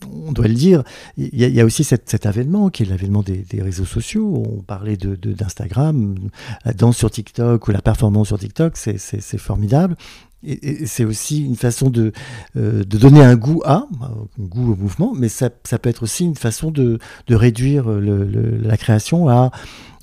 on 0.06 0.32
doit 0.32 0.48
le 0.48 0.54
dire, 0.54 0.82
il 1.16 1.28
y, 1.34 1.60
a 1.60 1.64
aussi 1.64 1.84
cet, 1.84 2.26
avènement 2.26 2.70
qui 2.70 2.82
est 2.82 2.86
l'avènement 2.86 3.22
des, 3.22 3.44
réseaux 3.62 3.84
sociaux. 3.84 4.44
On 4.46 4.62
parlait 4.62 4.96
d'Instagram, 4.96 6.14
de, 6.14 6.30
la 6.64 6.72
danse 6.72 6.96
sur 6.96 7.10
TikTok 7.10 7.68
ou 7.68 7.70
la 7.70 7.82
performance 7.82 8.28
sur 8.28 8.38
TikTok, 8.38 8.76
c'est 8.76 9.38
formidable. 9.38 9.96
Et, 10.44 10.86
c'est 10.86 11.04
aussi 11.04 11.44
une 11.44 11.56
façon 11.56 11.90
de, 11.90 12.12
euh, 12.56 12.84
de 12.84 12.98
donner 12.98 13.22
un 13.22 13.36
goût 13.36 13.62
à, 13.64 13.86
un 14.02 14.42
goût 14.42 14.72
au 14.72 14.76
mouvement, 14.76 15.12
mais 15.14 15.28
ça, 15.28 15.50
ça 15.64 15.78
peut 15.78 15.88
être 15.90 16.02
aussi 16.02 16.24
une 16.24 16.36
façon 16.36 16.70
de, 16.70 16.98
de 17.26 17.34
réduire 17.34 17.88
le, 17.88 18.24
la 18.62 18.76
création 18.76 19.28
à 19.28 19.50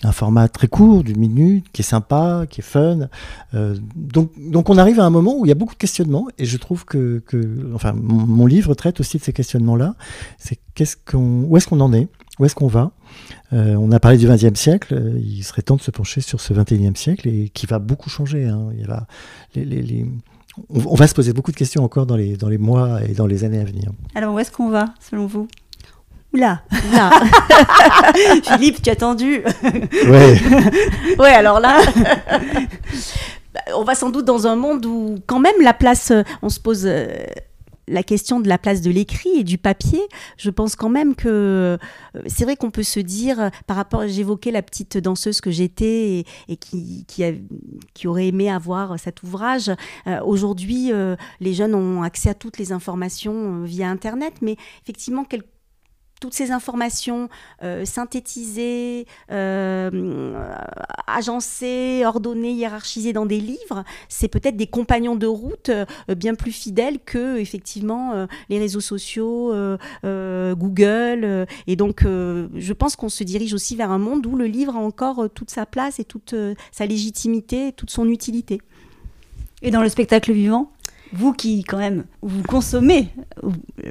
un 0.04 0.12
format 0.12 0.48
très 0.48 0.68
court, 0.68 1.04
d'une 1.04 1.18
minute, 1.18 1.66
qui 1.74 1.82
est 1.82 1.86
sympa, 1.86 2.46
qui 2.50 2.62
est 2.62 2.64
fun. 2.64 3.10
Euh, 3.54 3.76
donc, 3.96 4.32
donc 4.38 4.70
on 4.70 4.78
arrive 4.78 5.00
à 5.00 5.06
un 5.06 5.10
moment 5.10 5.36
où 5.38 5.46
il 5.46 5.50
y 5.50 5.52
a 5.52 5.56
beaucoup 5.56 5.74
de 5.74 5.80
questionnements, 5.80 6.28
et 6.38 6.46
je 6.46 6.58
trouve 6.58 6.86
que, 6.86 7.24
que 7.26 7.72
enfin, 7.74 7.94
mon, 7.94 8.46
livre 8.46 8.76
traite 8.76 9.00
aussi 9.00 9.18
de 9.18 9.24
ces 9.24 9.34
questionnements-là. 9.34 9.96
C'est 10.38 10.60
qu'est-ce 10.76 10.96
qu'on, 10.96 11.44
où 11.44 11.58
est-ce 11.58 11.68
qu'on 11.68 11.80
en 11.80 11.94
est, 11.94 12.08
où 12.40 12.46
est-ce 12.46 12.56
qu'on 12.56 12.68
va? 12.68 12.92
Euh, 13.54 13.76
on 13.76 13.92
a 13.92 14.00
parlé 14.00 14.18
du 14.18 14.28
XXe 14.28 14.60
siècle, 14.60 15.16
il 15.18 15.44
serait 15.44 15.62
temps 15.62 15.76
de 15.76 15.82
se 15.82 15.92
pencher 15.92 16.22
sur 16.22 16.42
ce 16.42 16.54
XXIe 16.54 16.96
siècle 16.96 17.28
et 17.28 17.50
qui 17.50 17.66
va 17.66 17.80
beaucoup 17.80 18.10
changer. 18.10 18.46
Hein. 18.46 18.70
Il 18.78 18.86
va, 18.86 19.08
les, 19.56 19.66
les, 19.66 19.82
les 19.82 20.06
on, 20.70 20.96
va 20.96 21.08
se 21.08 21.14
poser 21.14 21.34
beaucoup 21.34 21.52
de 21.52 21.58
questions 21.58 21.84
encore 21.84 22.06
dans 22.06 22.16
les, 22.16 22.36
dans 22.38 22.50
les 22.50 22.58
mois 22.58 23.00
et 23.04 23.14
dans 23.14 23.28
les 23.28 23.44
années 23.44 23.60
à 23.60 23.66
venir. 23.66 23.92
Alors 24.16 24.34
où 24.34 24.40
est-ce 24.40 24.52
qu'on 24.52 24.70
va, 24.70 24.86
selon 25.00 25.28
vous? 25.28 25.48
Oula, 26.34 26.62
Philippe, 28.44 28.82
tu 28.82 28.90
as 28.90 28.98
tendu. 28.98 29.42
Ouais. 30.08 30.42
ouais, 31.20 31.30
alors 31.30 31.62
là, 31.62 31.80
bah, 33.54 33.62
on 33.76 33.84
va 33.84 33.96
sans 33.96 34.10
doute 34.10 34.26
dans 34.26 34.46
un 34.46 34.58
monde 34.58 34.86
où 34.86 35.20
quand 35.26 35.40
même 35.40 35.56
la 35.62 35.74
place, 35.74 36.12
euh, 36.12 36.24
on 36.42 36.50
se 36.50 36.60
pose 36.60 36.84
euh, 36.86 37.08
la 37.88 38.04
question 38.04 38.40
de 38.40 38.48
la 38.48 38.58
place 38.58 38.82
de 38.82 38.92
l'écrit 38.92 39.30
et 39.38 39.44
du 39.44 39.58
papier. 39.58 40.02
Je 40.38 40.50
pense 40.50 40.76
quand 40.76 40.90
même 40.90 41.16
que 41.16 41.28
euh, 41.28 41.78
c'est 42.28 42.44
vrai 42.44 42.56
qu'on 42.56 42.72
peut 42.72 42.84
se 42.84 43.00
dire, 43.00 43.52
par 43.66 43.78
rapport, 43.78 44.08
j'évoquais 44.08 44.52
la 44.52 44.62
petite 44.62 44.98
danseuse 44.98 45.42
que 45.42 45.52
j'étais 45.52 46.26
et, 46.48 46.58
qui, 46.58 48.08
aurait 48.08 48.28
aimé 48.28 48.50
avoir 48.50 49.00
cet 49.00 49.24
ouvrage. 49.24 49.72
Aujourd'hui, 50.26 50.92
les 51.40 51.54
jeunes 51.54 51.76
ont 51.76 52.04
accès 52.04 52.30
à 52.30 52.34
toutes 52.34 52.58
les 52.58 52.72
informations 52.72 53.64
via 53.64 53.90
Internet, 53.90 54.36
mais 54.42 54.56
effectivement, 54.84 55.24
quelque 55.24 55.57
toutes 56.20 56.34
ces 56.34 56.52
informations 56.52 57.30
euh, 57.64 57.86
synthétisées, 57.86 59.06
euh, 59.32 60.34
agencées, 61.06 62.04
ordonnées, 62.06 62.52
hiérarchisées 62.52 63.14
dans 63.14 63.26
des 63.26 63.40
livres, 63.40 63.84
c'est 64.10 64.28
peut-être 64.28 64.58
des 64.58 64.68
compagnons 64.68 65.16
de 65.16 65.28
route 65.28 65.70
euh, 65.70 65.86
bien 66.16 66.36
plus 66.36 66.52
fidèles 66.52 67.00
que 67.00 67.38
effectivement 67.38 68.28
les 68.50 68.60
réseaux 68.60 68.82
sociaux, 68.82 69.54
Google. 70.04 71.48
et 71.68 71.76
donc, 71.76 72.04
je 72.04 72.74
pense 72.74 72.96
qu'on 72.96 73.10
se 73.10 73.24
dirige 73.24 73.54
aussi 73.54 73.76
vers 73.76 73.92
un 73.92 73.98
monde 73.98 74.26
où 74.26 74.36
le 74.36 74.46
livre 74.46 74.76
a 74.76 74.80
encore 74.80 75.30
toute 75.34 75.50
sa 75.50 75.66
place 75.66 76.00
et 76.00 76.06
toute 76.06 76.36
sa 76.72 76.86
légitimité, 76.86 77.74
toute 77.74 77.92
son 77.92 78.08
utilité. 78.10 78.62
Et 79.62 79.72
dans 79.72 79.82
le 79.82 79.90
spectacle 79.90 80.32
vivant? 80.34 80.72
Vous 81.14 81.34
qui, 81.34 81.64
quand 81.64 81.78
même, 81.78 82.06
vous 82.22 82.44
consommez, 82.44 83.10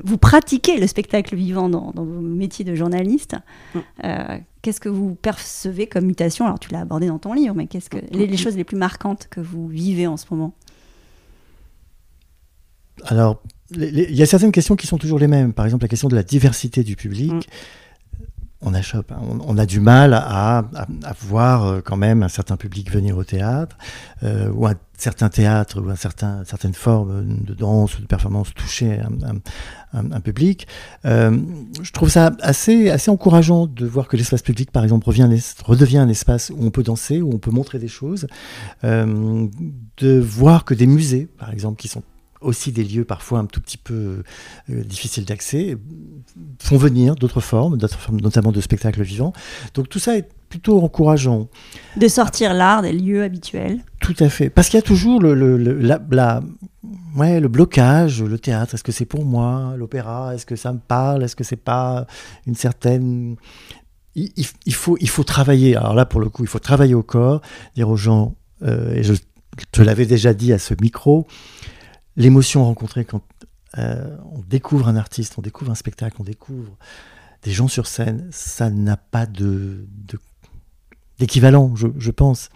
vous 0.05 0.19
pratiquez 0.19 0.79
le 0.79 0.87
spectacle 0.87 1.35
vivant 1.37 1.69
dans, 1.69 1.93
vos 1.95 2.21
métiers 2.21 2.65
de 2.65 2.75
journaliste, 2.75 3.37
mm. 3.75 3.79
euh, 4.05 4.39
qu'est-ce 4.63 4.81
que 4.81 4.89
vous 4.89 5.15
percevez 5.15 5.87
comme 5.87 6.07
mutation? 6.07 6.45
Alors, 6.45 6.59
tu 6.59 6.71
l'as 6.73 6.81
abordé 6.81 7.09
dans 7.09 7.19
ton 7.19 7.33
livre, 7.33 7.55
mais 7.55 7.67
qu'est-ce 7.67 7.91
que 7.91 7.99
les, 8.11 8.37
choses 8.37 8.57
les 8.57 8.65
plus 8.65 8.77
marquantes 8.77 9.29
que 9.31 9.41
vous 9.41 9.69
vivez 9.69 10.07
en 10.07 10.17
ce 10.17 10.27
moment? 10.31 10.55
Alors, 13.05 13.43
il 13.71 14.15
y 14.15 14.23
a 14.23 14.27
certaines 14.27 14.53
questions 14.53 14.77
qui 14.77 14.87
sont 14.87 14.99
toujours 14.99 15.19
les 15.19 15.27
mêmes. 15.27 15.53
Par 15.53 15.65
exemple, 15.65 15.85
la 15.85 15.89
question 15.89 16.09
de 16.09 16.15
la 16.15 16.23
diversité 16.23 16.83
du 16.83 16.97
public. 16.97 17.33
Mm. 17.33 17.41
On 18.63 18.73
achoppe, 18.73 19.13
hein. 19.13 19.21
on, 19.47 19.59
a 19.59 19.67
du 19.67 19.81
mal 19.81 20.15
à, 20.15 20.65
voir 21.21 21.67
euh, 21.67 21.81
quand 21.85 21.99
même 21.99 22.23
un 22.23 22.29
certain 22.29 22.57
public 22.57 22.91
venir 22.91 23.19
au 23.19 23.23
théâtre, 23.23 23.77
euh, 24.23 24.51
ou 24.51 24.67
un 24.67 24.75
certain 24.97 25.29
théâtre, 25.29 25.83
ou 25.83 25.91
un 25.91 25.97
certain, 25.97 26.43
certaines 26.47 26.73
formes 26.73 27.45
de 27.45 27.53
danse 27.53 27.99
ou 27.99 28.03
de 28.03 28.07
performance 28.07 28.55
toucher 28.55 28.99
un, 29.93 30.21
public. 30.21 30.67
Euh, 31.05 31.39
je 31.83 31.93
trouve 31.93 32.09
ça 32.09 32.33
assez, 32.41 32.89
assez 32.89 33.11
encourageant 33.11 33.67
de 33.67 33.85
voir 33.85 34.09
que 34.09 34.17
l'espace 34.17 34.41
public, 34.41 34.71
par 34.71 34.85
exemple, 34.85 35.07
revient, 35.07 35.29
redevient 35.63 35.99
un 35.99 36.09
espace 36.09 36.49
où 36.49 36.65
on 36.65 36.71
peut 36.71 36.83
danser, 36.83 37.21
où 37.21 37.35
on 37.35 37.39
peut 37.39 37.51
montrer 37.51 37.79
des 37.79 37.89
choses, 37.89 38.27
de 38.83 40.19
voir 40.19 40.65
que 40.65 40.73
des 40.73 40.87
musées, 40.87 41.29
par 41.39 41.53
exemple, 41.53 41.77
qui 41.77 41.89
sont 41.89 42.03
aussi 42.47 42.73
des 42.73 42.85
lieux 42.85 43.05
parfois 43.05 43.41
un 43.41 43.47
tout 43.47 43.61
petit 43.61 43.77
peu 43.79 44.23
euh, 44.71 44.85
difficiles 44.85 45.25
d'accès, 45.25 45.77
font 46.61 46.77
venir 46.77 47.15
d'autres 47.15 47.41
formes, 47.41 47.77
d'autres 47.77 47.99
formes, 47.99 48.21
notamment 48.21 48.53
de 48.53 48.61
spectacles 48.61 49.03
vivants. 49.03 49.33
Donc 49.75 49.89
tout 49.89 49.99
ça 49.99 50.17
est 50.17 50.29
plutôt 50.49 50.81
encourageant. 50.81 51.49
De 51.97 52.09
sortir 52.09 52.55
l'art 52.55 52.83
des 52.83 52.93
lieux 52.93 53.23
habituels. 53.23 53.81
Tout 54.01 54.15
à 54.21 54.29
fait. 54.29 54.49
Parce 54.49 54.69
qu'il 54.69 54.79
y 54.79 54.83
a 54.83 54.83
toujours 54.83 55.21
le, 55.21 55.35
le, 55.35 55.57
le, 55.57 55.81
la, 55.81 56.01
la, 56.11 56.43
ouais, 57.17 57.41
le 57.41 57.49
blocage, 57.49 58.23
le 58.23 58.39
théâtre, 58.39 58.75
est-ce 58.75 58.85
que 58.85 58.93
c'est 58.93 59.07
pour 59.07 59.25
moi 59.25 59.75
L'opéra, 59.77 60.35
est-ce 60.35 60.47
que 60.47 60.57
ça 60.57 60.73
me 60.73 60.79
parle? 60.79 61.25
Est-ce 61.25 61.37
que 61.37 61.45
c'est 61.45 61.57
pas 61.57 62.07
une 62.47 62.55
certaine... 62.55 63.37
Il, 64.15 64.31
il, 64.37 64.47
il, 64.65 64.75
faut, 64.75 64.97
il 65.01 65.09
faut 65.11 65.25
travailler, 65.25 65.77
alors 65.77 65.95
là 65.95 66.07
pour 66.07 66.21
le 66.21 66.29
coup, 66.29 66.43
il 66.45 66.49
faut 66.49 66.59
travailler 66.59 66.95
au 66.95 67.03
corps, 67.03 67.43
dire 67.75 67.89
aux 67.89 67.97
gens, 67.97 68.35
euh, 68.63 68.95
et 68.95 69.03
je 69.03 69.13
te 69.73 69.83
l'avais 69.83 70.07
déjà 70.07 70.33
dit 70.33 70.53
à 70.53 70.59
ce 70.59 70.75
micro, 70.81 71.27
l'émotion 72.17 72.65
rencontrée 72.65 73.05
quand 73.05 73.23
euh, 73.79 74.17
on 74.33 74.41
découvre 74.41 74.89
un 74.89 74.97
artiste, 74.97 75.35
on 75.39 75.43
découvre 75.43 75.71
un 75.71 75.75
spectacle, 75.75 76.17
on 76.21 76.25
découvre 76.25 76.77
des 77.43 77.53
gens 77.53 77.69
sur 77.69 77.87
scène, 77.87 78.29
ça 78.33 78.71
n'a 78.71 78.97
pas 78.97 79.27
d'équivalent, 81.19 81.75
je, 81.77 82.11
pense. 82.11 82.49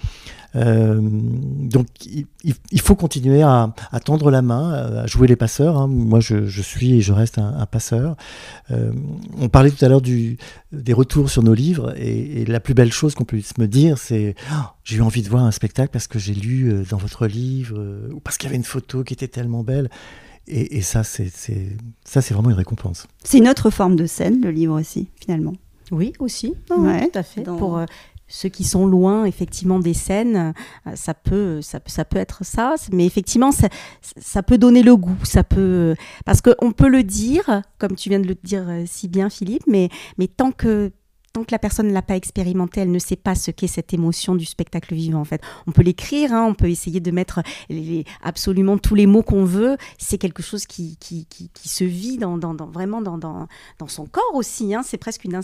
Euh, 0.57 0.99
donc 1.01 1.87
il, 2.07 2.27
il, 2.45 2.81
faut 2.81 2.97
continuer 2.97 3.43
à, 3.43 3.73
à, 3.93 4.01
tendre 4.01 4.31
la 4.31 4.43
main, 4.43 4.73
à 4.73 5.07
jouer 5.07 5.29
les 5.29 5.37
passeurs. 5.37 5.77
Hein. 5.77 5.87
Moi, 5.87 6.21
je, 6.21 6.47
je, 6.47 6.63
suis 6.63 6.95
et 6.95 7.01
je 7.01 7.13
reste 7.13 7.39
un, 7.39 7.55
un 7.57 7.67
passeur. 7.67 8.17
Euh, 8.71 8.93
on 9.39 9.49
parlait 9.49 9.71
tout 9.71 9.85
à 9.85 9.89
l'heure 9.89 10.01
du, 10.01 10.39
des 10.73 10.93
retours 10.93 11.31
sur 11.31 11.43
nos 11.43 11.55
livres, 11.55 11.95
et, 11.97 12.43
et 12.43 12.45
la 12.45 12.61
plus 12.61 12.75
belle 12.75 12.93
chose 12.93 13.15
qu'on 13.15 13.25
puisse 13.25 13.59
me 13.59 13.67
dire, 13.67 13.99
c'est 13.99 14.35
oh, 14.53 14.65
j'ai 14.85 14.97
eu 14.97 15.03
envie 15.03 15.23
de 15.23 15.29
voir 15.29 15.45
un 15.45 15.53
spectacle 15.53 15.91
parce 15.93 16.07
que 16.07 16.19
j'ai 16.19 16.35
lu 16.35 16.73
euh, 16.73 16.85
dans 16.89 16.99
votre 16.99 17.27
livre, 17.27 17.79
euh, 17.79 18.11
ou 18.13 18.21
parce 18.21 18.37
qu'il 18.37 18.49
y 18.49 18.51
avait 18.51 18.57
une 18.57 18.65
photo 18.65 19.05
qui 19.05 19.15
était 19.15 19.29
tellement 19.29 19.63
belle. 19.63 19.89
Et, 20.49 20.79
et 20.79 20.83
ça, 20.83 21.05
c'est 21.05 21.31
ça, 22.05 22.23
c'est 22.23 22.35
vraiment 22.35 22.51
une 22.51 22.57
récompense. 22.57 23.07
C'est 23.23 23.39
une 23.39 23.49
autre 23.49 23.71
forme 23.71 23.95
de 23.95 24.07
scène, 24.07 24.41
le 24.43 24.51
livre 24.51 24.79
aussi, 24.81 25.09
finalement. 25.21 25.53
Oui, 25.93 26.13
aussi, 26.21 26.55
ouais, 26.71 27.09
tout 27.09 27.19
à 27.19 27.23
fait. 27.23 27.43
Dans... 27.43 27.57
Pour 27.57 27.79
euh, 27.79 27.85
ceux 28.31 28.49
qui 28.49 28.65
sont 28.65 28.87
loin 28.87 29.25
effectivement 29.25 29.79
des 29.81 29.93
scènes, 29.93 30.55
euh, 30.87 30.93
ça 30.95 31.13
peut, 31.13 31.61
ça, 31.61 31.81
ça 31.87 32.05
peut 32.05 32.19
être 32.19 32.45
ça, 32.45 32.77
mais 32.93 33.05
effectivement 33.05 33.53
ça, 33.53 33.69
ça 34.17 34.43
peut 34.43 34.57
donner 34.57 34.83
le 34.83 34.97
goût, 34.97 35.19
ça 35.25 35.45
peut 35.45 35.95
parce 36.25 36.41
qu'on 36.41 36.73
peut 36.73 36.89
le 36.89 37.03
dire, 37.03 37.63
comme 37.79 37.97
tu 37.97 38.09
viens 38.09 38.21
de 38.21 38.29
le 38.29 38.37
dire 38.43 38.65
euh, 38.69 38.85
si 38.87 39.09
bien 39.09 39.29
Philippe, 39.29 39.65
mais 39.67 39.89
mais 40.17 40.29
tant 40.29 40.53
que 40.53 40.93
tant 41.33 41.45
que 41.45 41.53
la 41.53 41.59
personne 41.59 41.89
ne 41.89 41.93
l'a 41.93 42.03
pas 42.03 42.17
expérimenté, 42.17 42.81
elle 42.81 42.91
ne 42.91 42.99
sait 42.99 43.17
pas 43.17 43.35
ce 43.35 43.51
qu'est 43.51 43.69
cette 43.69 43.95
émotion 43.95 44.35
du 44.35 44.45
spectacle 44.45 44.95
vivant. 44.95 45.21
En 45.21 45.25
fait, 45.25 45.41
on 45.67 45.73
peut 45.73 45.83
l'écrire, 45.83 46.33
hein, 46.33 46.45
on 46.45 46.55
peut 46.55 46.69
essayer 46.69 47.01
de 47.01 47.11
mettre 47.11 47.41
absolument 48.23 48.79
tous 48.79 48.95
les 48.95 49.07
mots 49.07 49.23
qu'on 49.23 49.45
veut. 49.45 49.77
C'est 49.99 50.19
quelque 50.19 50.43
chose 50.43 50.67
qui, 50.67 50.97
qui, 50.99 51.27
se 51.65 51.85
vit 51.85 52.19
vraiment 52.73 53.01
dans, 53.01 53.19
dans, 53.19 53.49
son 53.87 54.07
corps 54.07 54.35
aussi. 54.35 54.75
Hein. 54.75 54.83
C'est 54.85 54.99
presque 54.99 55.25
une, 55.25 55.41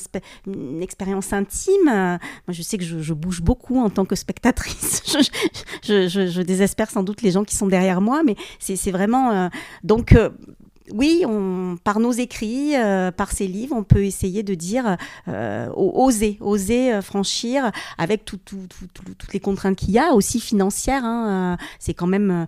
expérience 0.82 1.32
intime. 1.32 1.84
Moi, 1.84 2.18
je 2.48 2.62
sais 2.62 2.78
que 2.78 2.84
je, 2.84 3.14
bouge 3.14 3.40
beaucoup 3.40 3.78
en 3.80 3.88
tant 3.88 4.04
que 4.04 4.16
spectatrice. 4.16 5.02
je, 5.82 6.42
désespère 6.42 6.90
sans 6.90 7.02
doute 7.02 7.22
les 7.22 7.30
gens 7.30 7.44
qui 7.44 7.56
sont 7.56 7.66
derrière 7.66 8.00
moi, 8.00 8.22
mais 8.24 8.36
c'est 8.58 8.90
vraiment 8.90 9.30
euh, 9.30 9.48
donc. 9.84 10.12
Euh, 10.12 10.30
oui, 10.92 11.24
on, 11.26 11.76
par 11.82 12.00
nos 12.00 12.12
écrits, 12.12 12.76
euh, 12.76 13.10
par 13.10 13.32
ces 13.32 13.46
livres, 13.46 13.74
on 13.76 13.84
peut 13.84 14.04
essayer 14.04 14.42
de 14.42 14.54
dire 14.54 14.96
euh, 15.28 15.68
oser, 15.74 16.38
oser 16.40 16.92
euh, 16.92 17.02
franchir 17.02 17.70
avec 17.98 18.24
tout, 18.24 18.38
tout, 18.38 18.66
tout, 18.68 19.02
toutes 19.18 19.32
les 19.32 19.40
contraintes 19.40 19.76
qu'il 19.76 19.90
y 19.90 19.98
a, 19.98 20.12
aussi 20.12 20.40
financières. 20.40 21.04
Hein, 21.04 21.56
c'est 21.78 21.94
quand 21.94 22.06
même 22.06 22.46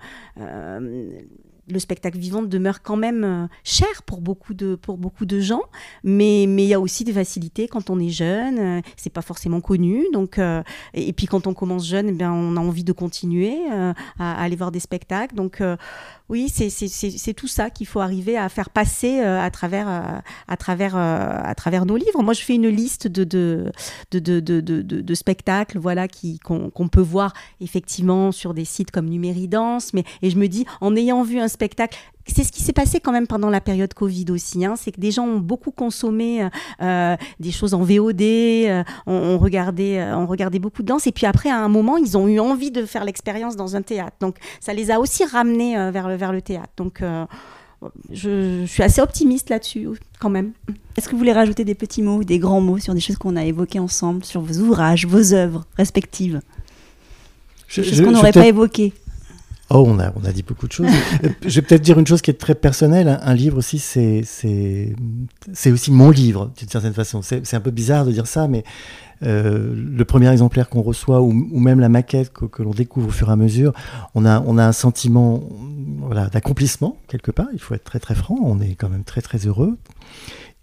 le 1.71 1.79
spectacle 1.79 2.19
vivant 2.19 2.43
demeure 2.43 2.83
quand 2.83 2.97
même 2.97 3.49
cher 3.65 4.03
pour 4.07 4.21
beaucoup 4.21 4.55
de, 4.55 4.75
pour 4.75 4.99
beaucoup 4.99 5.27
de 5.27 5.41
gens, 5.41 5.63
mais 6.03 6.47
mais 6.49 6.65
il 6.65 6.69
y 6.69 6.75
a 6.75 6.81
aussi 6.81 7.05
des 7.05 7.13
facilités 7.13 7.69
quand 7.69 7.91
on 7.91 7.99
est 7.99 8.09
jeune, 8.09 8.59
euh, 8.59 8.81
c'est 8.97 9.13
pas 9.13 9.23
forcément 9.23 9.61
connu, 9.61 10.05
donc 10.13 10.39
euh, 10.39 10.63
et, 10.95 11.13
puis 11.13 11.27
quand 11.27 11.47
on 11.47 11.55
commence 11.55 11.87
jeune, 11.87 12.09
eh 12.09 12.13
bien 12.13 12.33
on 12.33 12.57
a 12.57 12.61
envie 12.61 12.85
de 12.85 12.93
continuer 12.93 13.57
euh, 13.71 13.93
à, 14.19 14.41
à, 14.41 14.43
aller 14.43 14.57
voir 14.57 14.73
des 14.73 14.81
spectacles, 14.81 15.35
donc 15.35 15.63
oui 16.29 16.49
c'est 16.49 17.35
tout 17.35 17.49
ça 17.49 17.71
qu'il 17.71 17.87
faut 17.87 18.01
arriver 18.01 18.37
à 18.37 18.49
faire 18.49 18.71
passer 18.71 19.21
à 19.21 19.51
travers 19.51 20.23
à 20.49 20.57
travers 20.57 20.97
à 20.97 21.55
travers 21.55 21.87
nos 21.87 21.97
livres. 21.97 22.23
Moi 22.23 22.35
je 22.35 22.43
fais 22.43 22.55
une 22.55 22.69
liste 22.69 23.09
de 23.09 23.73
spectacles 25.15 25.79
voilà 25.79 26.07
qu'on 26.45 26.71
qu 26.71 26.89
peut 26.89 27.01
voir 27.01 27.33
effectivement 27.61 28.33
sur 28.33 28.55
des 28.55 28.65
sites 28.65 28.91
comme 28.91 29.09
Numéridance, 29.09 29.93
mais 29.95 30.05
et 30.23 30.31
je 30.31 30.39
me 30.39 30.49
dis 30.49 30.67
en 30.81 30.97
ayant 30.97 31.23
vu 31.23 31.39
un 31.39 31.49
spectacle. 31.49 31.99
C'est 32.29 32.45
ce 32.45 32.53
qui 32.53 32.63
s'est 32.63 32.73
passé 32.73 33.01
quand 33.01 33.13
même 33.13 33.27
pendant 33.27 33.51
la 33.51 33.61
période 33.61 33.93
Covid 33.95 34.27
aussi. 34.31 34.65
Hein. 34.65 34.75
C'est 34.77 34.93
que 34.93 35.01
des 35.01 35.11
gens 35.11 35.25
ont 35.25 35.39
beaucoup 35.39 35.71
consommé 35.71 36.49
euh, 36.81 37.17
des 37.41 37.51
choses 37.51 37.75
en 37.75 37.83
VOD, 37.83 38.23
euh, 38.23 38.85
on, 39.07 39.13
on, 39.13 39.39
regardait, 39.39 39.99
euh, 39.99 40.17
on 40.17 40.27
regardait 40.27 40.59
beaucoup 40.59 40.83
de 40.83 40.89
danse. 40.89 41.07
Et 41.07 41.13
puis 41.13 41.27
après, 41.27 41.51
à 41.51 41.59
un 41.59 41.69
moment, 41.69 41.97
ils 41.97 42.17
ont 42.17 42.29
eu 42.29 42.41
envie 42.41 42.71
de 42.71 42.85
faire 42.85 43.05
l'expérience 43.05 43.57
dans 43.57 43.77
un 43.77 43.83
théâtre. 43.83 44.17
Donc 44.21 44.37
ça 44.61 44.73
les 44.73 44.91
a 44.91 45.01
aussi 45.01 45.25
ramenés 45.25 45.79
euh, 45.79 45.91
vers, 45.91 46.09
le, 46.09 46.17
vers 46.17 46.33
le 46.33 46.43
théâtre. 46.43 46.73
Donc 46.77 47.03
euh, 47.03 47.25
je, 48.11 48.63
je, 48.63 48.67
suis 48.67 48.83
assez 48.83 49.01
optimiste 49.01 49.51
là-dessus 49.51 49.89
quand 50.19 50.31
même. 50.31 50.53
Est-ce 50.97 51.07
que 51.07 51.13
vous 51.13 51.19
voulez 51.19 51.33
rajouter 51.33 51.65
des 51.65 51.75
petits 51.75 52.03
mots, 52.03 52.25
des 52.25 52.39
grands 52.39 52.61
mots 52.61 52.79
sur 52.79 52.95
des 52.95 53.01
choses 53.01 53.17
qu'on 53.17 53.37
a 53.37 53.45
évoquées 53.45 53.79
ensemble, 53.79 54.25
sur 54.25 54.41
vos 54.41 54.61
ouvrages, 54.61 55.07
vos 55.07 55.33
œuvres 55.33 55.65
respectives? 55.77 56.41
Je, 57.69 57.83
Des 57.83 57.89
choses 57.89 58.01
qu'on 58.03 58.13
n'aurait 58.13 58.33
pas 58.33 58.47
évoquées 58.47 58.95
Oh, 59.71 59.85
on 59.87 59.99
a, 59.99 60.13
on 60.17 60.25
a 60.25 60.33
dit 60.33 60.43
beaucoup 60.43 60.67
de 60.67 60.73
choses. 60.73 60.89
je 61.47 61.61
vais 61.61 61.63
peut-être 61.63 61.83
dire 61.83 61.99
une 61.99 62.07
chose 62.07 62.23
qui 62.23 62.31
est 62.31 62.41
très 62.41 62.55
personnelle. 62.55 63.07
Un, 63.07 63.21
un 63.23 63.35
livre 63.35 63.59
aussi, 63.59 63.79
c'est, 63.79 64.23
c'est, 64.25 64.95
c'est 65.53 65.71
aussi 65.71 65.93
mon 65.93 66.11
livre, 66.11 66.51
d'une 66.57 66.69
certaine 66.69 66.95
façon. 66.95 67.21
C'est, 67.21 67.47
c'est 67.47 67.57
un 67.57 67.61
peu 67.61 67.71
bizarre 67.71 68.07
de 68.07 68.13
dire 68.13 68.27
ça, 68.27 68.49
mais 68.49 68.65
euh, 69.25 69.75
le 69.75 70.05
premier 70.05 70.31
exemplaire 70.31 70.69
qu'on 70.69 70.81
reçoit 70.81 71.21
ou, 71.21 71.33
ou, 71.33 71.61
même 71.61 71.81
la 71.81 71.89
maquette 71.89 72.33
que, 72.33 72.47
que, 72.47 72.63
l'on 72.63 72.71
découvre 72.71 73.09
au 73.09 73.11
fur 73.11 73.29
et 73.29 73.33
à 73.33 73.37
mesure, 73.37 73.73
on 74.15 74.25
a, 74.25 74.41
on 74.47 74.57
a 74.59 74.65
un 74.65 74.73
sentiment 74.73 75.43
voilà, 76.01 76.29
d'accomplissement, 76.29 76.97
quelque 77.09 77.31
part. 77.31 77.49
Il 77.53 77.61
faut 77.61 77.75
être 77.75 77.85
très, 77.85 77.99
très 77.99 78.15
franc. 78.15 78.39
On 78.41 78.61
est 78.61 78.75
quand 78.75 78.89
même 78.89 79.05
très, 79.05 79.21
très 79.21 79.39
heureux. 79.39 79.77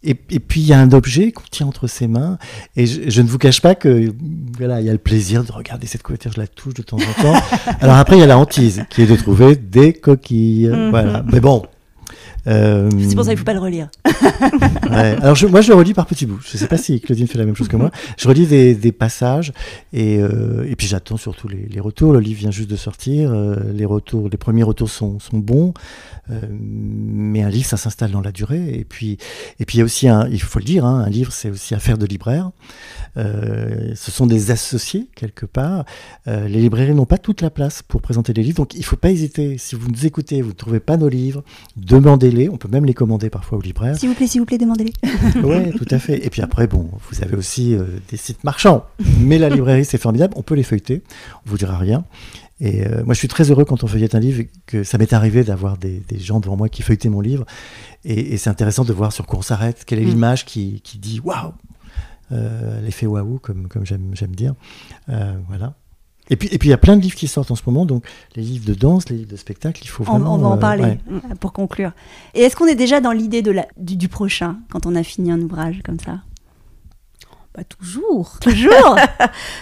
Et, 0.05 0.15
et, 0.29 0.39
puis 0.39 0.61
il 0.61 0.67
y 0.67 0.73
a 0.73 0.79
un 0.79 0.91
objet 0.91 1.31
qu'on 1.31 1.43
tient 1.49 1.67
entre 1.67 1.87
ses 1.87 2.07
mains, 2.07 2.37
et 2.75 2.85
je, 2.85 3.09
je, 3.09 3.21
ne 3.21 3.27
vous 3.27 3.39
cache 3.39 3.59
pas 3.59 3.73
que 3.73 4.13
voilà, 4.57 4.79
il 4.79 4.85
y 4.85 4.89
a 4.89 4.93
le 4.93 4.99
plaisir 4.99 5.43
de 5.43 5.51
regarder 5.51 5.87
cette 5.87 6.03
couverture, 6.03 6.31
je 6.31 6.39
la 6.39 6.47
touche 6.47 6.75
de 6.75 6.83
temps 6.83 6.97
en 6.97 7.21
temps. 7.21 7.41
Alors 7.81 7.95
après, 7.95 8.15
il 8.17 8.19
y 8.19 8.23
a 8.23 8.27
la 8.27 8.37
hantise, 8.37 8.83
qui 8.89 9.01
est 9.01 9.07
de 9.07 9.15
trouver 9.15 9.55
des 9.55 9.93
coquilles. 9.93 10.67
Mm 10.67 10.73
-hmm. 10.73 10.89
Voilà. 10.91 11.23
Mais 11.31 11.39
bon. 11.39 11.63
Euh... 12.47 12.89
C'est 12.99 13.15
pour 13.15 13.25
ça 13.25 13.31
qu'il 13.31 13.35
ne 13.35 13.39
faut 13.39 13.45
pas 13.45 13.53
le 13.53 13.59
relire. 13.59 13.87
ouais. 14.91 15.17
Alors 15.21 15.35
je, 15.35 15.47
moi, 15.47 15.61
je 15.61 15.69
le 15.69 15.75
relis 15.75 15.93
par 15.93 16.05
petits 16.05 16.27
bouts. 16.27 16.39
Je 16.45 16.55
ne 16.55 16.59
sais 16.59 16.67
pas 16.67 16.77
si 16.77 16.99
Claudine 17.01 17.27
fait 17.27 17.39
la 17.39 17.45
même 17.45 17.55
chose 17.55 17.67
que 17.67 17.77
moi. 17.77 17.89
Je 18.17 18.27
relis 18.27 18.45
des, 18.45 18.75
des 18.75 18.91
passages, 18.91 19.51
et, 19.93 20.19
euh, 20.19 20.69
et 20.69 20.75
puis 20.75 20.87
j'attends 20.87 21.17
surtout 21.17 21.47
les, 21.47 21.67
les, 21.75 21.79
retours. 21.79 22.13
Le 22.13 22.19
livre 22.19 22.39
vient 22.39 22.51
juste 22.51 22.69
de 22.69 22.75
sortir. 22.75 23.31
Euh, 23.31 23.55
les 23.73 23.85
retours, 23.85 24.29
les 24.29 24.37
premiers 24.37 24.63
retours 24.63 24.89
sont, 24.89 25.19
sont 25.19 25.39
bons. 25.39 25.73
Euh, 26.31 26.41
mais 26.51 27.43
un 27.43 27.49
livre, 27.49 27.65
ça 27.65 27.77
s'installe 27.77 28.11
dans 28.11 28.21
la 28.21 28.31
durée. 28.31 28.73
Et 28.73 28.83
puis, 28.83 29.17
et 29.59 29.65
puis 29.65 29.77
il 29.77 29.79
y 29.79 29.81
a 29.81 29.85
aussi, 29.85 30.07
un, 30.07 30.27
il 30.27 30.41
faut 30.41 30.59
le 30.59 30.65
dire, 30.65 30.85
hein, 30.85 31.03
un 31.05 31.09
livre, 31.09 31.31
c'est 31.31 31.49
aussi 31.49 31.73
affaire 31.75 31.97
de 31.97 32.05
libraire. 32.05 32.51
Euh, 33.17 33.93
ce 33.95 34.11
sont 34.11 34.25
des 34.25 34.51
associés 34.51 35.07
quelque 35.15 35.45
part. 35.45 35.85
Euh, 36.27 36.47
les 36.47 36.59
librairies 36.59 36.93
n'ont 36.93 37.05
pas 37.05 37.17
toute 37.17 37.41
la 37.41 37.49
place 37.49 37.81
pour 37.81 38.01
présenter 38.01 38.33
les 38.33 38.43
livres, 38.43 38.57
donc 38.57 38.73
il 38.73 38.79
ne 38.79 38.83
faut 38.83 38.97
pas 38.97 39.11
hésiter. 39.11 39.57
Si 39.57 39.75
vous 39.75 39.89
nous 39.89 40.05
écoutez, 40.05 40.41
vous 40.41 40.49
ne 40.49 40.53
trouvez 40.53 40.79
pas 40.79 40.97
nos 40.97 41.09
livres, 41.09 41.43
demandez-les. 41.77 42.49
On 42.49 42.57
peut 42.57 42.67
même 42.67 42.85
les 42.85 42.93
commander 42.93 43.29
parfois 43.29 43.57
aux 43.57 43.61
libraires. 43.61 43.97
S'il 43.97 44.09
vous 44.09 44.15
plaît, 44.15 44.27
s'il 44.27 44.41
vous 44.41 44.45
plaît, 44.45 44.57
demandez-les. 44.57 44.93
oui, 45.43 45.71
tout 45.71 45.87
à 45.91 45.99
fait. 45.99 46.25
Et 46.25 46.29
puis 46.29 46.41
après, 46.41 46.67
bon, 46.67 46.89
vous 47.09 47.23
avez 47.23 47.35
aussi 47.35 47.75
euh, 47.75 47.85
des 48.09 48.17
sites 48.17 48.43
marchands, 48.43 48.85
mais 49.19 49.37
la 49.37 49.49
librairie 49.49 49.85
c'est 49.85 49.97
formidable. 49.97 50.33
On 50.37 50.43
peut 50.43 50.55
les 50.55 50.63
feuilleter, 50.63 51.01
on 51.45 51.49
vous 51.49 51.57
dira 51.57 51.77
rien. 51.77 52.03
Et 52.61 52.85
euh, 52.85 53.03
moi, 53.03 53.13
je 53.13 53.19
suis 53.19 53.27
très 53.27 53.51
heureux 53.51 53.65
quand 53.65 53.83
on 53.83 53.87
feuillette 53.87 54.15
un 54.15 54.19
livre, 54.19 54.43
que 54.65 54.83
ça 54.83 54.97
m'est 54.97 55.11
arrivé 55.11 55.43
d'avoir 55.43 55.77
des, 55.77 55.99
des, 56.07 56.19
gens 56.19 56.39
devant 56.39 56.55
moi 56.55 56.69
qui 56.69 56.83
feuilletaient 56.83 57.09
mon 57.09 57.21
livre. 57.21 57.45
Et, 58.05 58.33
et 58.33 58.37
c'est 58.37 58.49
intéressant 58.49 58.85
de 58.85 58.93
voir 58.93 59.11
sur 59.11 59.25
quoi 59.25 59.39
on 59.39 59.41
s'arrête, 59.41 59.83
quelle 59.85 59.99
est 59.99 60.05
mmh. 60.05 60.09
l'image 60.09 60.45
qui, 60.45 60.81
qui, 60.81 60.97
dit 60.97 61.19
waouh, 61.19 61.51
euh, 62.31 62.81
l'effet 62.81 63.07
waouh, 63.07 63.39
comme, 63.39 63.67
comme 63.67 63.85
j'aime 63.85 64.35
dire. 64.35 64.53
Euh, 65.09 65.35
voilà. 65.49 65.73
Et 66.29 66.37
puis, 66.37 66.49
et 66.51 66.57
puis 66.57 66.69
il 66.69 66.71
y 66.71 66.73
a 66.73 66.77
plein 66.77 66.97
de 66.97 67.01
livres 67.01 67.15
qui 67.15 67.27
sortent 67.27 67.51
en 67.51 67.55
ce 67.55 67.61
moment, 67.67 67.85
donc 67.85 68.03
les 68.35 68.41
livres 68.41 68.65
de 68.65 68.73
danse, 68.73 69.09
les 69.09 69.17
livres 69.17 69.29
de 69.29 69.35
spectacle, 69.35 69.81
il 69.83 69.87
faut 69.87 70.03
vraiment. 70.03 70.33
On, 70.33 70.37
va 70.37 70.47
en 70.47 70.55
euh, 70.55 70.59
parler 70.59 70.83
ouais. 70.83 70.99
pour 71.39 71.53
conclure. 71.53 71.91
Et 72.33 72.41
est-ce 72.41 72.55
qu'on 72.55 72.65
est 72.65 72.75
déjà 72.75 72.99
dans 72.99 73.11
l'idée 73.11 73.43
de 73.43 73.51
la, 73.51 73.67
du, 73.77 73.95
du 73.95 74.07
prochain 74.07 74.57
quand 74.71 74.87
on 74.87 74.95
a 74.95 75.03
fini 75.03 75.31
un 75.31 75.39
ouvrage 75.39 75.81
comme 75.83 75.99
ça? 75.99 76.21
Bah, 77.55 77.63
toujours. 77.63 78.37
Toujours 78.41 78.97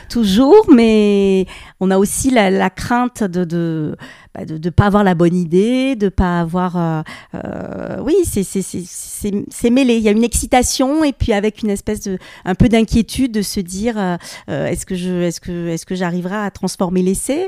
toujours, 0.10 0.66
mais 0.74 1.46
on 1.80 1.92
a 1.92 1.98
aussi 1.98 2.30
la, 2.32 2.70
crainte 2.70 3.24
de 3.24 3.96
bah, 4.34 4.46
de 4.46 4.58
de 4.58 4.70
pas 4.70 4.86
avoir 4.86 5.04
la 5.04 5.16
bonne 5.16 5.36
idée, 5.36 5.96
de 5.96 6.10
pas 6.10 6.40
avoir. 6.40 6.78
euh, 6.78 7.02
euh, 7.36 7.98
oui, 8.04 8.16
c'est 8.26 9.70
mêlé. 9.70 9.96
Il 9.98 10.04
y 10.04 10.08
a 10.08 10.12
une 10.12 10.24
excitation 10.24 11.04
et 11.04 11.14
puis 11.14 11.34
avec 11.34 11.62
une 11.62 11.70
espèce 11.70 12.02
de 12.02 12.18
un 12.46 12.56
peu 12.56 12.70
d'inquiétude 12.70 13.32
de 13.32 13.42
se 13.42 13.60
dire 13.60 13.96
euh, 13.98 14.18
est-ce 14.48 14.86
que 14.86 14.96
je 14.96 15.86
que 15.86 15.96
j'arriverai 15.96 16.36
à 16.36 16.52
transformer 16.52 17.02
l'essai? 17.02 17.48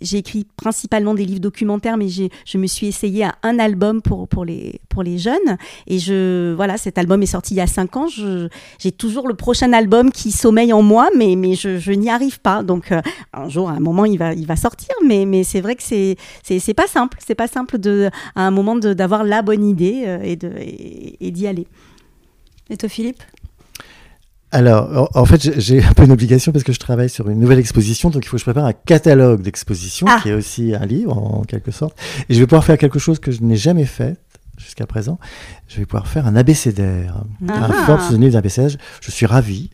J'ai 0.00 0.18
écrit 0.18 0.46
principalement 0.56 1.14
des 1.14 1.24
livres 1.24 1.40
documentaires, 1.40 1.96
mais 1.96 2.08
je 2.08 2.58
me 2.58 2.66
suis 2.66 2.86
essayée 2.86 3.24
à 3.24 3.34
un 3.42 3.58
album 3.58 4.02
pour, 4.02 4.28
pour, 4.28 4.44
les, 4.44 4.80
pour 4.88 5.02
les 5.02 5.18
jeunes. 5.18 5.56
Et 5.86 5.98
je, 5.98 6.54
voilà, 6.54 6.76
cet 6.76 6.98
album 6.98 7.22
est 7.22 7.26
sorti 7.26 7.54
il 7.54 7.58
y 7.58 7.60
a 7.60 7.66
cinq 7.66 7.96
ans. 7.96 8.06
J'ai 8.78 8.92
toujours 8.92 9.28
le 9.28 9.34
prochain 9.34 9.72
album 9.72 10.10
qui 10.10 10.32
sommeille 10.32 10.72
en 10.72 10.82
moi, 10.82 11.08
mais, 11.16 11.34
mais 11.36 11.54
je, 11.54 11.78
je 11.78 11.92
n'y 11.92 12.10
arrive 12.10 12.40
pas. 12.40 12.62
Donc, 12.62 12.92
euh, 12.92 13.00
un 13.32 13.48
jour, 13.48 13.70
à 13.70 13.72
un 13.72 13.80
moment, 13.80 14.04
il 14.04 14.18
va, 14.18 14.34
il 14.34 14.46
va 14.46 14.56
sortir. 14.56 14.94
Mais, 15.04 15.24
mais 15.24 15.44
c'est 15.44 15.60
vrai 15.60 15.76
que 15.76 15.82
c'est, 15.82 16.16
pas 16.74 16.86
simple. 16.86 17.18
C'est 17.24 17.34
pas 17.34 17.48
simple 17.48 17.78
de, 17.78 18.10
à 18.34 18.46
un 18.46 18.50
moment 18.50 18.76
d'avoir 18.76 19.24
la 19.24 19.42
bonne 19.42 19.66
idée 19.66 20.04
euh, 20.06 20.18
et, 20.22 20.36
de, 20.36 20.48
et, 20.58 21.16
et 21.26 21.30
d'y 21.30 21.46
aller. 21.46 21.66
Et 22.68 22.76
toi, 22.76 22.88
Philippe? 22.88 23.22
Alors, 24.52 25.10
en 25.14 25.24
fait, 25.26 25.58
j'ai- 25.60 25.82
un 25.84 25.92
peu 25.92 26.04
une 26.04 26.12
obligation 26.12 26.52
parce 26.52 26.64
que 26.64 26.72
je 26.72 26.78
travaille 26.78 27.08
sur 27.10 27.28
une 27.28 27.40
nouvelle 27.40 27.58
exposition, 27.58 28.10
donc 28.10 28.24
il 28.24 28.28
faut 28.28 28.36
que 28.36 28.40
je 28.40 28.44
prépare 28.44 28.64
un 28.64 28.72
catalogue 28.72 29.42
d'exposition 29.42 30.06
Ah. 30.08 30.20
qui 30.22 30.28
est 30.30 30.34
aussi 30.34 30.72
un 30.74 30.86
livre 30.86 31.18
en 31.18 31.42
quelque 31.42 31.72
sorte. 31.72 31.98
Et 32.28 32.34
je 32.34 32.38
vais 32.40 32.46
pouvoir 32.46 32.64
faire 32.64 32.78
quelque 32.78 32.98
chose 33.00 33.18
que 33.18 33.32
je 33.32 33.42
n'ai 33.42 33.56
jamais 33.56 33.84
fait 33.86 34.16
jusqu'à 34.58 34.86
présent. 34.86 35.18
Je 35.68 35.78
vais 35.78 35.86
pouvoir 35.86 36.06
faire 36.08 36.26
un 36.26 36.36
abécédaire, 36.36 37.24
Ah. 37.48 37.66
un 37.66 37.72
fort 37.86 38.00
souvenir 38.02 38.32
d'abécédaire. 38.32 38.76
Je 39.00 39.10
suis 39.10 39.26
ravi 39.26 39.70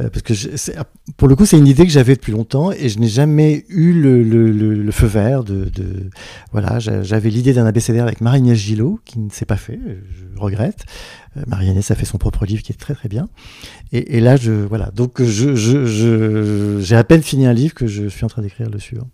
euh, 0.00 0.08
parce 0.10 0.22
que 0.22 0.34
je- 0.34 0.56
c'est- 0.56 0.76
pour 1.16 1.28
le 1.28 1.36
coup, 1.36 1.46
c'est 1.46 1.58
une 1.58 1.66
idée 1.66 1.84
que 1.84 1.92
j'avais 1.92 2.14
depuis 2.14 2.32
longtemps 2.32 2.72
et 2.72 2.88
je 2.88 2.98
n'ai 2.98 3.08
jamais 3.08 3.64
eu 3.68 3.92
le, 3.92 4.22
le- 4.22 4.50
le- 4.50 4.74
le 4.82 4.92
feu 4.92 5.06
vert 5.06 5.44
de, 5.44 5.64
de- 5.66 6.10
voilà. 6.52 6.78
j'a- 6.78 7.02
J'avais 7.02 7.30
l'idée 7.30 7.52
d'un 7.52 7.66
abécédaire 7.66 8.04
avec 8.04 8.20
Marie-Agnès 8.20 8.56
Gillot 8.58 9.00
qui 9.04 9.18
ne 9.18 9.30
s'est 9.30 9.44
pas 9.46 9.56
fait. 9.56 9.78
Je 9.84 10.38
regrette. 10.40 10.84
Euh, 11.36 11.42
Marie-Agnès 11.46 11.90
a 11.90 11.94
fait 11.94 12.04
son 12.06 12.18
propre 12.18 12.46
livre 12.46 12.62
qui 12.62 12.72
est 12.72 12.76
très 12.76 12.94
très 12.94 13.08
bien. 13.08 13.28
Et, 13.92 14.16
et 14.16 14.20
là, 14.20 14.36
je 14.36 14.52
voilà. 14.52 14.90
Donc, 14.94 15.22
je, 15.22 15.54
je, 15.54 15.84
je- 15.86 16.78
j'ai 16.80 16.96
à 16.96 17.04
peine 17.04 17.22
fini 17.22 17.46
un 17.46 17.52
livre 17.52 17.74
que 17.74 17.86
je 17.86 18.06
suis 18.08 18.24
en 18.24 18.28
train 18.28 18.42
d'écrire 18.42 18.70
le 18.70 18.78
suivant. 18.78 19.08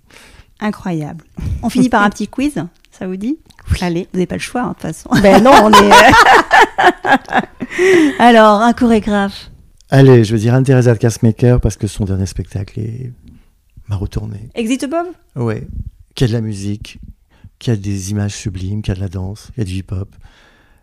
Incroyable. 0.60 1.24
On 1.62 1.70
finit 1.70 1.88
par 1.88 2.02
un 2.02 2.10
petit 2.10 2.28
quiz, 2.28 2.54
ça 3.00 3.06
vous 3.06 3.16
dit 3.16 3.38
Allez. 3.80 4.02
Vous 4.12 4.18
n'avez 4.18 4.26
pas 4.26 4.34
le 4.36 4.40
choix, 4.42 4.60
hein, 4.62 4.68
de 4.68 4.72
toute 4.74 4.82
façon. 4.82 5.08
Ben 5.22 5.42
non, 5.42 5.52
on 5.64 5.72
est. 5.72 5.90
Alors, 8.18 8.60
un 8.60 8.74
chorégraphe. 8.74 9.50
Allez, 9.88 10.22
je 10.22 10.32
veux 10.32 10.38
dire 10.38 10.54
Anne-Theresa 10.54 10.92
de 10.92 10.98
Cassemaker 10.98 11.60
parce 11.62 11.76
que 11.78 11.86
son 11.86 12.04
dernier 12.04 12.26
spectacle 12.26 12.78
est... 12.78 13.10
m'a 13.88 13.96
retourné. 13.96 14.50
Exit 14.54 14.86
Bob 14.88 15.06
Ouais. 15.34 15.66
Qui 16.14 16.24
a 16.24 16.26
de 16.28 16.32
la 16.34 16.42
musique, 16.42 17.00
qui 17.58 17.70
a 17.70 17.76
des 17.76 18.10
images 18.10 18.34
sublimes, 18.34 18.82
qui 18.82 18.90
a 18.90 18.94
de 18.94 19.00
la 19.00 19.08
danse, 19.08 19.48
qui 19.54 19.62
a 19.62 19.64
du 19.64 19.72
hip-hop. 19.76 20.14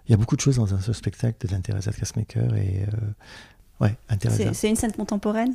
Il 0.08 0.12
y 0.12 0.14
a 0.16 0.18
beaucoup 0.18 0.36
de 0.36 0.42
choses 0.42 0.56
dans 0.56 0.74
un 0.74 0.82
seul 0.82 0.96
spectacle 0.96 1.48
de 1.48 1.54
Anne-Theresa 1.54 1.92
de 1.92 1.96
Cassemaker 1.98 2.56
et 2.56 2.84
euh, 2.92 3.86
ouais. 3.86 3.96
C'est 4.28 4.56
c'est 4.56 4.70
une 4.70 4.76
scène 4.76 4.92
contemporaine? 4.94 5.54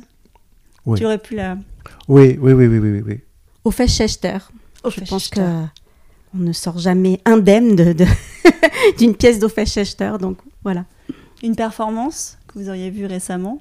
Oui. 0.85 0.97
Tu 0.97 1.05
aurais 1.05 1.17
pu 1.17 1.35
la. 1.35 1.57
Oui, 2.07 2.37
oui, 2.39 2.53
oui, 2.53 2.67
oui, 2.67 2.77
oui, 2.79 2.89
oui, 2.91 3.03
oui. 3.05 3.19
Au 3.65 3.71
fait, 3.71 3.87
Schechter. 3.87 4.37
Au 4.83 4.89
Je 4.89 4.99
fait, 5.01 5.09
pense 5.09 5.23
Schechter. 5.25 5.41
que 5.41 5.82
on 6.35 6.39
ne 6.39 6.51
sort 6.53 6.77
jamais 6.79 7.19
indemne 7.25 7.75
de, 7.75 7.93
de- 7.93 8.05
d'une 8.97 9.15
pièce 9.15 9.39
d'Ophé 9.39 9.65
Schechter. 9.65 10.13
Donc 10.19 10.37
voilà. 10.63 10.85
Une 11.43 11.55
performance 11.55 12.37
que 12.47 12.59
vous 12.59 12.69
auriez 12.69 12.89
vue 12.89 13.05
récemment? 13.05 13.59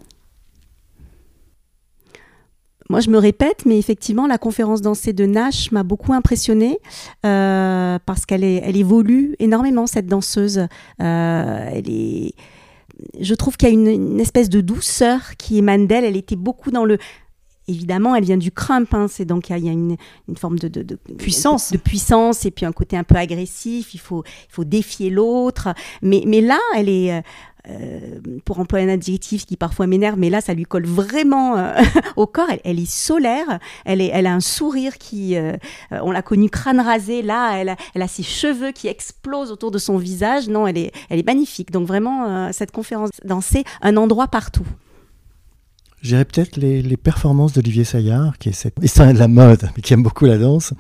Moi, 2.89 3.01
je 3.01 3.09
me 3.11 3.19
répète, 3.19 3.65
mais 3.65 3.79
effectivement, 3.79 4.27
la 4.27 4.37
conférence 4.39 4.83
dansée 4.83 5.13
de 5.15 5.25
Nash 5.25 5.71
m'a 5.73 5.83
beaucoup 5.83 6.13
impressionnée 6.13 6.79
euh, 7.25 7.99
parce 8.05 8.27
qu'elle 8.27 8.45
elle 8.45 8.77
évolue 8.77 9.35
énormément 9.39 9.87
cette 9.87 10.07
danseuse. 10.07 10.67
Euh, 11.01 11.69
elle 11.73 11.89
est, 11.89 12.35
je 13.19 13.35
trouve 13.35 13.57
qu'il 13.57 13.69
y 13.69 13.71
a 13.71 13.75
une, 13.75 13.87
une 13.87 14.21
espèce 14.21 14.51
de 14.51 14.61
douceur 14.61 15.37
qui 15.39 15.57
émane 15.59 15.87
d'elle. 15.87 16.05
Elle 16.05 16.17
était 16.17 16.37
beaucoup 16.37 16.71
dans 16.71 16.85
le 16.85 16.99
Évidemment, 17.69 18.15
elle 18.17 18.25
vient 18.25 18.37
du 18.37 18.51
crump, 18.51 18.93
hein, 18.93 19.07
c'est 19.09 19.25
donc 19.25 19.49
il 19.49 19.53
y 19.53 19.55
a- 19.55 19.59
il 19.59 19.65
y 19.67 19.69
a 19.69 19.73
une, 19.73 19.97
une 20.29 20.37
forme 20.37 20.59
de, 20.59 20.67
de- 20.69 20.83
de- 20.83 20.99
Puissance. 21.17 21.71
de, 21.73 21.79
puissance 21.79 22.45
et 22.45 22.51
puis 22.51 22.67
un 22.67 22.73
côté 22.73 22.97
un 22.97 23.05
peu 23.05 23.15
agressif. 23.15 23.95
Il 23.95 24.01
faut, 24.01 24.25
il 24.27 24.53
faut 24.53 24.65
défier 24.65 25.11
l'autre. 25.11 25.69
Mais, 26.03 26.25
mais 26.27 26.41
là, 26.41 26.59
elle 26.77 26.89
est, 26.89 27.13
euh, 27.13 27.21
euh, 27.69 28.19
pour 28.45 28.59
employer 28.59 28.91
un 28.91 28.95
adjectif 28.95 29.47
qui 29.47 29.57
parfois 29.57 29.87
m'énerve, 29.87 30.19
mais 30.19 30.29
là, 30.29 30.41
ça 30.41 30.53
lui 30.55 30.65
colle 30.65 30.87
vraiment 30.87 31.57
euh, 31.57 31.73
au 32.17 32.27
corps. 32.27 32.49
Elle, 32.51 32.61
elle 32.65 32.81
est 32.81 32.91
solaire. 32.91 33.61
Elle, 33.85 34.01
est, 34.01 34.11
elle 34.13 34.27
a 34.27 34.35
un 34.35 34.41
sourire 34.41 34.99
qui, 34.99 35.37
euh, 35.37 35.53
on 35.93 36.11
l'a 36.11 36.23
connue 36.23 36.51
crâne 36.51 36.81
rasé. 36.81 37.23
Là, 37.23 37.53
elle 37.61 37.69
a, 37.69 37.77
elle 37.95 38.03
a 38.03 38.09
ses 38.09 38.25
cheveux 38.25 38.73
qui 38.73 38.89
explosent 38.89 39.53
autour 39.53 39.71
de 39.71 39.79
son 39.79 39.99
visage. 39.99 40.49
Non, 40.49 40.67
elle 40.67 40.79
est, 40.79 40.91
elle 41.11 41.21
est 41.21 41.27
magnifique. 41.27 41.71
Donc 41.71 41.87
vraiment, 41.87 42.51
cette 42.53 42.73
conférence 42.73 43.11
dansée, 43.25 43.63
un 43.83 43.97
endroit 43.97 44.27
partout. 44.27 44.67
J'irais 46.03 46.25
peut-être 46.25 46.57
les, 46.57 46.83
les 46.83 46.97
performances 46.97 47.53
d'Olivier 47.53 47.85
Saillard, 47.85 48.37
qui 48.39 48.49
est 48.49 48.53
cet 48.53 48.75
historien 48.83 49.15
de 49.15 49.21
la 49.21 49.29
mode, 49.29 49.71
mais 49.77 49.83
qui 49.83 49.95
aime 49.95 50.03
beaucoup 50.03 50.25
la 50.25 50.37
danse, 50.37 50.75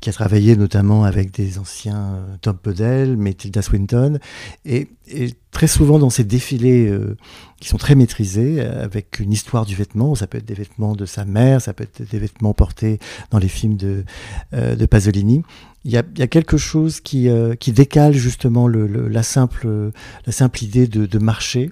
qui 0.00 0.08
a 0.08 0.12
travaillé 0.14 0.56
notamment 0.56 1.04
avec 1.04 1.30
des 1.32 1.58
anciens 1.58 2.14
euh, 2.14 2.36
Tom 2.40 2.56
Podell, 2.56 3.18
mais 3.18 3.34
Tilda 3.34 3.60
Swinton, 3.60 4.18
et, 4.64 4.88
et 5.06 5.34
très 5.50 5.66
souvent 5.66 5.98
dans 5.98 6.08
ces 6.08 6.24
défilés 6.24 6.88
euh, 6.88 7.14
qui 7.60 7.68
sont 7.68 7.76
très 7.76 7.94
maîtrisés, 7.94 8.56
euh, 8.60 8.82
avec 8.82 9.20
une 9.20 9.32
histoire 9.34 9.66
du 9.66 9.74
vêtement, 9.74 10.14
ça 10.14 10.26
peut 10.26 10.38
être 10.38 10.46
des 10.46 10.54
vêtements 10.54 10.96
de 10.96 11.04
sa 11.04 11.26
mère, 11.26 11.60
ça 11.60 11.74
peut 11.74 11.84
être 11.84 12.10
des 12.10 12.18
vêtements 12.18 12.54
portés 12.54 12.98
dans 13.30 13.38
les 13.38 13.48
films 13.48 13.76
de, 13.76 14.04
euh, 14.54 14.76
de 14.76 14.86
Pasolini. 14.86 15.42
Il 15.84 15.90
y, 15.90 15.98
a, 15.98 16.02
il 16.14 16.18
y 16.18 16.22
a 16.22 16.26
quelque 16.26 16.56
chose 16.56 17.00
qui, 17.00 17.28
euh, 17.28 17.54
qui 17.54 17.72
décale 17.72 18.14
justement 18.14 18.66
le, 18.66 18.86
le- 18.86 19.08
la, 19.08 19.22
simple, 19.22 19.92
la 20.24 20.32
simple 20.32 20.64
idée 20.64 20.86
de, 20.86 21.04
de 21.04 21.18
marcher. 21.18 21.70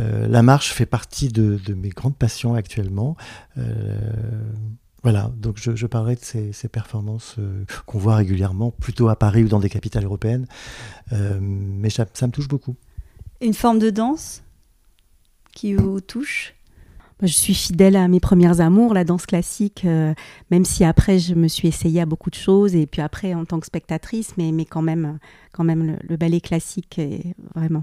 Euh, 0.00 0.28
la 0.28 0.42
marche 0.42 0.72
fait 0.72 0.86
partie 0.86 1.28
de, 1.28 1.58
de 1.64 1.74
mes 1.74 1.88
grandes 1.90 2.16
passions 2.16 2.54
actuellement. 2.54 3.16
Euh, 3.56 3.96
voilà, 5.02 5.32
donc 5.36 5.58
je, 5.58 5.76
je 5.76 5.86
parlerai 5.86 6.16
de 6.16 6.24
ces, 6.24 6.52
ces 6.52 6.68
performances 6.68 7.36
euh, 7.38 7.64
qu'on 7.86 7.98
voit 7.98 8.16
régulièrement, 8.16 8.70
plutôt 8.70 9.08
à 9.08 9.16
Paris 9.16 9.44
ou 9.44 9.48
dans 9.48 9.60
des 9.60 9.70
capitales 9.70 10.04
européennes. 10.04 10.46
Euh, 11.12 11.38
mais 11.40 11.90
ça, 11.90 12.06
ça 12.14 12.26
me 12.26 12.32
touche 12.32 12.48
beaucoup. 12.48 12.76
Une 13.40 13.54
forme 13.54 13.78
de 13.78 13.90
danse 13.90 14.42
qui 15.52 15.74
vous 15.74 16.00
touche? 16.00 16.54
Je 17.20 17.32
suis 17.32 17.54
fidèle 17.54 17.96
à 17.96 18.06
mes 18.06 18.20
premières 18.20 18.60
amours, 18.60 18.94
la 18.94 19.02
danse 19.02 19.26
classique, 19.26 19.84
euh, 19.84 20.14
même 20.52 20.64
si 20.64 20.84
après 20.84 21.18
je 21.18 21.34
me 21.34 21.48
suis 21.48 21.66
essayée 21.66 22.00
à 22.00 22.06
beaucoup 22.06 22.30
de 22.30 22.36
choses 22.36 22.76
et 22.76 22.86
puis 22.86 23.02
après 23.02 23.34
en 23.34 23.44
tant 23.44 23.58
que 23.58 23.66
spectatrice, 23.66 24.34
mais, 24.36 24.52
mais 24.52 24.64
quand 24.64 24.82
même, 24.82 25.18
quand 25.50 25.64
même 25.64 25.84
le, 25.84 25.96
le 26.08 26.16
ballet 26.16 26.40
classique, 26.40 26.96
est 26.98 27.34
vraiment. 27.56 27.82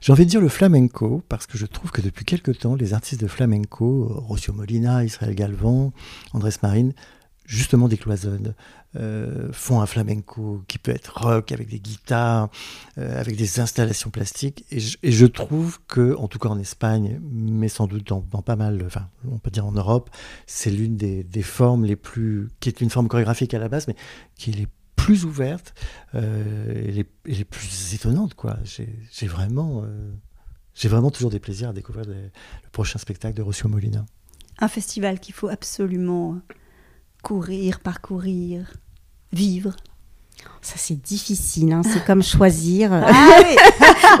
J'ai 0.00 0.12
envie 0.12 0.24
de 0.24 0.30
dire 0.30 0.40
le 0.40 0.48
flamenco, 0.48 1.22
parce 1.28 1.46
que 1.46 1.58
je 1.58 1.66
trouve 1.66 1.90
que 1.90 2.00
depuis 2.00 2.24
quelque 2.24 2.50
temps, 2.50 2.74
les 2.74 2.94
artistes 2.94 3.20
de 3.20 3.26
flamenco, 3.26 4.06
Rocio 4.26 4.52
Molina, 4.52 5.04
Israël 5.04 5.34
Galvan, 5.34 5.92
Andrés 6.32 6.52
Marine, 6.62 6.92
justement 7.46 7.88
décloisonnent, 7.88 8.54
euh, 8.96 9.48
font 9.52 9.80
un 9.80 9.86
flamenco 9.86 10.62
qui 10.68 10.78
peut 10.78 10.92
être 10.92 11.20
rock, 11.20 11.52
avec 11.52 11.68
des 11.68 11.80
guitares, 11.80 12.48
euh, 12.98 13.20
avec 13.20 13.36
des 13.36 13.60
installations 13.60 14.10
plastiques. 14.10 14.64
Et 14.70 14.80
je, 14.80 15.26
trouve 15.26 15.78
que, 15.88 16.14
en 16.16 16.28
tout 16.28 16.38
cas 16.38 16.48
en 16.48 16.58
Espagne, 16.58 17.20
mais 17.30 17.68
sans 17.68 17.86
doute 17.86 18.06
dans, 18.06 18.20
pas 18.20 18.56
mal, 18.56 18.82
enfin, 18.86 19.08
on 19.30 19.38
peut 19.38 19.50
dire 19.50 19.66
en 19.66 19.72
Europe, 19.72 20.10
c'est 20.46 20.70
l'une 20.70 20.96
des, 20.96 21.24
des 21.24 21.42
formes 21.42 21.84
les 21.84 21.96
plus. 21.96 22.48
qui 22.60 22.68
est 22.68 22.80
une 22.80 22.90
forme 22.90 23.08
chorégraphique 23.08 23.52
à 23.52 23.58
la 23.58 23.68
base, 23.68 23.88
mais 23.88 23.96
qui 24.36 24.50
est 24.50 24.54
les 24.54 24.68
plus 24.96 25.24
ouverte 25.24 25.74
euh, 26.14 26.72
et, 26.86 26.92
les, 26.92 27.06
et 27.26 27.34
les 27.34 27.44
plus 27.44 27.94
étonnantes. 27.94 28.34
quoi. 28.34 28.56
J'ai 28.64 28.88
j'ai 29.12 29.26
vraiment, 29.26 29.82
euh, 29.84 30.10
j'ai 30.74 30.88
vraiment 30.88 31.10
toujours 31.10 31.30
des 31.30 31.40
plaisirs 31.40 31.70
à 31.70 31.72
découvrir 31.72 32.06
les- 32.06 32.14
le 32.14 32.70
prochain 32.72 32.98
spectacle 32.98 33.34
de 33.36 33.42
Rocio 33.42 33.68
Molina. 33.68 34.04
Un 34.58 34.68
festival 34.68 35.18
qu'il 35.20 35.34
faut 35.34 35.48
absolument 35.48 36.38
courir, 37.22 37.80
parcourir, 37.80 38.72
vivre. 39.32 39.74
Ça, 40.60 40.74
c'est 40.76 41.00
difficile. 41.00 41.72
hein, 41.72 41.82
C'est 41.82 42.04
comme 42.04 42.22
choisir 42.22 42.92
euh, 42.92 43.00
Ah 43.04 43.38
oui 43.40 43.56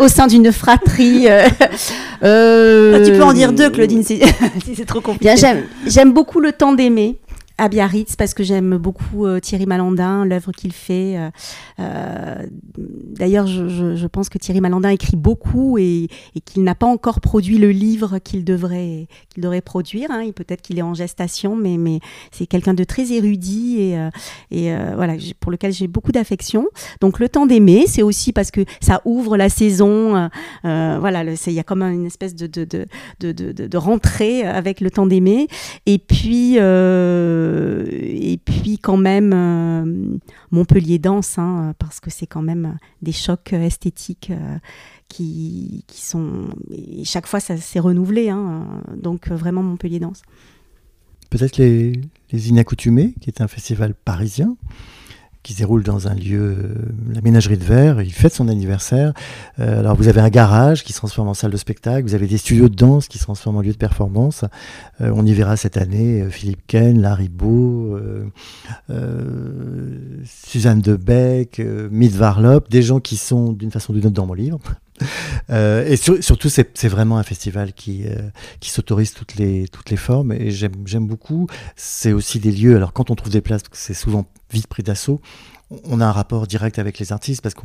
au 0.04 0.08
sein 0.08 0.26
d'une 0.26 0.50
fratrie. 0.52 1.28
euh, 1.28 1.48
euh, 2.22 2.98
Ah, 3.00 3.04
Tu 3.04 3.12
peux 3.12 3.22
en 3.24 3.32
dire 3.32 3.52
deux, 3.52 3.70
Claudine, 3.70 4.02
si 4.02 4.20
si 4.64 4.74
c'est 4.74 4.84
trop 4.86 5.00
compliqué. 5.00 5.24
Bien, 5.34 5.36
j'aime, 5.36 5.64
j'aime 5.86 6.12
beaucoup 6.12 6.40
le 6.40 6.52
temps 6.52 6.72
d'aimer. 6.72 7.20
À 7.56 7.68
Biarritz 7.68 8.16
parce 8.16 8.34
que 8.34 8.42
j'aime 8.42 8.76
beaucoup 8.78 9.26
euh, 9.26 9.38
Thierry 9.38 9.66
Malandin, 9.66 10.24
l'œuvre 10.24 10.50
qu'il 10.50 10.72
fait. 10.72 11.16
Euh, 11.16 11.30
euh, 11.78 12.46
D'ailleurs, 12.76 13.46
je, 13.46 14.06
pense 14.06 14.28
que 14.28 14.38
Thierry 14.38 14.60
Malandin 14.60 14.90
écrit 14.90 15.16
beaucoup 15.16 15.78
et, 15.78 16.08
qu'il 16.44 16.64
n'a 16.64 16.74
pas 16.74 16.86
encore 16.86 17.20
produit 17.20 17.58
le 17.58 17.70
livre 17.70 18.18
qu'il 18.18 18.44
devrait, 18.44 19.06
qu'il 19.30 19.42
devrait 19.42 19.60
produire. 19.60 20.10
Hein. 20.10 20.30
Peut-être 20.34 20.62
qu'il 20.62 20.78
est 20.78 20.82
en 20.82 20.94
gestation, 20.94 21.56
mais, 21.56 22.00
c'est 22.32 22.46
quelqu'un 22.46 22.74
de 22.74 22.84
très 22.84 23.12
érudit 23.12 23.94
et, 24.50 24.74
voilà, 24.94 25.14
pour 25.40 25.52
lequel 25.52 25.72
j'ai 25.72 25.86
beaucoup 25.86 26.12
d'affection. 26.12 26.66
Donc, 27.00 27.18
Le 27.20 27.28
temps 27.28 27.46
d'aimer, 27.46 27.84
c'est 27.86 28.02
aussi 28.02 28.32
parce 28.32 28.50
que 28.50 28.64
ça 28.80 29.00
ouvre 29.04 29.36
la 29.36 29.48
saison. 29.48 30.28
voilà, 30.62 31.24
il 31.24 31.52
y 31.52 31.60
a 31.60 31.64
comme 31.64 31.82
une 31.82 32.06
espèce 32.06 32.34
de, 32.34 32.46
de, 32.46 32.64
de, 32.64 33.32
de, 33.32 33.52
de, 33.52 33.76
rentrée 33.76 34.42
avec 34.42 34.80
Le 34.80 34.90
temps 34.90 35.06
d'aimer. 35.06 35.46
Et 35.86 35.98
puis... 35.98 36.58
et 37.90 38.38
puis 38.44 38.78
quand 38.78 38.96
même 38.96 39.32
euh, 39.32 40.18
Montpellier 40.50 40.98
danse, 40.98 41.38
hein, 41.38 41.74
parce 41.78 42.00
que 42.00 42.10
c'est 42.10 42.26
quand 42.26 42.42
même 42.42 42.78
des 43.02 43.12
chocs 43.12 43.52
esthétiques 43.52 44.30
euh, 44.30 44.58
qui, 45.08 45.84
qui, 45.86 46.02
sont... 46.02 46.48
Et 46.70 47.04
chaque 47.04 47.26
fois, 47.26 47.40
ça 47.40 47.56
s'est 47.56 47.80
renouvelé. 47.80 48.28
Hein, 48.28 48.82
donc 48.96 49.28
vraiment 49.28 49.62
Montpellier 49.62 50.00
danse. 50.00 50.22
Peut-être 51.30 51.56
les, 51.56 52.00
les 52.32 52.48
Inaccoutumés, 52.48 53.14
qui 53.20 53.30
est 53.30 53.40
un 53.40 53.48
festival 53.48 53.94
parisien 53.94 54.56
qui 55.44 55.52
se 55.52 55.58
déroule 55.58 55.82
dans 55.84 56.08
un 56.08 56.14
lieu, 56.14 56.56
euh, 56.58 56.74
la 57.12 57.20
ménagerie 57.20 57.58
de 57.58 57.62
verre. 57.62 58.00
Il 58.00 58.12
fête 58.12 58.32
son 58.32 58.48
anniversaire. 58.48 59.12
Euh, 59.60 59.78
alors 59.78 59.94
vous 59.94 60.08
avez 60.08 60.22
un 60.22 60.30
garage 60.30 60.82
qui 60.82 60.92
se 60.92 60.98
transforme 60.98 61.28
en 61.28 61.34
salle 61.34 61.52
de 61.52 61.56
spectacle. 61.58 62.08
Vous 62.08 62.14
avez 62.14 62.26
des 62.26 62.38
studios 62.38 62.70
de 62.70 62.74
danse 62.74 63.06
qui 63.08 63.18
se 63.18 63.24
transforment 63.24 63.58
en 63.58 63.60
lieu 63.60 63.72
de 63.72 63.76
performance. 63.76 64.44
Euh, 65.02 65.12
on 65.14 65.24
y 65.24 65.34
verra 65.34 65.56
cette 65.56 65.76
année 65.76 66.26
Philippe 66.30 66.62
Ken, 66.66 67.00
Larry 67.00 67.28
Beau, 67.28 68.00
Suzanne 70.24 70.80
Debec, 70.80 71.62
Mid 71.90 72.12
Varlop, 72.12 72.70
des 72.70 72.82
gens 72.82 73.00
qui 73.00 73.16
sont 73.16 73.52
d'une 73.52 73.70
façon 73.70 73.92
ou 73.92 73.96
d'une 73.96 74.06
autre 74.06 74.14
dans 74.14 74.26
mon 74.26 74.34
livre. 74.34 74.58
Euh, 75.50 75.86
et 75.86 75.96
sur, 75.96 76.22
surtout, 76.22 76.48
c'est 76.48 76.88
vraiment 76.88 77.18
un 77.18 77.22
festival 77.22 77.72
qui, 77.72 78.06
euh, 78.06 78.30
qui 78.60 78.70
s'autorise 78.70 79.12
toutes 79.12 79.34
les, 79.36 79.68
toutes 79.68 79.90
les 79.90 79.96
formes 79.96 80.32
et 80.32 80.50
j'aime 80.50 81.06
beaucoup. 81.06 81.48
C'est 81.76 82.12
aussi 82.12 82.38
des 82.38 82.52
lieux, 82.52 82.76
alors 82.76 82.92
quand 82.92 83.10
on 83.10 83.14
trouve 83.14 83.32
des 83.32 83.40
places, 83.40 83.62
c'est 83.72 83.94
souvent 83.94 84.26
vite 84.50 84.66
pris 84.66 84.82
d'assaut, 84.82 85.20
on 85.84 86.00
a 86.00 86.06
un 86.06 86.12
rapport 86.12 86.46
direct 86.46 86.78
avec 86.78 86.98
les 86.98 87.12
artistes 87.12 87.42
parce 87.42 87.54
que 87.54 87.60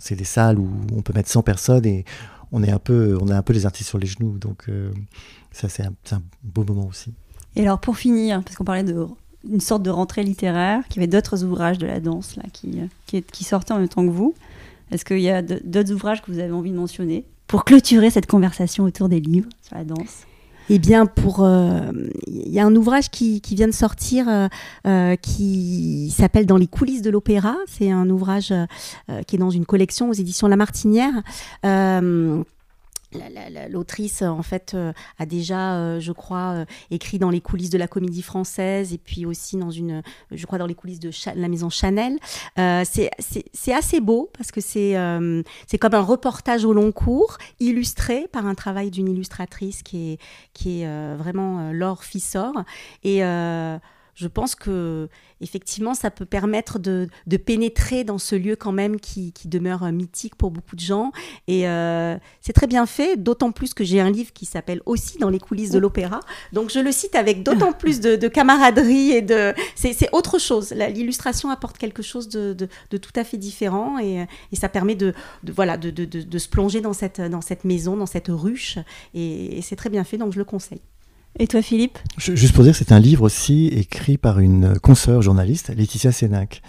c'est 0.00 0.16
des 0.16 0.24
salles 0.24 0.58
où 0.58 0.68
on 0.92 1.02
peut 1.02 1.12
mettre 1.12 1.28
100 1.28 1.42
personnes 1.42 1.86
et 1.86 2.04
on 2.52 2.62
est 2.62 2.70
un 2.70 2.78
peu, 2.78 3.18
on 3.20 3.28
a 3.28 3.36
un 3.36 3.42
peu 3.42 3.52
les 3.52 3.66
artistes 3.66 3.88
sur 3.88 3.98
les 3.98 4.06
genoux. 4.06 4.38
Donc 4.38 4.64
euh, 4.68 4.90
ça, 5.52 5.68
c'est 5.68 5.84
un, 5.84 6.22
beau 6.42 6.64
moment 6.64 6.86
aussi. 6.86 7.12
Et 7.54 7.62
alors 7.62 7.80
pour 7.80 7.96
finir, 7.96 8.42
parce 8.42 8.56
qu'on 8.56 8.64
parlait 8.64 8.84
de 8.84 9.06
une 9.48 9.60
sorte 9.60 9.84
de 9.84 9.90
rentrée 9.90 10.24
littéraire, 10.24 10.82
qu'il 10.88 11.00
y 11.00 11.04
avait 11.04 11.06
d'autres 11.10 11.44
ouvrages 11.44 11.78
de 11.78 11.86
la 11.86 12.00
danse 12.00 12.34
là, 12.34 12.42
qui, 12.52 12.80
qui 13.06 13.44
sortaient 13.44 13.72
en 13.72 13.78
même 13.78 13.88
temps 13.88 14.04
que 14.04 14.10
vous. 14.10 14.34
Est-ce 14.90 15.04
qu'il 15.04 15.20
y 15.20 15.30
a 15.30 15.42
d'autres 15.42 15.92
ouvrages 15.92 16.22
que 16.22 16.30
vous 16.30 16.38
avez 16.38 16.52
envie 16.52 16.70
de 16.70 16.76
mentionner 16.76 17.24
pour 17.46 17.64
clôturer 17.64 18.10
cette 18.10 18.26
conversation 18.26 18.84
autour 18.84 19.08
des 19.08 19.20
livres 19.20 19.48
sur 19.62 19.76
la 19.76 19.84
danse? 19.84 20.26
Eh 20.68 20.78
bien, 20.78 21.06
pour 21.06 21.44
euh, 21.44 21.92
il 22.26 22.48
y 22.48 22.58
a 22.58 22.66
un 22.66 22.74
ouvrage 22.74 23.10
qui, 23.10 23.40
vient 23.52 23.68
de 23.68 23.72
sortir 23.72 24.28
euh, 24.28 24.48
euh, 24.86 25.14
qui 25.16 26.12
s'appelle 26.16 26.46
Dans 26.46 26.56
les 26.56 26.66
coulisses 26.66 27.02
de 27.02 27.10
l'opéra. 27.10 27.54
C'est 27.68 27.90
un 27.90 28.10
ouvrage 28.10 28.52
qui 29.26 29.36
est 29.36 29.38
dans 29.38 29.50
une 29.50 29.66
collection 29.66 30.10
aux 30.10 30.12
éditions 30.12 30.48
La 30.48 30.56
Martinière 30.56 31.22
l'autrice 33.68 34.22
en 34.22 34.42
fait 34.42 34.72
euh, 34.74 34.92
a 35.18 35.26
déjà 35.26 35.76
euh, 35.76 36.00
je 36.00 36.12
crois 36.12 36.54
euh, 36.54 36.64
écrit 36.90 37.18
dans 37.18 37.30
les 37.30 37.40
coulisses 37.40 37.70
de 37.70 37.78
la 37.78 37.88
comédie 37.88 38.22
française 38.22 38.92
et 38.92 38.98
puis 38.98 39.26
aussi 39.26 39.56
dans 39.56 39.70
une 39.70 40.02
je 40.30 40.46
crois 40.46 40.58
dans 40.58 40.66
les 40.66 40.74
coulisses 40.74 41.00
de 41.00 41.10
la 41.34 41.48
maison 41.48 41.70
Chanel. 41.70 42.18
C'est 42.56 43.72
assez 43.72 44.00
beau 44.00 44.30
parce 44.36 44.50
que 44.50 44.60
c'est 44.60 44.94
comme 45.80 45.94
un 45.94 46.00
reportage 46.00 46.64
au 46.64 46.72
long 46.72 46.92
cours 46.92 47.38
illustré 47.60 48.26
par 48.32 48.46
un 48.46 48.54
travail 48.54 48.90
d'une 48.90 49.08
illustratrice 49.08 49.82
qui 49.82 50.12
est 50.12 50.18
qui 50.52 50.82
est 50.82 51.16
vraiment 51.16 51.72
Laure 51.72 52.04
Fissor. 52.04 52.52
Et 53.04 53.22
je 54.16 54.26
pense 54.28 54.54
que 54.54 55.08
effectivement, 55.42 55.92
ça 55.92 56.10
peut 56.10 56.24
permettre 56.24 56.78
de, 56.78 57.08
pénétrer 57.36 58.02
dans 58.02 58.16
ce 58.16 58.34
lieu 58.34 58.56
quand 58.56 58.72
même 58.72 58.98
qui, 58.98 59.32
demeure 59.44 59.84
euh, 59.84 59.92
mythique 59.92 60.34
pour 60.34 60.50
beaucoup 60.50 60.74
de 60.74 60.80
gens. 60.80 61.12
Et 61.46 61.68
euh, 61.68 62.16
c'est 62.40 62.54
très 62.54 62.66
bien 62.66 62.86
fait, 62.86 63.16
d'autant 63.16 63.52
plus 63.52 63.74
que 63.74 63.84
j'ai 63.84 64.00
un 64.00 64.10
livre 64.10 64.32
qui 64.32 64.46
s'appelle 64.46 64.80
aussi 64.86 65.18
Dans 65.18 65.28
les 65.28 65.38
coulisses 65.38 65.70
de 65.70 65.78
l'opéra. 65.78 66.20
Donc 66.52 66.70
je 66.70 66.80
le 66.80 66.90
cite 66.92 67.14
avec 67.14 67.42
d'autant 67.42 67.72
plus 67.78 68.00
de, 68.00 68.28
camaraderie 68.28 69.12
et 69.12 69.22
de... 69.22 69.52
C'est 69.74 70.08
autre 70.12 70.38
chose. 70.38 70.72
L'illustration 70.72 71.50
apporte 71.50 71.76
quelque 71.76 72.02
chose 72.02 72.28
de, 72.30 72.68
tout 72.88 73.12
à 73.14 73.22
fait 73.22 73.36
différent 73.36 73.98
et, 73.98 74.26
ça 74.54 74.70
permet 74.70 74.94
de, 74.94 75.12
voilà, 75.46 75.76
de, 75.76 76.38
se 76.38 76.48
plonger 76.48 76.80
dans 76.80 76.94
cette, 76.94 77.20
dans 77.20 77.42
cette 77.42 77.64
maison, 77.64 77.98
dans 77.98 78.06
cette 78.06 78.28
ruche. 78.28 78.78
et 79.12 79.60
c'est 79.60 79.76
très 79.76 79.90
bien 79.90 80.04
fait, 80.04 80.16
donc 80.16 80.32
je 80.32 80.38
le 80.38 80.44
conseille. 80.46 80.80
Et 81.38 81.46
toi, 81.46 81.60
Philippe? 81.60 81.98
Juste 82.16 82.54
pour 82.54 82.64
dire, 82.64 82.74
c'est 82.74 82.92
un 82.92 82.98
livre 82.98 83.22
aussi 83.22 83.66
écrit 83.66 84.16
par 84.16 84.38
une 84.38 84.78
consoeur 84.78 85.20
journaliste, 85.20 85.70
Laetitia 85.76 86.10
Sénac, 86.10 86.62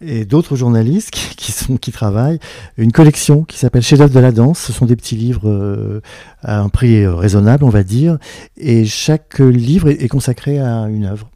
et 0.00 0.24
d'autres 0.24 0.56
journalistes 0.56 1.10
qui, 1.10 1.92
travaillent. 1.92 2.38
Une 2.78 2.90
collection 2.90 3.44
qui 3.44 3.58
s'appelle 3.58 3.82
Chef-d'œuvre 3.82 4.14
de 4.14 4.20
la 4.20 4.32
danse. 4.32 4.58
Ce 4.58 4.72
sont 4.72 4.86
des 4.86 4.96
petits 4.96 5.16
livres 5.16 5.48
euh, 5.48 6.00
à 6.42 6.60
un 6.60 6.70
prix 6.70 7.06
raisonnable, 7.06 7.64
on 7.64 7.68
va 7.68 7.82
dire. 7.82 8.18
Et 8.56 8.86
chaque 8.86 9.38
livre 9.40 9.88
est, 9.88 10.08
consacré 10.08 10.58
à 10.58 10.86
une 10.88 11.04
œuvre. 11.04 11.30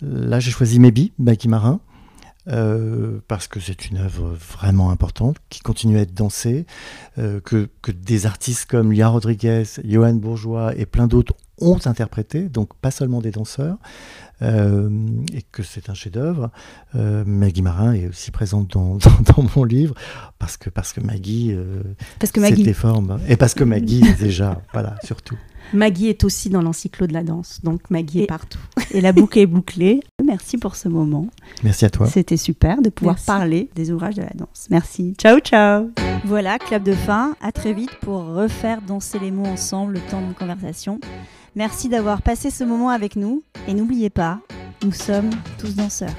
Là, 0.00 0.40
j'ai 0.40 0.50
choisi 0.50 0.80
Maybe, 0.80 1.10
Maggie 1.18 1.48
Marin. 1.48 1.80
Euh, 2.48 3.20
parce 3.28 3.48
que 3.48 3.60
c'est 3.60 3.90
une 3.90 3.98
œuvre 3.98 4.34
vraiment 4.34 4.90
importante 4.90 5.36
qui 5.50 5.60
continue 5.60 5.98
à 5.98 6.00
être 6.00 6.14
dansée, 6.14 6.64
euh, 7.18 7.38
que, 7.38 7.68
que, 7.82 7.92
des 7.92 8.24
artistes 8.24 8.64
comme 8.64 8.92
Lia 8.92 9.08
Rodriguez, 9.08 9.64
Johan 9.84 10.14
Bourgeois 10.14 10.74
et 10.74 10.86
plein 10.86 11.06
d'autres 11.06 11.34
ont 11.60 11.78
interprété, 11.86 12.48
donc 12.48 12.74
pas 12.74 12.90
seulement 12.90 13.20
des 13.20 13.30
danseurs, 13.30 13.78
et 14.42 15.42
que 15.52 15.62
c'est 15.62 15.90
un 15.90 15.94
chef-d'œuvre. 15.94 16.50
Euh, 16.94 17.24
Maggie 17.26 17.62
Marin 17.62 17.92
est 17.92 18.08
aussi 18.08 18.30
présente 18.30 18.68
dans, 18.74 18.96
dans, 18.96 19.46
mon 19.56 19.64
livre 19.64 19.94
parce 20.38 20.56
que 20.56 20.70
parce 20.70 20.92
que 20.92 21.00
Maggie, 21.00 21.52
euh, 21.52 21.82
parce 22.18 22.32
que 22.32 22.40
Maggie. 22.40 22.72
formes 22.72 23.18
et 23.28 23.36
parce 23.36 23.54
que 23.54 23.64
Maggie 23.64 24.02
déjà, 24.18 24.60
voilà, 24.72 24.96
surtout. 25.04 25.36
Maggie 25.72 26.08
est 26.08 26.24
aussi 26.24 26.50
dans 26.50 26.62
l'encyclo 26.62 27.06
de 27.06 27.12
la 27.12 27.22
danse, 27.22 27.60
donc 27.62 27.90
Maggie 27.90 28.22
est 28.22 28.26
partout. 28.26 28.58
Et 28.92 29.00
la 29.00 29.12
boucle 29.12 29.38
est 29.38 29.46
bouclée. 29.46 30.00
Merci 30.24 30.58
pour 30.58 30.74
ce 30.74 30.88
moment. 30.88 31.28
Merci 31.62 31.84
à 31.84 31.90
toi. 31.90 32.08
C'était 32.08 32.36
super 32.36 32.82
de 32.82 32.88
pouvoir 32.88 33.16
parler 33.24 33.70
des 33.76 33.92
ouvrages 33.92 34.16
de 34.16 34.22
la 34.22 34.32
danse. 34.34 34.66
Merci. 34.70 35.14
Ciao, 35.16 35.38
ciao. 35.38 35.90
Voilà, 36.24 36.58
clap 36.58 36.82
de 36.82 36.92
fin. 36.92 37.36
À 37.40 37.52
très 37.52 37.72
vite 37.72 37.94
pour 38.00 38.24
refaire 38.24 38.82
danser 38.82 39.20
les 39.20 39.30
mots 39.30 39.46
ensemble 39.46 39.92
le 39.92 40.00
temps 40.00 40.26
de 40.26 40.32
conversation. 40.32 40.98
Merci 41.56 41.88
d'avoir 41.88 42.22
passé 42.22 42.50
ce 42.50 42.64
moment 42.64 42.90
avec 42.90 43.16
nous 43.16 43.42
et 43.66 43.74
n'oubliez 43.74 44.10
pas, 44.10 44.29
nous 44.84 44.92
sommes 44.92 45.30
tous 45.58 45.74
danseurs. 45.74 46.14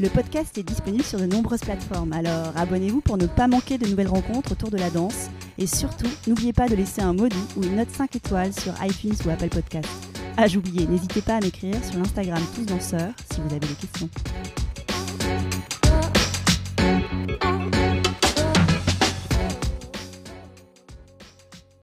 Le 0.00 0.08
podcast 0.08 0.56
est 0.58 0.62
disponible 0.62 1.04
sur 1.04 1.20
de 1.20 1.26
nombreuses 1.26 1.60
plateformes, 1.60 2.12
alors 2.12 2.52
abonnez-vous 2.56 3.00
pour 3.00 3.18
ne 3.18 3.26
pas 3.26 3.46
manquer 3.46 3.78
de 3.78 3.86
nouvelles 3.86 4.08
rencontres 4.08 4.52
autour 4.52 4.70
de 4.70 4.78
la 4.78 4.90
danse 4.90 5.28
et 5.58 5.66
surtout, 5.66 6.08
n'oubliez 6.26 6.52
pas 6.52 6.68
de 6.68 6.74
laisser 6.74 7.02
un 7.02 7.12
mot 7.12 7.28
ou 7.56 7.62
une 7.62 7.76
note 7.76 7.90
5 7.90 8.16
étoiles 8.16 8.52
sur 8.52 8.72
iTunes 8.82 9.14
ou 9.26 9.30
Apple 9.30 9.48
Podcast. 9.48 9.88
Ah, 10.36 10.48
j'oubliais, 10.48 10.86
n'hésitez 10.86 11.20
pas 11.20 11.36
à 11.36 11.40
m'écrire 11.40 11.76
sur 11.84 11.98
l'Instagram 11.98 12.42
Tous 12.54 12.64
Danseurs 12.64 13.12
si 13.30 13.40
vous 13.40 13.54
avez 13.54 13.60
des 13.60 13.74
questions. 13.74 14.08